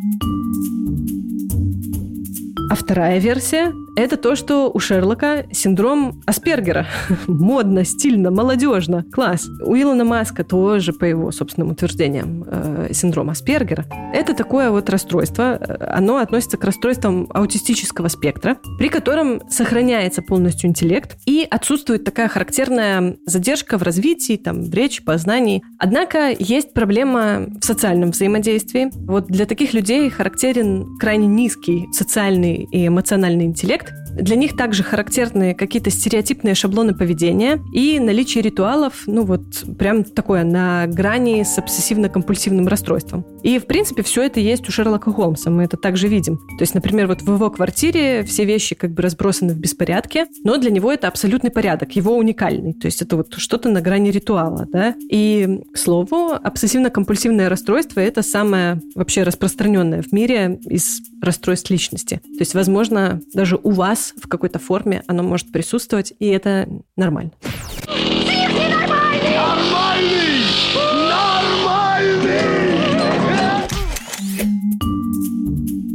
А 2.71 2.77
вторая 2.77 3.19
версия– 3.19 3.73
это 3.97 4.17
то, 4.17 4.37
что 4.37 4.71
у 4.73 4.79
Шерлока 4.79 5.45
синдром 5.53 6.23
Аспергера. 6.27 6.87
Модно, 7.27 7.85
стильно, 7.85 8.31
молодежно. 8.31 9.05
Класс. 9.13 9.47
У 9.65 9.77
Илона 9.77 10.05
Маска 10.05 10.45
тоже, 10.45 10.93
по 10.93 11.05
его 11.05 11.31
собственным 11.31 11.73
утверждениям, 11.73 12.45
э, 12.47 12.89
синдром 12.93 13.31
Аспергера. 13.31 13.85
Это 14.13 14.35
такое 14.35 14.71
вот 14.71 14.89
расстройство. 14.89 15.61
Оно 15.81 16.17
относится 16.17 16.57
к 16.57 16.65
расстройствам 16.65 17.29
аутистического 17.33 18.09
спектра, 18.09 18.57
при 18.79 18.89
котором 18.89 19.43
сохраняется 19.51 20.23
полностью 20.23 20.71
интеллект 20.71 21.19
и 21.27 21.47
отсутствует 21.49 22.05
такая 22.05 22.29
характерная 22.29 23.17
задержка 23.27 23.79
в 23.79 23.83
развитии, 23.83 24.37
там, 24.37 24.63
в 24.63 24.75
речи, 24.75 25.05
познании. 25.05 25.63
Однако 25.79 26.35
есть 26.39 26.73
проблема 26.73 27.47
в 27.61 27.65
социальном 27.65 28.11
взаимодействии. 28.13 28.91
Вот 29.07 29.27
для 29.27 29.45
таких 29.45 29.75
людей 29.75 30.09
характерен 30.09 30.97
крайне 30.99 31.27
низкий 31.27 31.87
социальный 31.93 32.54
эмоциональный 32.71 33.45
интеллект. 33.45 33.93
Для 34.15 34.37
них 34.37 34.57
также 34.57 34.83
характерны 34.83 35.55
какие-то 35.55 35.91
стереотипные 35.91 36.55
шаблоны 36.55 36.95
поведения 36.95 37.61
и 37.73 37.99
наличие 37.99 38.43
ритуалов, 38.43 39.03
ну 39.07 39.25
вот 39.25 39.43
прям 39.79 40.05
такое 40.05 40.45
на 40.45 40.87
грани 40.87 41.43
с 41.43 41.59
обсессивно-компульсивным 41.59 42.69
расстройством. 42.69 43.25
И, 43.43 43.59
в 43.59 43.67
принципе, 43.67 44.03
все 44.03 44.23
это 44.23 44.41
есть 44.41 44.69
у 44.69 44.73
Шерлока 44.73 45.13
Холмса, 45.13 45.51
мы 45.51 45.65
это 45.65 45.77
также 45.77 46.09
видим. 46.09 46.37
То 46.37 46.63
есть, 46.63 46.75
например, 46.75 47.09
вот 47.09 47.23
в 47.23 47.33
его 47.33 47.51
квартире 47.51 48.23
все 48.25 48.45
вещи 48.45 48.75
как 48.75 48.93
бы 48.93 49.03
разбросаны 49.03 49.53
в 49.53 49.59
беспорядке, 49.59 50.27
но 50.45 50.57
для 50.57 50.71
него 50.71 50.93
это 50.93 51.09
абсолютный 51.09 51.51
порядок, 51.51 51.97
его 51.97 52.17
уникальный. 52.17 52.73
То 52.73 52.87
есть 52.87 53.03
это 53.03 53.17
вот 53.17 53.35
что-то 53.35 53.69
на 53.69 53.81
грани 53.81 54.11
ритуала, 54.11 54.67
да. 54.71 54.95
И, 55.11 55.61
к 55.73 55.77
слову, 55.77 56.35
обсессивно-компульсивное 56.35 57.49
расстройство– 57.49 58.01
это 58.01 58.23
самое 58.23 58.81
вообще 58.95 59.23
распространенное 59.23 60.03
в 60.03 60.13
мире 60.13 60.61
из 60.67 61.01
расстройств 61.21 61.71
личности. 61.71 62.21
То 62.25 62.41
есть, 62.41 62.55
возможно, 62.55 63.21
даже 63.33 63.59
у 63.63 63.71
вас 63.71 64.04
в 64.13 64.29
какой-то 64.29 64.59
форме 64.59 65.03
оно 65.07 65.23
может 65.23 65.53
присутствовать, 65.53 66.13
и 66.19 66.27
это 66.27 66.69
нормально. 66.97 67.33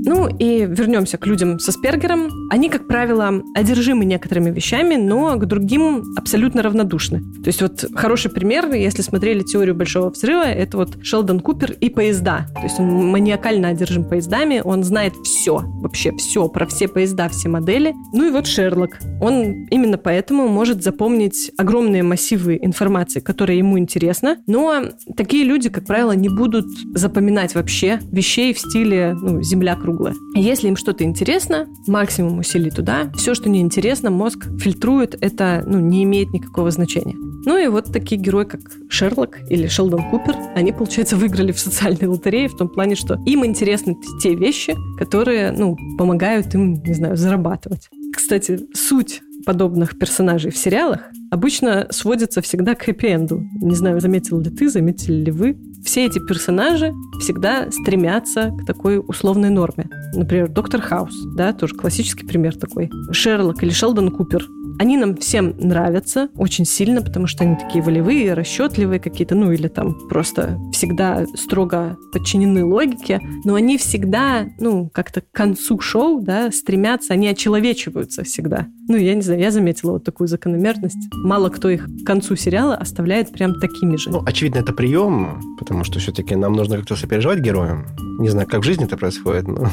Ну 0.10 0.28
и 0.28 0.66
вернемся 0.66 1.20
к 1.20 1.28
людям 1.28 1.60
со 1.60 1.72
Спергером. 1.72 2.50
Они, 2.50 2.68
как 2.70 2.88
правило, 2.88 3.44
одержимы 3.54 4.06
некоторыми 4.06 4.50
вещами, 4.50 4.96
но 4.96 5.36
к 5.36 5.46
другим 5.46 6.04
абсолютно 6.18 6.64
равнодушны. 6.64 7.20
То 7.20 7.48
есть 7.48 7.62
вот 7.62 7.86
хороший 7.94 8.32
пример, 8.32 8.74
если 8.74 9.04
смотрели 9.04 9.44
теорию 9.44 9.76
Большого 9.76 10.10
Взрыва, 10.10 10.46
это 10.46 10.78
вот 10.78 10.98
Шелдон 11.04 11.42
Купер 11.42 11.74
и 11.74 11.92
поезда. 11.92 12.48
То 12.56 12.64
есть 12.64 12.80
он 12.80 12.88
маниакально 13.12 13.68
одержим 13.68 14.04
поездами, 14.04 14.64
он 14.66 14.84
знает 14.84 15.14
все, 15.24 15.62
вообще 15.64 16.12
все, 16.18 16.50
про 16.50 16.66
все 16.66 16.88
поезда, 16.88 17.30
все 17.30 17.48
модели. 17.48 17.94
Ну 18.12 18.28
и 18.28 18.32
вот 18.32 18.48
Шерлок. 18.48 18.98
Он 19.22 19.68
именно 19.70 20.00
поэтому 20.00 20.48
может 20.48 20.82
запомнить 20.84 21.52
огромные 21.56 22.02
массивы 22.02 22.58
информации, 22.60 23.20
которая 23.20 23.58
ему 23.58 23.78
интересна, 23.78 24.38
но 24.48 24.86
такие 25.16 25.44
люди, 25.44 25.70
как 25.70 25.86
правило, 25.86 26.14
не 26.14 26.30
будут 26.30 26.66
запоминать 26.96 27.54
вообще 27.54 28.00
вещей 28.12 28.56
в 28.56 28.60
стиле 28.60 29.16
ну, 29.22 29.44
«Земля 29.44 29.76
круглая». 29.76 29.99
Если 30.36 30.68
им 30.68 30.76
что-то 30.76 31.04
интересно, 31.04 31.68
максимум 31.88 32.40
усилий 32.40 32.72
туда. 32.72 33.12
Все, 33.16 33.34
что 33.34 33.50
неинтересно, 33.50 34.10
мозг 34.10 34.48
фильтрует, 34.60 35.18
это 35.22 35.64
ну, 35.68 35.80
не 35.80 36.04
имеет 36.04 36.32
никакого 36.32 36.72
значения. 36.72 37.16
Ну 37.46 37.58
и 37.58 37.68
вот 37.68 37.92
такие 37.92 38.20
герои, 38.20 38.46
как 38.46 38.62
Шерлок 38.90 39.40
или 39.50 39.68
Шелдон 39.68 40.10
Купер, 40.10 40.36
они, 40.56 40.72
получается, 40.72 41.16
выиграли 41.16 41.52
в 41.52 41.60
социальной 41.60 42.08
лотерее 42.08 42.50
в 42.50 42.58
том 42.58 42.70
плане, 42.70 42.96
что 42.96 43.18
им 43.26 43.46
интересны 43.46 43.98
те 44.22 44.36
вещи, 44.36 44.76
которые, 44.98 45.52
ну, 45.52 45.76
помогают 45.98 46.54
им, 46.54 46.82
не 46.84 46.94
знаю, 46.94 47.16
зарабатывать. 47.16 47.90
Кстати, 48.16 48.60
суть 48.74 49.22
подобных 49.46 49.98
персонажей 49.98 50.52
в 50.52 50.58
сериалах 50.58 51.02
обычно 51.32 51.88
сводится 51.92 52.42
всегда 52.42 52.76
к 52.76 52.88
хэппи-энду. 52.88 53.42
Не 53.62 53.76
знаю, 53.76 54.02
заметил 54.02 54.40
ли 54.40 54.50
ты, 54.50 54.70
заметили 54.70 55.24
ли 55.26 55.32
вы. 55.32 55.58
Все 55.84 56.06
эти 56.06 56.20
персонажи 56.20 56.94
всегда 57.20 57.72
стремятся 57.72 58.52
к 58.52 58.66
такой 58.66 59.00
условной 59.00 59.50
норме. 59.50 59.90
Например, 60.14 60.50
Доктор 60.50 60.82
Хаус, 60.82 61.16
да, 61.36 61.54
тоже 61.54 61.76
классический 61.76 62.26
пример 62.26 62.56
такой. 62.56 62.90
Шерлок 63.12 63.64
или 63.64 63.72
Шелдон 63.72 64.12
Купер. 64.12 64.48
Они 64.80 64.96
нам 64.96 65.18
всем 65.18 65.56
нравятся 65.60 66.30
очень 66.38 66.64
сильно, 66.64 67.02
потому 67.02 67.28
что 67.28 67.44
они 67.44 67.58
такие 67.58 67.84
волевые, 67.84 68.34
расчетливые 68.34 69.02
какие-то, 69.02 69.36
ну 69.36 69.52
или 69.52 69.68
там 69.68 69.94
просто 70.08 70.58
всегда 70.72 71.26
строго 71.36 71.98
подчинены 72.14 72.64
логике, 72.64 73.20
но 73.44 73.56
они 73.56 73.78
всегда, 73.78 74.48
ну, 74.58 74.90
как-то 74.94 75.20
к 75.20 75.32
концу 75.34 75.82
шоу, 75.82 76.22
да, 76.22 76.50
стремятся, 76.52 77.14
они 77.14 77.28
очеловечиваются 77.28 78.24
всегда. 78.24 78.68
Ну, 78.88 78.96
я 78.96 79.16
не 79.16 79.22
знаю, 79.22 79.42
я 79.42 79.52
заметила 79.52 79.92
вот 79.92 80.06
такую 80.06 80.30
закономерность. 80.30 81.14
Мало 81.14 81.50
кто 81.50 81.70
их 81.70 81.86
к 81.86 82.06
концу 82.06 82.38
сериала 82.38 82.76
оставляет 82.76 83.32
прям 83.32 83.60
такими 83.60 83.98
же. 83.98 84.10
Ну, 84.10 84.24
очевидно, 84.26 84.60
это 84.60 84.72
прием, 84.72 85.42
потому 85.60 85.84
что 85.84 86.00
все-таки 86.00 86.36
нам 86.36 86.54
нужно 86.54 86.78
как-то 86.78 86.96
сопереживать 86.96 87.40
героям. 87.40 87.86
Не 88.20 88.30
знаю, 88.30 88.48
как 88.48 88.62
в 88.62 88.64
жизни 88.64 88.86
это 88.86 88.98
происходит, 88.98 89.48
но... 89.48 89.70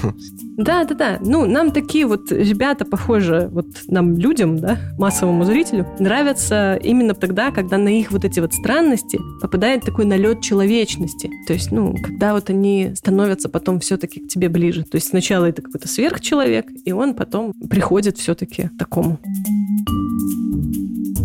Да, 0.57 0.85
да, 0.85 0.95
да. 0.95 1.19
Ну, 1.21 1.47
нам 1.47 1.71
такие 1.71 2.07
вот 2.07 2.31
ребята, 2.31 2.85
похоже, 2.85 3.49
вот 3.53 3.67
нам, 3.89 4.17
людям, 4.17 4.59
да, 4.59 4.79
массовому 4.99 5.45
зрителю, 5.45 5.87
нравятся 5.99 6.79
именно 6.83 7.15
тогда, 7.15 7.51
когда 7.51 7.79
на 7.79 7.89
их 7.89 8.13
вот 8.13 8.25
эти 8.25 8.41
вот 8.41 8.55
странности 8.55 9.19
попадает 9.41 9.85
такой 9.85 10.05
налет 10.05 10.43
человечности. 10.43 11.31
То 11.47 11.53
есть, 11.53 11.71
ну, 11.71 11.95
когда 12.03 12.33
вот 12.33 12.51
они 12.51 12.93
становятся 12.95 13.49
потом 13.49 13.81
все-таки 13.81 14.21
к 14.21 14.29
тебе 14.29 14.49
ближе. 14.49 14.85
То 14.85 14.97
есть 14.97 15.09
сначала 15.09 15.47
это 15.47 15.63
какой-то 15.63 15.89
сверхчеловек, 15.89 16.67
и 16.85 16.93
он 16.93 17.15
потом 17.15 17.53
приходит 17.69 18.19
все-таки 18.19 18.69
к 18.69 18.79
такому. 18.79 19.19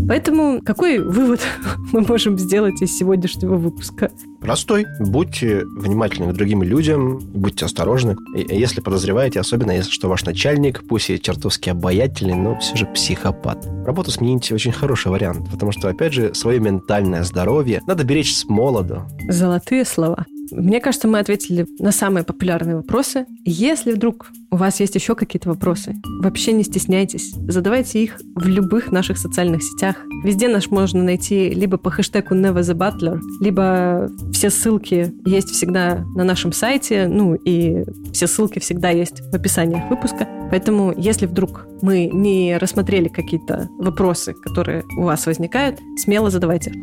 Поэтому 0.07 0.61
какой 0.61 0.99
вывод 0.99 1.41
мы 1.91 2.01
можем 2.01 2.37
сделать 2.37 2.81
из 2.81 2.97
сегодняшнего 2.97 3.55
выпуска? 3.55 4.11
Простой. 4.39 4.85
Будьте 4.99 5.63
внимательны 5.65 6.31
к 6.31 6.35
другим 6.35 6.63
людям, 6.63 7.19
будьте 7.19 7.65
осторожны. 7.65 8.15
И 8.35 8.55
Если 8.55 8.81
подозреваете, 8.81 9.39
особенно 9.39 9.71
если 9.71 9.91
что 9.91 10.09
ваш 10.09 10.25
начальник, 10.25 10.83
пусть 10.87 11.09
и 11.09 11.21
чертовски 11.21 11.69
обаятельный, 11.69 12.35
но 12.35 12.57
все 12.59 12.75
же 12.75 12.85
психопат. 12.87 13.65
Работу 13.85 14.11
сменить 14.11 14.51
очень 14.51 14.71
хороший 14.71 15.11
вариант, 15.11 15.49
потому 15.51 15.71
что, 15.71 15.89
опять 15.89 16.13
же, 16.13 16.33
свое 16.33 16.59
ментальное 16.59 17.23
здоровье 17.23 17.81
надо 17.87 18.03
беречь 18.03 18.35
с 18.35 18.45
молоду. 18.45 19.03
Золотые 19.29 19.85
слова. 19.85 20.25
Мне 20.51 20.81
кажется, 20.81 21.07
мы 21.07 21.19
ответили 21.19 21.65
на 21.79 21.91
самые 21.91 22.23
популярные 22.23 22.75
вопросы. 22.75 23.25
Если 23.45 23.93
вдруг 23.93 24.31
у 24.51 24.57
вас 24.57 24.79
есть 24.81 24.95
еще 24.95 25.15
какие-то 25.15 25.49
вопросы, 25.49 25.95
вообще 26.21 26.51
не 26.51 26.63
стесняйтесь. 26.63 27.33
Задавайте 27.47 28.03
их 28.03 28.19
в 28.35 28.47
любых 28.47 28.91
наших 28.91 29.17
социальных 29.17 29.63
сетях. 29.63 29.70
Везде 30.23 30.47
наш 30.47 30.69
можно 30.69 31.03
найти 31.03 31.49
либо 31.49 31.77
по 31.77 31.89
хэштегу 31.89 32.35
Never 32.35 32.59
the 32.61 32.75
Butler, 32.75 33.19
либо 33.39 34.09
все 34.31 34.49
ссылки 34.49 35.13
есть 35.25 35.49
всегда 35.49 36.05
на 36.15 36.23
нашем 36.23 36.51
сайте, 36.51 37.07
ну 37.07 37.35
и 37.35 37.83
все 38.13 38.27
ссылки 38.27 38.59
всегда 38.59 38.89
есть 38.89 39.21
в 39.21 39.35
описании 39.35 39.83
выпуска. 39.89 40.27
Поэтому, 40.51 40.93
если 40.95 41.25
вдруг 41.25 41.65
мы 41.81 42.07
не 42.07 42.57
рассмотрели 42.57 43.07
какие-то 43.07 43.69
вопросы, 43.79 44.33
которые 44.33 44.83
у 44.97 45.03
вас 45.03 45.25
возникают, 45.25 45.79
смело 45.97 46.29
задавайте. 46.29 46.73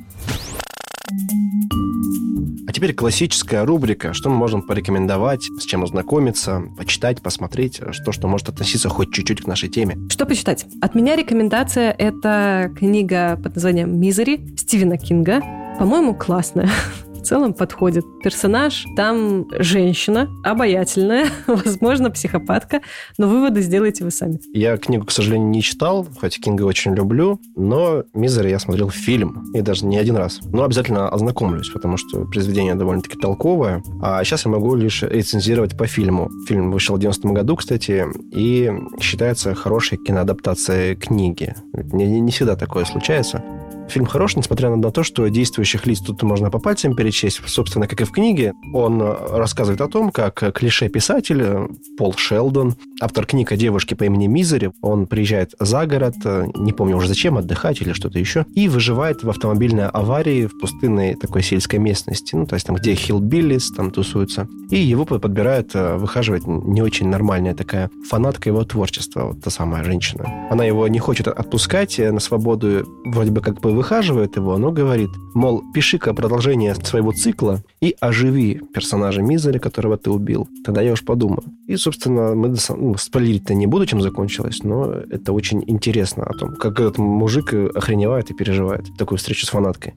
А 2.66 2.72
теперь 2.72 2.94
классическая 2.94 3.64
рубрика, 3.64 4.12
что 4.12 4.30
мы 4.30 4.36
можем 4.36 4.62
порекомендовать, 4.62 5.44
с 5.59 5.64
чем 5.64 5.84
ознакомиться, 5.84 6.62
почитать, 6.76 7.22
посмотреть, 7.22 7.80
что, 7.92 8.12
что 8.12 8.28
может 8.28 8.48
относиться 8.48 8.88
хоть 8.88 9.12
чуть-чуть 9.12 9.42
к 9.42 9.46
нашей 9.46 9.68
теме. 9.68 9.98
Что 10.11 10.26
почитать? 10.26 10.66
От 10.80 10.94
меня 10.94 11.16
рекомендация– 11.16 11.90
это 11.98 12.72
книга 12.76 13.38
под 13.42 13.54
названием 13.54 13.98
«Мизери» 13.98 14.54
Стивена 14.56 14.96
Кинга. 14.96 15.40
По-моему, 15.78 16.14
классная. 16.14 16.68
Целом 17.28 17.52
подходит. 17.52 18.06
Персонаж 18.22 18.86
там 18.96 19.46
женщина, 19.50 20.30
обаятельная, 20.44 21.26
возможно, 21.46 22.10
психопатка, 22.10 22.80
но 23.18 23.28
выводы 23.28 23.60
сделайте 23.60 24.02
вы 24.02 24.10
сами. 24.10 24.40
Я 24.54 24.78
книгу, 24.78 25.04
к 25.04 25.10
сожалению, 25.10 25.50
не 25.50 25.60
читал, 25.60 26.06
хоть 26.18 26.40
Кинга 26.40 26.62
очень 26.62 26.94
люблю, 26.94 27.38
но 27.54 28.04
«Мизери» 28.14 28.48
я 28.48 28.58
смотрел 28.58 28.88
фильм, 28.88 29.44
и 29.52 29.60
даже 29.60 29.84
не 29.84 29.98
один 29.98 30.16
раз. 30.16 30.40
Но 30.42 30.64
обязательно 30.64 31.10
ознакомлюсь, 31.10 31.68
потому 31.68 31.98
что 31.98 32.24
произведение 32.24 32.74
довольно-таки 32.74 33.18
толковое. 33.18 33.82
А 34.00 34.24
сейчас 34.24 34.46
я 34.46 34.50
могу 34.50 34.74
лишь 34.74 35.02
рецензировать 35.02 35.76
по 35.76 35.86
фильму. 35.86 36.30
Фильм 36.46 36.70
вышел 36.70 36.96
в 36.96 36.98
90 36.98 37.28
году, 37.28 37.56
кстати, 37.56 38.06
и 38.32 38.72
считается 39.02 39.54
хорошей 39.54 39.98
киноадаптацией 39.98 40.96
книги. 40.96 41.54
Не, 41.92 42.20
не 42.22 42.32
всегда 42.32 42.56
такое 42.56 42.86
случается. 42.86 43.44
Фильм 43.89 44.07
хорош, 44.07 44.36
несмотря 44.36 44.74
на 44.74 44.91
то, 44.91 45.03
что 45.03 45.26
действующих 45.28 45.86
лиц 45.86 46.01
тут 46.01 46.22
можно 46.22 46.51
по 46.51 46.59
пальцам 46.59 46.95
перечесть. 46.95 47.41
Собственно, 47.47 47.86
как 47.89 48.01
и 48.01 48.05
в 48.05 48.11
книге, 48.11 48.53
он 48.74 49.01
рассказывает 49.01 49.80
о 49.80 49.89
том, 49.89 50.11
как 50.11 50.55
клише-писатель 50.55 51.68
Пол 51.97 52.14
Шелдон, 52.16 52.74
автор 53.01 53.26
книг 53.26 53.53
о 53.53 53.57
девушке 53.57 53.97
по 53.97 54.05
имени 54.05 54.26
Мизери, 54.26 54.72
он 54.82 55.07
приезжает 55.07 55.55
за 55.59 55.86
город, 55.86 56.16
не 56.57 56.72
помню 56.72 56.97
уже 56.97 57.09
зачем, 57.09 57.39
отдыхать 57.39 57.80
или 57.80 57.93
что-то 57.93 58.18
еще, 58.18 58.45
и 58.55 58.68
выживает 58.68 59.22
в 59.24 59.30
автомобильной 59.30 59.89
аварии 59.89 60.47
в 60.47 60.59
пустынной 60.61 61.14
такой 61.14 61.43
сельской 61.43 61.78
местности, 61.78 62.34
ну, 62.36 62.47
то 62.47 62.55
есть 62.55 62.66
там, 62.66 62.76
где 62.76 62.95
хиллбиллис 62.95 63.70
там 63.72 63.91
тусуются. 63.91 64.49
И 64.70 64.78
его 64.78 65.07
подбирает 65.07 65.72
выхаживать 65.74 66.47
не 66.47 66.82
очень 66.82 67.09
нормальная 67.09 67.55
такая 67.55 67.91
фанатка 68.09 68.51
его 68.51 68.64
творчества, 68.64 69.28
вот 69.28 69.43
та 69.43 69.51
самая 69.51 69.82
женщина. 69.82 70.49
Она 70.51 70.64
его 70.64 70.86
не 70.89 70.99
хочет 70.99 71.26
отпускать 71.28 71.99
на 71.99 72.20
свободу, 72.20 72.86
вроде 73.07 73.30
бы 73.30 73.41
как 73.41 73.61
бы 73.61 73.77
выхаживает 73.78 74.36
его, 74.36 74.58
но 74.58 74.72
говорит, 74.72 75.10
мол, 75.34 75.62
пиши-ка 75.72 76.12
продолжение 76.12 76.74
своего 76.74 77.12
цикла 77.12 77.62
и 77.80 77.94
оживи 78.00 78.60
персонажа 78.74 79.22
Мизери, 79.22 79.58
которого 79.58 79.96
ты 79.96 80.10
убил. 80.10 80.48
Тогда 80.64 80.82
я 80.82 80.92
уж 80.92 81.04
подумаю. 81.04 81.44
И, 81.68 81.76
собственно, 81.76 82.34
мы 82.34 82.56
ну, 82.76 82.96
спойлерить-то 82.96 83.54
не 83.54 83.66
буду, 83.68 83.86
чем 83.86 84.00
закончилось, 84.00 84.64
но 84.64 84.92
это 84.92 85.32
очень 85.32 85.62
интересно 85.66 86.24
о 86.24 86.34
том, 86.34 86.56
как 86.56 86.80
этот 86.80 86.98
мужик 86.98 87.54
охреневает 87.54 88.30
и 88.30 88.34
переживает 88.34 88.84
такую 88.98 89.18
встречу 89.18 89.46
с 89.46 89.50
фанаткой. 89.50 89.94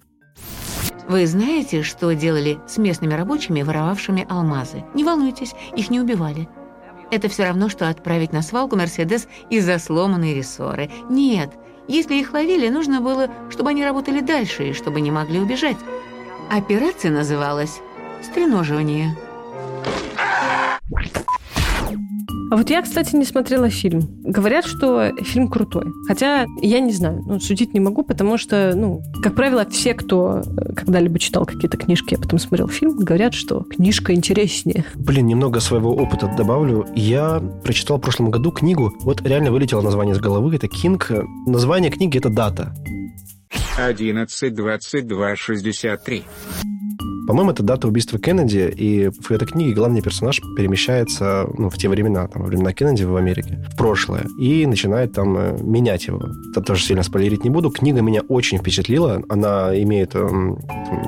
Вы 1.09 1.25
знаете, 1.25 1.81
что 1.81 2.13
делали 2.13 2.59
с 2.67 2.77
местными 2.77 3.15
рабочими, 3.15 3.63
воровавшими 3.63 4.27
алмазы? 4.29 4.83
Не 4.93 5.03
волнуйтесь, 5.03 5.53
их 5.75 5.89
не 5.89 5.99
убивали. 5.99 6.47
Это 7.11 7.27
все 7.27 7.43
равно, 7.43 7.67
что 7.67 7.89
отправить 7.89 8.31
на 8.31 8.41
свалку 8.41 8.77
Мерседес 8.77 9.27
из-за 9.49 9.79
сломанной 9.79 10.33
рессоры. 10.33 10.89
Нет, 11.09 11.51
если 11.91 12.15
их 12.15 12.33
ловили, 12.33 12.69
нужно 12.69 13.01
было, 13.01 13.29
чтобы 13.49 13.71
они 13.71 13.83
работали 13.83 14.21
дальше 14.21 14.69
и 14.69 14.73
чтобы 14.73 15.01
не 15.01 15.11
могли 15.11 15.39
убежать. 15.39 15.77
Операция 16.49 17.11
называлась 17.11 17.81
«Стреноживание». 18.23 19.15
А 22.51 22.57
вот 22.57 22.69
я, 22.69 22.81
кстати, 22.81 23.15
не 23.15 23.23
смотрела 23.23 23.69
фильм. 23.69 24.09
Говорят, 24.23 24.65
что 24.65 25.13
фильм 25.21 25.47
крутой. 25.47 25.85
Хотя 26.05 26.45
я 26.61 26.81
не 26.81 26.91
знаю, 26.91 27.23
ну, 27.25 27.39
судить 27.39 27.73
не 27.73 27.79
могу, 27.79 28.03
потому 28.03 28.37
что, 28.37 28.73
ну, 28.75 29.01
как 29.23 29.35
правило, 29.35 29.65
все, 29.69 29.93
кто 29.93 30.41
э, 30.45 30.73
когда-либо 30.73 31.17
читал 31.17 31.45
какие-то 31.45 31.77
книжки, 31.77 32.15
а 32.15 32.17
потом 32.17 32.39
смотрел 32.39 32.67
фильм, 32.67 32.97
говорят, 32.97 33.33
что 33.33 33.61
книжка 33.61 34.13
интереснее. 34.13 34.83
Блин, 34.95 35.27
немного 35.27 35.61
своего 35.61 35.95
опыта 35.95 36.29
добавлю. 36.37 36.85
Я 36.93 37.41
прочитал 37.63 37.99
в 37.99 38.01
прошлом 38.01 38.31
году 38.31 38.51
книгу, 38.51 38.93
вот 38.99 39.25
реально 39.25 39.51
вылетело 39.51 39.79
название 39.81 40.13
с 40.13 40.19
головы, 40.19 40.53
это 40.53 40.67
«Кинг». 40.67 41.09
Название 41.47 41.89
книги– 41.89 42.17
это 42.19 42.29
«Дата». 42.29 42.75
11, 43.77 44.53
22, 44.53 45.35
63. 45.37 46.23
По-моему, 47.31 47.51
это 47.51 47.63
дата 47.63 47.87
убийства 47.87 48.19
Кеннеди, 48.19 48.73
и 48.75 49.07
в 49.07 49.31
этой 49.31 49.47
книге 49.47 49.73
главный 49.73 50.01
персонаж 50.01 50.41
перемещается 50.57 51.47
ну, 51.57 51.69
в 51.69 51.77
те 51.77 51.87
времена, 51.87 52.27
там, 52.27 52.41
во 52.41 52.49
времена 52.49 52.73
Кеннеди 52.73 53.05
в 53.05 53.15
Америке, 53.15 53.65
в 53.71 53.77
прошлое, 53.77 54.25
и 54.37 54.65
начинает 54.65 55.13
там 55.13 55.37
э, 55.37 55.57
менять 55.63 56.07
его. 56.07 56.21
Это 56.51 56.59
тоже 56.59 56.83
сильно 56.83 57.03
спойлерить 57.03 57.45
не 57.45 57.49
буду. 57.49 57.69
Книга 57.69 58.01
меня 58.01 58.19
очень 58.27 58.57
впечатлила. 58.57 59.23
Она 59.29 59.71
имеет 59.81 60.13
ну, 60.13 60.57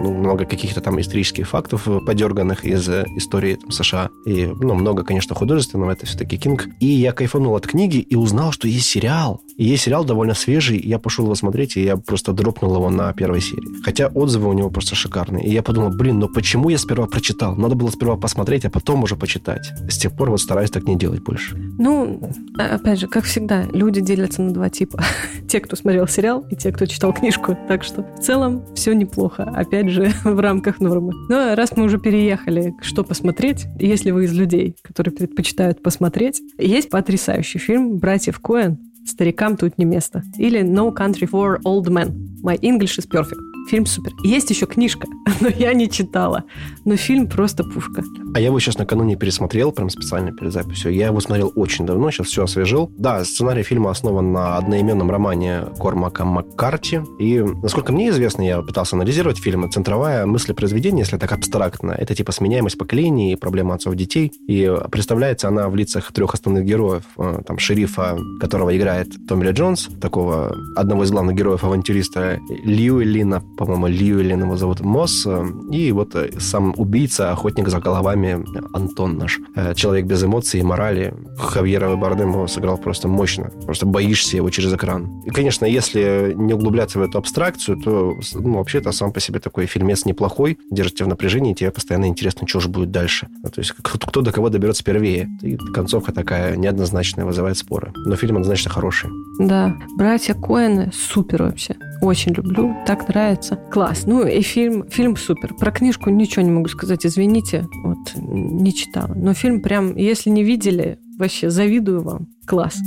много 0.02 0.46
каких-то 0.46 0.80
там 0.80 0.98
исторических 1.02 1.46
фактов, 1.46 1.90
подерганных 2.06 2.64
из 2.64 2.88
э, 2.88 3.04
истории 3.18 3.56
там, 3.56 3.72
США. 3.72 4.10
И 4.26 4.46
ну, 4.46 4.76
много, 4.76 5.04
конечно, 5.04 5.36
художественного, 5.36 5.92
это 5.92 6.06
все-таки 6.06 6.38
Кинг. 6.38 6.70
И 6.80 6.86
я 6.86 7.12
кайфанул 7.12 7.54
от 7.54 7.68
книги 7.68 7.98
и 7.98 8.16
узнал, 8.16 8.54
что 8.54 8.70
есть 8.70 8.88
сериал. 8.88 9.42
И 9.58 9.66
есть 9.66 9.84
сериал 9.84 10.06
довольно 10.06 10.36
свежий, 10.36 10.80
я 10.80 11.00
пошел 11.00 11.26
его 11.26 11.36
смотреть, 11.36 11.76
и 11.76 11.84
я 11.84 11.98
просто 11.98 12.32
дропнул 12.32 12.76
его 12.76 12.90
на 12.90 13.12
первой 13.12 13.42
серии. 13.42 13.84
Хотя 13.84 14.08
отзывы 14.08 14.48
у 14.48 14.54
него 14.54 14.70
просто 14.70 14.96
шикарные. 14.96 15.46
И 15.46 15.52
я 15.52 15.62
подумал, 15.62 15.90
блин, 15.90 16.13
но 16.14 16.28
почему 16.28 16.70
я 16.70 16.78
сперва 16.78 17.08
прочитал? 17.08 17.56
Надо 17.56 17.76
было 17.76 17.90
сперва 17.90 18.16
посмотреть, 18.18 18.66
а 18.66 18.70
потом 18.70 19.04
уже 19.04 19.16
почитать. 19.16 19.72
С 19.90 19.98
тех 19.98 20.16
пор 20.16 20.30
вот 20.30 20.42
стараюсь 20.42 20.72
так 20.72 20.84
не 20.84 20.96
делать 20.96 21.24
больше. 21.24 21.56
Ну, 21.78 22.20
а, 22.58 22.76
опять 22.76 23.00
же, 23.00 23.08
как 23.08 23.26
всегда, 23.26 23.64
люди 23.74 24.02
делятся 24.02 24.42
на 24.42 24.54
два 24.54 24.70
типа. 24.70 25.04
те, 25.48 25.60
кто 25.60 25.76
смотрел 25.76 26.08
сериал, 26.08 26.46
и 26.50 26.56
те, 26.56 26.72
кто 26.72 26.86
читал 26.86 27.14
книжку. 27.14 27.58
Так 27.68 27.84
что 27.84 28.04
в 28.04 28.20
целом 28.20 28.66
все 28.76 28.94
неплохо. 28.94 29.44
Опять 29.44 29.90
же, 29.90 30.12
в 30.24 30.40
рамках 30.40 30.80
нормы. 30.80 31.14
Но 31.30 31.56
раз 31.56 31.76
мы 31.76 31.86
уже 31.86 32.00
переехали, 32.00 32.74
что 32.82 33.04
посмотреть, 33.04 33.66
если 33.80 34.12
вы 34.12 34.26
из 34.26 34.34
людей, 34.34 34.76
которые 34.82 35.14
предпочитают 35.14 35.82
посмотреть, 35.82 36.42
есть 36.58 36.90
потрясающий 36.90 37.60
фильм 37.60 37.98
«Братьев 37.98 38.40
Коэн» 38.40 38.80
Старикам 39.06 39.58
тут 39.58 39.78
не 39.78 39.86
место. 39.86 40.24
Или 40.38 40.62
No 40.62 40.94
Country 40.96 41.30
for 41.30 41.58
Old 41.66 41.88
Men. 41.88 42.33
My 42.44 42.60
English 42.60 42.98
is 43.00 43.08
perfect. 43.08 43.40
Фильм 43.70 43.86
супер. 43.86 44.12
Есть 44.24 44.50
еще 44.50 44.66
книжка, 44.66 45.08
но 45.42 45.48
я 45.48 45.74
не 45.74 45.90
читала. 45.90 46.44
Но 46.84 46.98
фильм 46.98 47.28
просто 47.28 47.64
пушка. 47.64 48.04
А 48.36 48.40
я 48.40 48.48
его 48.48 48.60
сейчас 48.60 48.78
накануне 48.78 49.16
пересмотрел, 49.16 49.72
прям 49.72 49.90
специально 49.90 50.34
перед 50.34 50.52
записью. 50.52 50.94
Я 50.94 51.08
его 51.08 51.22
смотрел 51.22 51.54
очень 51.56 51.86
давно, 51.86 52.12
сейчас 52.12 52.28
все 52.28 52.44
освежил. 52.44 52.92
Да, 52.98 53.24
сценарий 53.24 53.64
фильма 53.64 53.92
основан 53.92 54.34
на 54.34 54.58
одноименном 54.58 55.10
романе 55.10 55.68
Кормака 55.80 56.26
Маккарти. 56.26 57.00
И, 57.20 57.40
насколько 57.40 57.94
мне 57.94 58.10
известно, 58.10 58.42
я 58.42 58.62
пытался 58.62 58.98
анализировать 58.98 59.38
фильм, 59.38 59.72
центровая 59.72 60.26
мысль 60.26 60.54
произведения, 60.54 61.00
если 61.00 61.18
так 61.18 61.32
абстрактно, 61.32 61.92
это 61.92 62.14
типа 62.16 62.34
сменяемость 62.34 62.78
поколений, 62.78 63.38
проблема 63.38 63.76
отцов-детей. 63.76 64.34
И 64.48 64.70
представляется 64.92 65.48
она 65.48 65.70
в 65.70 65.76
лицах 65.78 66.12
трех 66.12 66.34
основных 66.34 66.66
героев. 66.66 67.04
Э, 67.18 67.40
там 67.46 67.58
шерифа, 67.60 68.18
которого 68.42 68.76
играет 68.76 69.08
Томми 69.28 69.46
Ли 69.46 69.52
Джонс, 69.52 69.88
такого 70.02 70.54
одного 70.76 71.04
из 71.06 71.12
главных 71.12 71.36
героев-авантюриста 71.36 72.33
Льюэлина, 72.50 73.42
по-моему, 73.58 73.88
Льюэлин 73.88 74.42
его 74.42 74.58
зовут, 74.58 74.82
Мосс. 74.82 75.28
И 75.72 75.92
вот 75.92 76.16
э, 76.16 76.32
сам 76.40 76.74
убийца, 76.78 77.32
охотник 77.32 77.70
за 77.70 77.80
головами 77.80 78.44
Антон 78.74 79.18
наш. 79.18 79.40
Э, 79.56 79.74
человек 79.76 80.06
без 80.06 80.24
эмоций 80.24 80.60
и 80.60 80.64
морали. 80.64 81.14
Хавьера 81.38 81.96
Бардем 81.96 82.48
сыграл 82.48 82.78
просто 82.78 83.08
мощно. 83.08 83.52
Просто 83.66 83.86
боишься 83.86 84.38
его 84.38 84.50
через 84.50 84.74
экран. 84.74 85.22
И, 85.26 85.30
конечно, 85.30 85.66
если 85.66 86.34
не 86.36 86.54
углубляться 86.54 87.00
в 87.00 87.02
эту 87.02 87.18
абстракцию, 87.18 87.78
то 87.82 88.14
ну, 88.36 88.58
вообще-то 88.58 88.92
сам 88.92 89.12
по 89.12 89.20
себе 89.20 89.40
такой 89.40 89.66
фильмец 89.66 90.06
неплохой, 90.06 90.58
держит 90.72 90.96
тебя 90.96 91.06
в 91.06 91.10
напряжении, 91.10 91.54
тебе 91.54 91.72
постоянно 91.72 92.06
интересно, 92.06 92.48
что 92.48 92.60
же 92.60 92.70
будет 92.70 92.92
дальше. 92.92 93.28
Ну, 93.44 93.50
то 93.50 93.60
есть 93.60 93.72
кто, 93.72 94.08
кто 94.08 94.22
до 94.22 94.32
кого 94.32 94.50
доберется 94.50 94.84
первее. 94.84 95.30
И 95.42 95.58
концовка 95.58 96.12
такая 96.12 96.56
неоднозначная, 96.56 97.26
вызывает 97.26 97.58
споры. 97.58 97.92
Но 98.06 98.16
фильм 98.16 98.36
однозначно 98.36 98.72
хороший. 98.72 99.10
Да, 99.40 99.76
братья 99.98 100.34
Коэны 100.34 100.92
супер 100.94 101.44
вообще. 101.44 101.76
Очень 102.04 102.34
люблю, 102.34 102.76
так 102.86 103.08
нравится. 103.08 103.56
Класс. 103.72 104.04
Ну 104.06 104.28
и 104.28 104.42
фильм, 104.42 104.86
фильм 104.90 105.16
супер. 105.16 105.54
Про 105.54 105.72
книжку 105.72 106.10
ничего 106.10 106.42
не 106.42 106.52
могу 106.52 106.68
сказать, 106.68 107.06
извините, 107.06 107.66
вот 107.82 107.98
не 108.16 108.74
читала. 108.74 109.14
Но 109.16 109.34
фильм 109.34 109.62
прям, 109.62 109.96
если 109.96 110.30
не 110.30 110.44
видели, 110.44 111.00
вообще 111.18 111.50
завидую 111.50 112.04
вам. 112.04 112.28
Класс. 112.46 112.78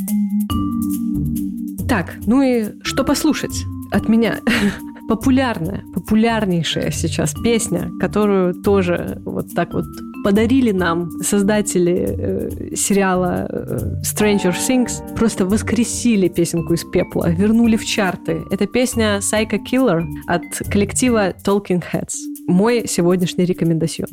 Так, 1.88 2.16
ну 2.26 2.42
и 2.42 2.74
что 2.82 3.04
послушать 3.04 3.64
от 3.90 4.06
меня? 4.06 4.40
популярная, 5.08 5.84
популярнейшая 5.94 6.90
сейчас 6.90 7.34
песня, 7.34 7.90
которую 8.00 8.54
тоже 8.54 9.20
вот 9.24 9.54
так 9.54 9.72
вот 9.72 9.84
подарили 10.24 10.72
нам 10.72 11.10
создатели 11.22 12.16
э, 12.18 12.74
сериала 12.74 13.46
э, 13.48 14.00
Stranger 14.02 14.52
Things, 14.52 15.14
просто 15.14 15.46
воскресили 15.46 16.28
песенку 16.28 16.74
из 16.74 16.84
пепла, 16.84 17.30
вернули 17.30 17.76
в 17.76 17.84
чарты. 17.84 18.42
Это 18.50 18.66
песня 18.66 19.18
Psycho 19.18 19.58
Killer 19.64 20.02
от 20.26 20.42
коллектива 20.68 21.30
Talking 21.30 21.82
Heads. 21.92 22.14
Мой 22.48 22.88
сегодняшний 22.88 23.44
рекомендацион. 23.44 24.08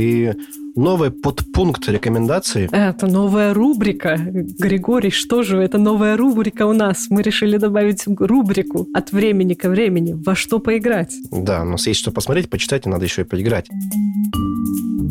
И 0.00 0.32
новый 0.76 1.10
подпункт 1.10 1.86
рекомендаций. 1.86 2.68
Это 2.72 3.06
новая 3.06 3.52
рубрика. 3.52 4.16
Григорий, 4.18 5.10
что 5.10 5.42
же 5.42 5.58
это 5.58 5.76
новая 5.76 6.16
рубрика 6.16 6.66
у 6.66 6.72
нас? 6.72 7.08
Мы 7.10 7.20
решили 7.20 7.58
добавить 7.58 8.04
рубрику 8.06 8.88
от 8.94 9.12
времени 9.12 9.52
ко 9.52 9.68
времени. 9.68 10.14
Во 10.14 10.34
что 10.34 10.58
поиграть? 10.58 11.14
Да, 11.30 11.62
у 11.62 11.66
нас 11.66 11.86
есть 11.86 12.00
что 12.00 12.12
посмотреть, 12.12 12.48
почитать, 12.48 12.86
и 12.86 12.88
надо 12.88 13.04
еще 13.04 13.22
и 13.22 13.24
поиграть. 13.24 13.68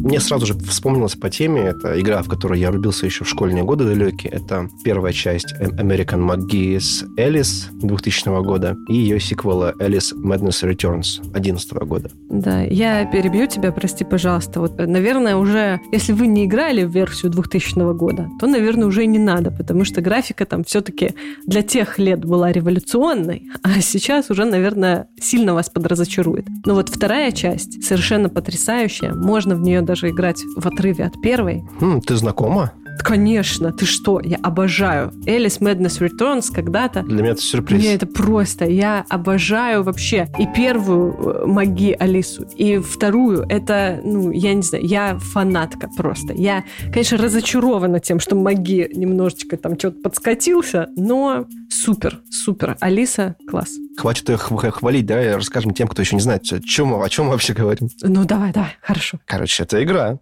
Мне 0.03 0.19
сразу 0.21 0.45
же 0.45 0.53
вспомнилось 0.53 1.15
по 1.15 1.29
теме, 1.29 1.61
это 1.61 1.99
игра, 1.99 2.21
в 2.23 2.29
которой 2.29 2.59
я 2.59 2.71
рубился 2.71 3.05
еще 3.05 3.25
в 3.25 3.29
школьные 3.29 3.63
годы 3.63 3.83
далекие. 3.83 4.31
Это 4.31 4.69
первая 4.83 5.11
часть 5.11 5.53
American 5.59 6.25
McGee's 6.25 7.05
Alice 7.17 7.65
2000 7.73 8.41
года 8.43 8.77
и 8.87 8.95
ее 8.95 9.19
сиквела 9.19 9.73
Alice 9.79 10.13
Madness 10.15 10.63
Returns 10.63 11.21
2011 11.21 11.73
года. 11.83 12.09
Да, 12.29 12.61
я 12.61 13.05
перебью 13.05 13.47
тебя, 13.47 13.71
прости, 13.71 14.05
пожалуйста. 14.05 14.61
Вот, 14.61 14.77
наверное, 14.77 15.35
уже, 15.35 15.81
если 15.91 16.13
вы 16.13 16.27
не 16.27 16.45
играли 16.45 16.85
в 16.85 16.91
версию 16.91 17.31
2000 17.31 17.93
года, 17.93 18.29
то, 18.39 18.47
наверное, 18.47 18.87
уже 18.87 19.05
не 19.05 19.19
надо, 19.19 19.51
потому 19.51 19.83
что 19.83 20.01
графика 20.01 20.45
там 20.45 20.63
все-таки 20.63 21.13
для 21.45 21.61
тех 21.61 21.99
лет 21.99 22.23
была 22.23 22.51
революционной, 22.51 23.49
а 23.63 23.81
сейчас 23.81 24.29
уже, 24.29 24.45
наверное, 24.45 25.07
сильно 25.19 25.53
вас 25.53 25.69
подразочарует. 25.69 26.47
Но 26.65 26.75
вот 26.75 26.87
вторая 26.89 27.31
часть 27.31 27.83
совершенно 27.83 28.29
потрясающая. 28.29 29.13
Можно 29.13 29.55
в 29.55 29.61
нее 29.61 29.81
даже 29.89 30.09
играть 30.09 30.43
в 30.55 30.67
отрыве 30.67 31.03
от 31.05 31.19
первой. 31.19 31.63
Хм, 31.79 31.99
ты 32.01 32.15
знакома? 32.15 32.73
Конечно, 33.03 33.71
ты 33.71 33.85
что? 33.85 34.19
Я 34.23 34.37
обожаю. 34.37 35.11
Alice 35.25 35.59
Madness 35.59 35.99
Returns 35.99 36.53
когда-то. 36.53 37.03
Для 37.03 37.21
меня 37.21 37.31
это 37.31 37.41
сюрприз. 37.41 37.79
Мне 37.79 37.95
это 37.95 38.07
просто. 38.07 38.65
Я 38.65 39.05
обожаю 39.09 39.83
вообще 39.83 40.27
и 40.37 40.47
первую 40.47 41.13
э, 41.13 41.45
Маги 41.45 41.95
Алису, 41.97 42.45
и 42.55 42.77
вторую. 42.77 43.45
Это, 43.49 43.99
ну, 44.03 44.31
я 44.31 44.53
не 44.53 44.61
знаю, 44.61 44.85
я 44.85 45.17
фанатка 45.17 45.89
просто. 45.95 46.33
Я, 46.33 46.63
конечно, 46.91 47.17
разочарована 47.17 47.99
тем, 47.99 48.19
что 48.19 48.35
Маги 48.35 48.89
немножечко 48.93 49.57
там 49.57 49.77
что-то 49.77 50.01
подскатился, 50.01 50.87
но 50.95 51.45
супер, 51.69 52.19
супер. 52.29 52.77
Алиса, 52.79 53.35
класс. 53.47 53.71
Хватит 53.97 54.29
ее 54.29 54.37
хвалить, 54.37 55.05
давай 55.05 55.35
расскажем 55.35 55.73
тем, 55.73 55.87
кто 55.87 56.01
еще 56.01 56.15
не 56.15 56.21
знает, 56.21 56.43
о 56.51 56.59
чем, 56.61 56.93
о 57.01 57.09
чем 57.09 57.25
мы 57.25 57.31
вообще 57.31 57.53
говорим. 57.53 57.89
Ну, 58.01 58.25
давай, 58.25 58.51
давай, 58.51 58.77
хорошо. 58.81 59.19
Короче, 59.25 59.63
это 59.63 59.81
игра. 59.83 60.19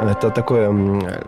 Это 0.00 0.30
такое 0.30 0.70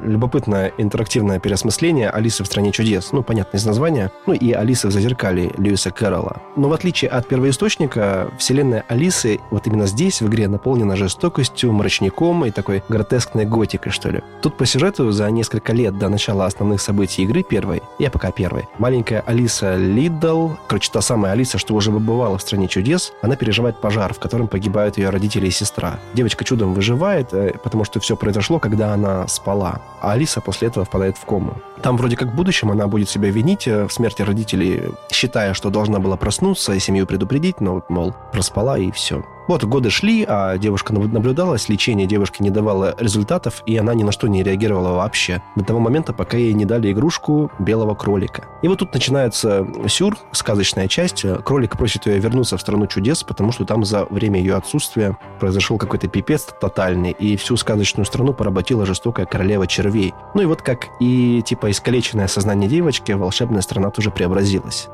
любопытное 0.03 0.73
интерактивное 0.77 1.41
переосмысление 1.41 2.11
«Алисы 2.11 2.45
в 2.45 2.47
стране 2.47 2.71
чудес». 2.71 3.13
Ну, 3.13 3.23
понятно 3.23 3.57
из 3.57 3.65
названия. 3.65 4.13
Ну, 4.27 4.35
и 4.35 4.53
«Алисы 4.53 4.89
в 4.89 4.91
зазеркале» 4.91 5.53
Льюиса 5.57 5.91
Кэрролла. 5.91 6.43
Но 6.57 6.69
в 6.69 6.73
отличие 6.73 7.11
от 7.11 7.27
первоисточника, 7.27 8.31
вселенная 8.39 8.85
Алисы 8.89 9.41
вот 9.51 9.67
именно 9.67 9.87
здесь, 9.87 10.21
в 10.21 10.29
игре, 10.29 10.49
наполнена 10.49 10.97
жестокостью, 10.97 11.73
мрачником 11.73 12.45
и 12.45 12.51
такой 12.51 12.83
гротескной 12.89 13.47
готикой, 13.47 13.91
что 13.91 14.11
ли. 14.11 14.23
Тут 14.43 14.57
по 14.57 14.67
сюжету 14.67 15.11
за 15.13 15.31
несколько 15.31 15.73
лет 15.73 15.99
до 15.99 16.09
начала 16.09 16.45
основных 16.45 16.81
событий 16.81 17.23
игры 17.23 17.43
первой, 17.43 17.83
я 17.99 18.11
пока 18.11 18.31
первой, 18.31 18.69
маленькая 18.79 19.21
Алиса 19.27 19.77
Лиддл, 19.77 20.51
короче, 20.67 20.91
та 20.93 21.01
самая 21.01 21.33
Алиса, 21.33 21.59
что 21.59 21.75
уже 21.75 21.91
бывала 21.91 22.37
в 22.37 22.43
«Стране 22.43 22.69
чудес», 22.69 23.13
она 23.23 23.37
переживает 23.37 23.81
пожар, 23.81 24.13
в 24.13 24.19
котором 24.19 24.47
погибают 24.47 24.99
ее 24.99 25.11
родители 25.11 25.47
и 25.47 25.51
сестра. 25.51 25.99
Девочка 26.15 26.45
чудом 26.45 26.75
выживает, 26.75 27.33
э, 27.33 27.55
потому 27.63 27.85
что 27.85 27.99
все 28.01 28.17
произошло 28.17 28.58
когда 28.59 28.95
она 28.95 29.27
спала. 29.29 29.81
А 30.01 30.13
Алиса 30.13 30.41
после 30.41 30.69
этого 30.69 30.85
впадает 30.85 31.17
в 31.17 31.25
кому. 31.25 31.55
Там 31.83 31.97
вроде 31.97 32.17
как 32.17 32.29
в 32.29 32.35
будущем 32.35 32.71
она 32.71 32.87
будет 32.87 33.09
себя 33.09 33.31
винить 33.31 33.67
э, 33.67 33.87
в 33.87 33.93
смерти 33.93 34.23
родителей, 34.23 34.93
считая, 35.11 35.55
что 35.55 35.71
должна 35.71 35.99
была 35.99 36.17
проснуться 36.17 36.73
и 36.73 36.79
семью 36.79 37.07
предупредить, 37.07 37.61
но, 37.61 37.85
мол, 37.89 38.15
проспала 38.33 38.79
и 38.79 38.91
все. 38.91 39.25
Вот 39.49 39.65
годы 39.65 39.89
шли, 39.89 40.27
а 40.29 40.59
девушка 40.59 40.93
наблюдалась, 40.93 41.71
лечение 41.71 42.07
девушки 42.07 42.43
не 42.43 42.51
давало 42.51 42.95
результатов, 42.99 43.63
и 43.65 43.79
она 43.79 43.95
ни 43.95 44.03
на 44.03 44.13
что 44.13 44.29
не 44.29 44.43
реагировала 44.43 44.93
вообще. 44.97 45.43
До 45.57 45.65
того 45.65 45.81
момента, 45.81 46.13
пока 46.13 46.37
ей 46.37 46.53
не 46.53 46.67
дали 46.67 46.93
игрушку 46.93 47.51
белого 47.59 47.95
кролика. 47.95 48.45
И 48.61 48.69
вот 48.69 48.81
тут 48.81 48.93
начинается 48.93 49.67
сюр, 49.87 50.19
сказочная 50.33 50.87
часть. 50.87 51.25
Кролик 51.45 51.79
просит 51.79 52.07
ее 52.07 52.19
вернуться 52.19 52.59
в 52.59 52.61
страну 52.61 52.87
чудес, 52.87 53.23
потому 53.25 53.51
что 53.51 53.65
там 53.65 53.87
за 53.87 54.05
время 54.05 54.39
ее 54.39 54.55
отсутствия 54.55 55.17
произошел 55.41 55.79
какой-то 55.79 56.09
пипец 56.09 56.47
тотальный, 56.61 57.13
и 57.13 57.37
всю 57.39 57.57
сказочную 57.57 58.05
страну 58.05 58.35
поработила 58.35 58.85
жестокая 58.85 59.25
королева 59.25 59.67
червей. 59.67 60.13
Ну 60.35 60.43
и 60.43 60.45
вот 60.45 60.61
как 60.61 60.89
и 61.01 61.41
типа 61.41 61.71
искалеченное 61.71 62.29
сознание 62.29 62.69
девочки, 62.69 63.13
волшебная 63.13 63.63
страна 63.63 63.91
тоже 63.91 64.11
преобразилась. 64.11 64.91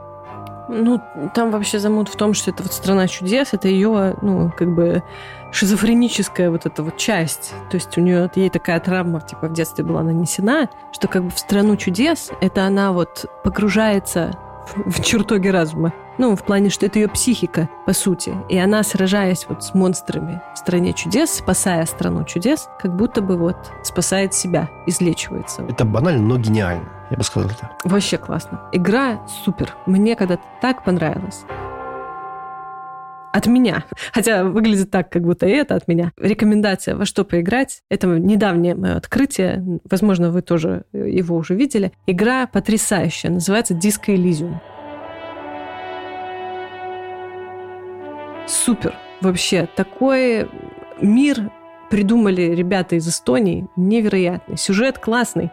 Ну, 0.69 1.01
там 1.35 1.51
вообще 1.51 1.79
замут 1.79 2.09
в 2.09 2.17
том, 2.17 2.35
что 2.35 2.51
это 2.51 2.63
вот 2.63 2.73
страна 2.73 3.07
чудес, 3.07 3.53
это 3.53 3.69
ее, 3.69 4.17
ну, 4.23 4.51
как 4.57 4.75
бы 4.75 5.03
шизофреническая 5.53 6.51
вот 6.51 6.67
эта 6.67 6.83
вот 6.83 6.97
часть. 6.97 7.53
То 7.71 7.77
есть 7.77 7.97
у 7.99 8.01
нее 8.01 8.31
ей 8.35 8.51
такая 8.51 8.81
травма, 8.81 9.21
типа, 9.21 9.49
в 9.49 9.53
детстве 9.53 9.85
была 9.85 10.03
нанесена, 10.03 10.69
что 10.93 11.09
как 11.09 11.25
бы 11.25 11.31
в 11.31 11.39
страну 11.39 11.77
чудес 11.77 12.31
это 12.41 12.65
она 12.65 12.93
вот 12.93 13.27
погружается 13.45 14.33
в 14.75 15.03
чертоги 15.03 15.49
разума. 15.49 15.93
Ну, 16.19 16.37
в 16.37 16.45
плане, 16.45 16.71
что 16.71 16.87
это 16.87 16.99
ее 16.99 17.09
психика, 17.09 17.69
по 17.87 17.93
сути. 17.93 18.35
И 18.49 18.57
она, 18.57 18.83
сражаясь 18.83 19.47
вот 19.49 19.65
с 19.65 19.75
монстрами 19.75 20.41
в 20.55 20.59
стране 20.59 20.93
чудес, 20.93 21.33
спасая 21.33 21.85
страну 21.87 22.25
чудес, 22.25 22.69
как 22.79 22.95
будто 22.95 23.21
бы 23.21 23.37
вот 23.37 23.57
спасает 23.83 24.33
себя, 24.33 24.69
излечивается. 24.87 25.63
Это 25.69 25.85
банально, 25.85 26.23
но 26.23 26.39
гениально, 26.39 26.89
я 27.11 27.17
бы 27.17 27.25
сказал 27.25 27.51
это. 27.51 27.71
Вообще 27.83 28.17
классно. 28.19 28.61
Игра 28.73 29.27
супер. 29.45 29.75
Мне 29.87 30.15
когда-то 30.15 30.43
так 30.61 30.85
понравилось 30.85 31.45
от 33.35 33.49
меня. 33.49 33.85
Хотя 34.13 34.45
выглядит 34.45 34.93
так, 34.93 35.11
как 35.11 35.23
будто 35.23 35.47
и 35.47 35.51
это 35.51 35.75
от 35.75 35.89
меня. 35.89 36.13
Рекомендация 36.17 36.95
во 36.95 37.05
что 37.05 37.25
поиграть. 37.25 37.83
Это 37.91 38.07
недавнее 38.07 38.77
мое 38.77 38.95
открытие. 38.95 39.81
Возможно, 39.91 40.31
вы 40.31 40.41
тоже 40.41 40.85
его 40.93 41.37
уже 41.37 41.57
видели. 41.57 41.93
Игра 42.07 42.47
потрясающая. 42.47 43.31
Называется 43.31 43.75
Disco 43.75 44.15
Elysium. 44.15 44.55
Супер. 48.47 48.95
Вообще, 49.21 49.69
такой 49.75 50.49
мир 51.01 51.51
придумали 51.91 52.43
ребята 52.43 52.95
из 52.95 53.09
Эстонии 53.09 53.67
невероятный. 53.75 54.57
Сюжет 54.57 55.01
классный. 55.01 55.51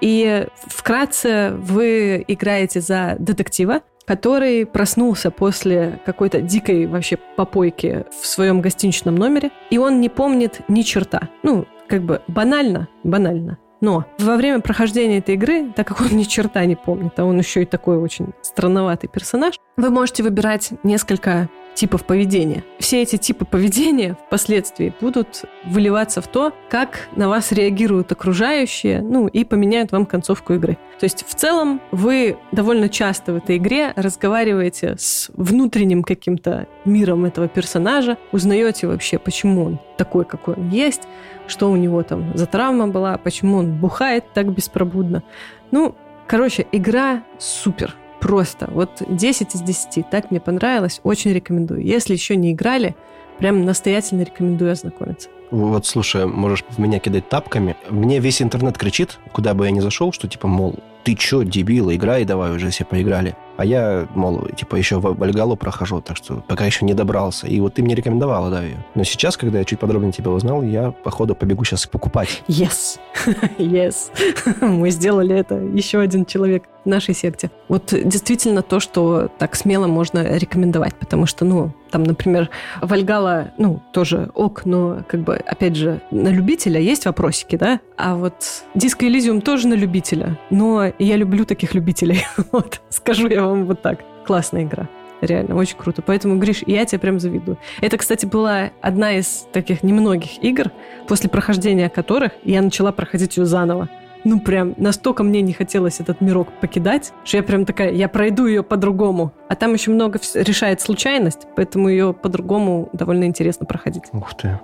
И 0.00 0.46
вкратце 0.54 1.52
вы 1.58 2.24
играете 2.26 2.80
за 2.80 3.16
детектива, 3.18 3.82
который 4.08 4.64
проснулся 4.64 5.30
после 5.30 6.00
какой-то 6.06 6.40
дикой 6.40 6.86
вообще 6.86 7.18
попойки 7.36 8.06
в 8.22 8.26
своем 8.26 8.62
гостиничном 8.62 9.14
номере, 9.14 9.50
и 9.68 9.76
он 9.76 10.00
не 10.00 10.08
помнит 10.08 10.62
ни 10.66 10.80
черта. 10.80 11.28
Ну, 11.42 11.66
как 11.88 12.02
бы 12.02 12.22
банально, 12.26 12.88
банально. 13.04 13.58
Но 13.82 14.06
во 14.18 14.36
время 14.36 14.60
прохождения 14.60 15.18
этой 15.18 15.34
игры, 15.34 15.70
так 15.76 15.86
как 15.86 16.00
он 16.00 16.16
ни 16.16 16.22
черта 16.22 16.64
не 16.64 16.74
помнит, 16.74 17.18
а 17.18 17.24
он 17.26 17.38
еще 17.38 17.62
и 17.62 17.66
такой 17.66 17.98
очень 17.98 18.32
странноватый 18.40 19.10
персонаж, 19.10 19.56
вы 19.76 19.90
можете 19.90 20.22
выбирать 20.22 20.70
несколько 20.84 21.50
типов 21.78 22.04
поведения. 22.04 22.64
Все 22.80 23.02
эти 23.02 23.16
типы 23.16 23.44
поведения 23.44 24.16
впоследствии 24.26 24.92
будут 25.00 25.44
выливаться 25.64 26.20
в 26.20 26.26
то, 26.26 26.52
как 26.68 27.08
на 27.14 27.28
вас 27.28 27.52
реагируют 27.52 28.10
окружающие, 28.10 29.00
ну 29.00 29.28
и 29.28 29.44
поменяют 29.44 29.92
вам 29.92 30.04
концовку 30.04 30.54
игры. 30.54 30.76
То 30.98 31.04
есть 31.04 31.24
в 31.24 31.36
целом 31.36 31.80
вы 31.92 32.36
довольно 32.50 32.88
часто 32.88 33.32
в 33.32 33.36
этой 33.36 33.58
игре 33.58 33.92
разговариваете 33.94 34.96
с 34.98 35.30
внутренним 35.34 36.02
каким-то 36.02 36.66
миром 36.84 37.24
этого 37.24 37.46
персонажа, 37.46 38.18
узнаете 38.32 38.88
вообще, 38.88 39.20
почему 39.20 39.64
он 39.64 39.78
такой, 39.96 40.24
какой 40.24 40.54
он 40.54 40.70
есть, 40.70 41.02
что 41.46 41.70
у 41.70 41.76
него 41.76 42.02
там 42.02 42.36
за 42.36 42.46
травма 42.46 42.88
была, 42.88 43.18
почему 43.18 43.58
он 43.58 43.78
бухает 43.78 44.24
так 44.34 44.52
беспробудно. 44.52 45.22
Ну, 45.70 45.94
короче, 46.26 46.66
игра 46.72 47.22
супер. 47.38 47.94
Просто. 48.20 48.68
Вот 48.72 49.02
10 49.08 49.54
из 49.54 49.60
10. 49.60 50.10
Так 50.10 50.30
мне 50.30 50.40
понравилось. 50.40 51.00
Очень 51.04 51.32
рекомендую. 51.32 51.82
Если 51.82 52.14
еще 52.14 52.36
не 52.36 52.52
играли, 52.52 52.96
прям 53.38 53.64
настоятельно 53.64 54.22
рекомендую 54.22 54.72
ознакомиться. 54.72 55.28
Вот, 55.50 55.86
слушай, 55.86 56.26
можешь 56.26 56.64
в 56.68 56.78
меня 56.78 56.98
кидать 56.98 57.28
тапками. 57.28 57.76
Мне 57.88 58.18
весь 58.18 58.42
интернет 58.42 58.76
кричит, 58.76 59.18
куда 59.32 59.54
бы 59.54 59.64
я 59.64 59.70
ни 59.70 59.80
зашел, 59.80 60.12
что 60.12 60.28
типа, 60.28 60.46
мол, 60.46 60.76
ты 61.04 61.14
чё, 61.14 61.42
дебил, 61.42 61.90
играй 61.90 62.24
давай, 62.24 62.54
уже 62.54 62.68
все 62.70 62.84
поиграли. 62.84 63.34
А 63.58 63.64
я, 63.64 64.06
мол, 64.14 64.46
типа, 64.56 64.76
еще 64.76 65.00
в 65.00 65.20
Альгалу 65.20 65.56
прохожу, 65.56 66.00
так 66.00 66.16
что 66.16 66.44
пока 66.46 66.64
еще 66.64 66.84
не 66.84 66.94
добрался. 66.94 67.48
И 67.48 67.58
вот 67.58 67.74
ты 67.74 67.82
мне 67.82 67.96
рекомендовала, 67.96 68.50
да, 68.50 68.62
ее. 68.62 68.76
Но 68.94 69.02
сейчас, 69.02 69.36
когда 69.36 69.58
я 69.58 69.64
чуть 69.64 69.80
подробнее 69.80 70.12
тебя 70.12 70.30
узнал, 70.30 70.62
я, 70.62 70.92
походу, 70.92 71.34
побегу 71.34 71.64
сейчас 71.64 71.84
покупать. 71.84 72.44
Yes. 72.46 73.00
yes. 73.58 74.12
Мы 74.60 74.90
сделали 74.90 75.34
это. 75.34 75.56
Еще 75.56 75.98
один 75.98 76.24
человек 76.24 76.62
в 76.84 76.88
нашей 76.88 77.14
секте. 77.14 77.50
Вот 77.68 77.92
действительно 77.92 78.62
то, 78.62 78.78
что 78.78 79.28
так 79.38 79.56
смело 79.56 79.88
можно 79.88 80.38
рекомендовать, 80.38 80.94
потому 80.94 81.26
что, 81.26 81.44
ну, 81.44 81.72
там, 81.90 82.04
например, 82.04 82.50
Вальгала, 82.80 83.52
ну, 83.58 83.82
тоже 83.92 84.30
ок, 84.34 84.64
но, 84.64 85.02
как 85.08 85.20
бы, 85.20 85.36
опять 85.36 85.74
же, 85.74 86.00
на 86.10 86.28
любителя 86.28 86.80
есть 86.80 87.06
вопросики, 87.06 87.56
да? 87.56 87.80
А 87.96 88.14
вот 88.14 88.64
Диско 88.74 89.06
Элизиум 89.06 89.40
тоже 89.40 89.68
на 89.68 89.74
любителя, 89.74 90.38
но 90.50 90.92
я 90.98 91.16
люблю 91.16 91.44
таких 91.44 91.74
любителей. 91.74 92.24
вот, 92.52 92.80
скажу 92.90 93.28
я 93.28 93.44
вам 93.44 93.47
вот 93.54 93.82
так. 93.82 94.00
Классная 94.26 94.64
игра. 94.64 94.88
Реально, 95.20 95.56
очень 95.56 95.76
круто. 95.76 96.00
Поэтому, 96.00 96.38
Гриш, 96.38 96.62
я 96.66 96.84
тебе 96.84 97.00
прям 97.00 97.18
завидую. 97.18 97.58
Это, 97.80 97.96
кстати, 97.96 98.24
была 98.24 98.70
одна 98.80 99.14
из 99.14 99.46
таких 99.52 99.82
немногих 99.82 100.42
игр, 100.42 100.70
после 101.08 101.28
прохождения 101.28 101.88
которых 101.88 102.32
я 102.44 102.62
начала 102.62 102.92
проходить 102.92 103.36
ее 103.36 103.46
заново 103.46 103.88
ну 104.24 104.40
прям 104.40 104.74
настолько 104.76 105.22
мне 105.22 105.42
не 105.42 105.52
хотелось 105.52 106.00
этот 106.00 106.20
мирок 106.20 106.48
покидать, 106.60 107.12
что 107.24 107.36
я 107.38 107.42
прям 107.42 107.64
такая, 107.64 107.92
я 107.92 108.08
пройду 108.08 108.46
ее 108.46 108.62
по-другому. 108.62 109.32
А 109.48 109.54
там 109.54 109.72
еще 109.72 109.90
много 109.90 110.18
решает 110.34 110.80
случайность, 110.80 111.46
поэтому 111.56 111.88
ее 111.88 112.12
по-другому 112.12 112.88
довольно 112.92 113.24
интересно 113.24 113.66
проходить. 113.66 114.04
Ух 114.12 114.34
ты. 114.34 114.60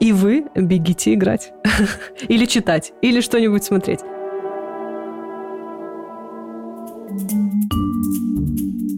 И 0.00 0.12
вы 0.12 0.46
бегите 0.54 1.14
играть. 1.14 1.52
Или 2.28 2.44
читать, 2.44 2.92
или 3.00 3.22
что-нибудь 3.22 3.64
смотреть. 3.64 4.00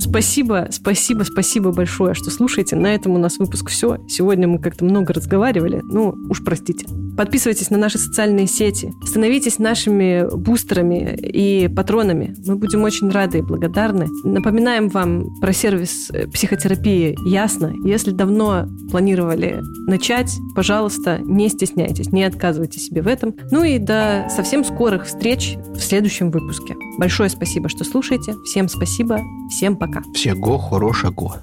Спасибо, 0.09 0.69
спасибо, 0.71 1.23
спасибо 1.25 1.73
большое, 1.73 2.15
что 2.15 2.31
слушаете. 2.31 2.77
На 2.77 2.95
этом 2.95 3.13
у 3.13 3.19
нас 3.19 3.39
выпуск 3.39 3.69
все. 3.71 3.99
Сегодня 4.09 4.49
мы 4.49 4.59
как-то 4.59 4.85
много 4.85 5.13
разговаривали. 5.13 5.83
Ну, 5.85 6.17
уж 6.31 6.43
простите. 6.43 6.87
Подписывайтесь 7.19 7.71
на 7.71 7.79
наши 7.79 7.99
социальные 7.99 8.47
сети. 8.47 8.95
Становитесь 9.05 9.59
нашими 9.59 10.25
бустерами 10.37 11.17
и 11.21 11.67
патронами. 11.67 12.37
Мы 12.47 12.55
будем 12.55 12.85
очень 12.85 13.11
рады 13.11 13.39
и 13.39 13.43
благодарны. 13.43 14.07
Напоминаем 14.23 14.89
вам 14.89 15.35
про 15.41 15.53
сервис 15.53 16.11
э, 16.13 16.29
психотерапии 16.29 17.17
«Ясно». 17.29 17.73
Если 17.85 18.13
давно 18.13 18.69
планировали 18.93 19.61
начать, 19.89 20.31
пожалуйста, 20.55 21.19
не 21.25 21.49
стесняйтесь, 21.49 22.13
не 22.13 22.23
отказывайте 22.23 22.79
себе 22.79 23.03
в 23.03 23.09
этом. 23.09 23.35
Ну 23.51 23.65
и 23.65 23.79
до 23.79 24.29
совсем 24.31 24.65
скорых 24.65 25.07
встреч 25.07 25.57
в 25.75 25.81
следующем 25.81 26.31
выпуске. 26.31 26.77
Большое 26.99 27.31
спасибо, 27.31 27.69
что 27.69 27.83
слушаете. 27.83 28.35
Всем 28.45 28.69
спасибо. 28.69 29.19
Всем 29.51 29.77
пока. 29.77 30.03
Всего 30.15 30.57
хорошего. 30.57 31.43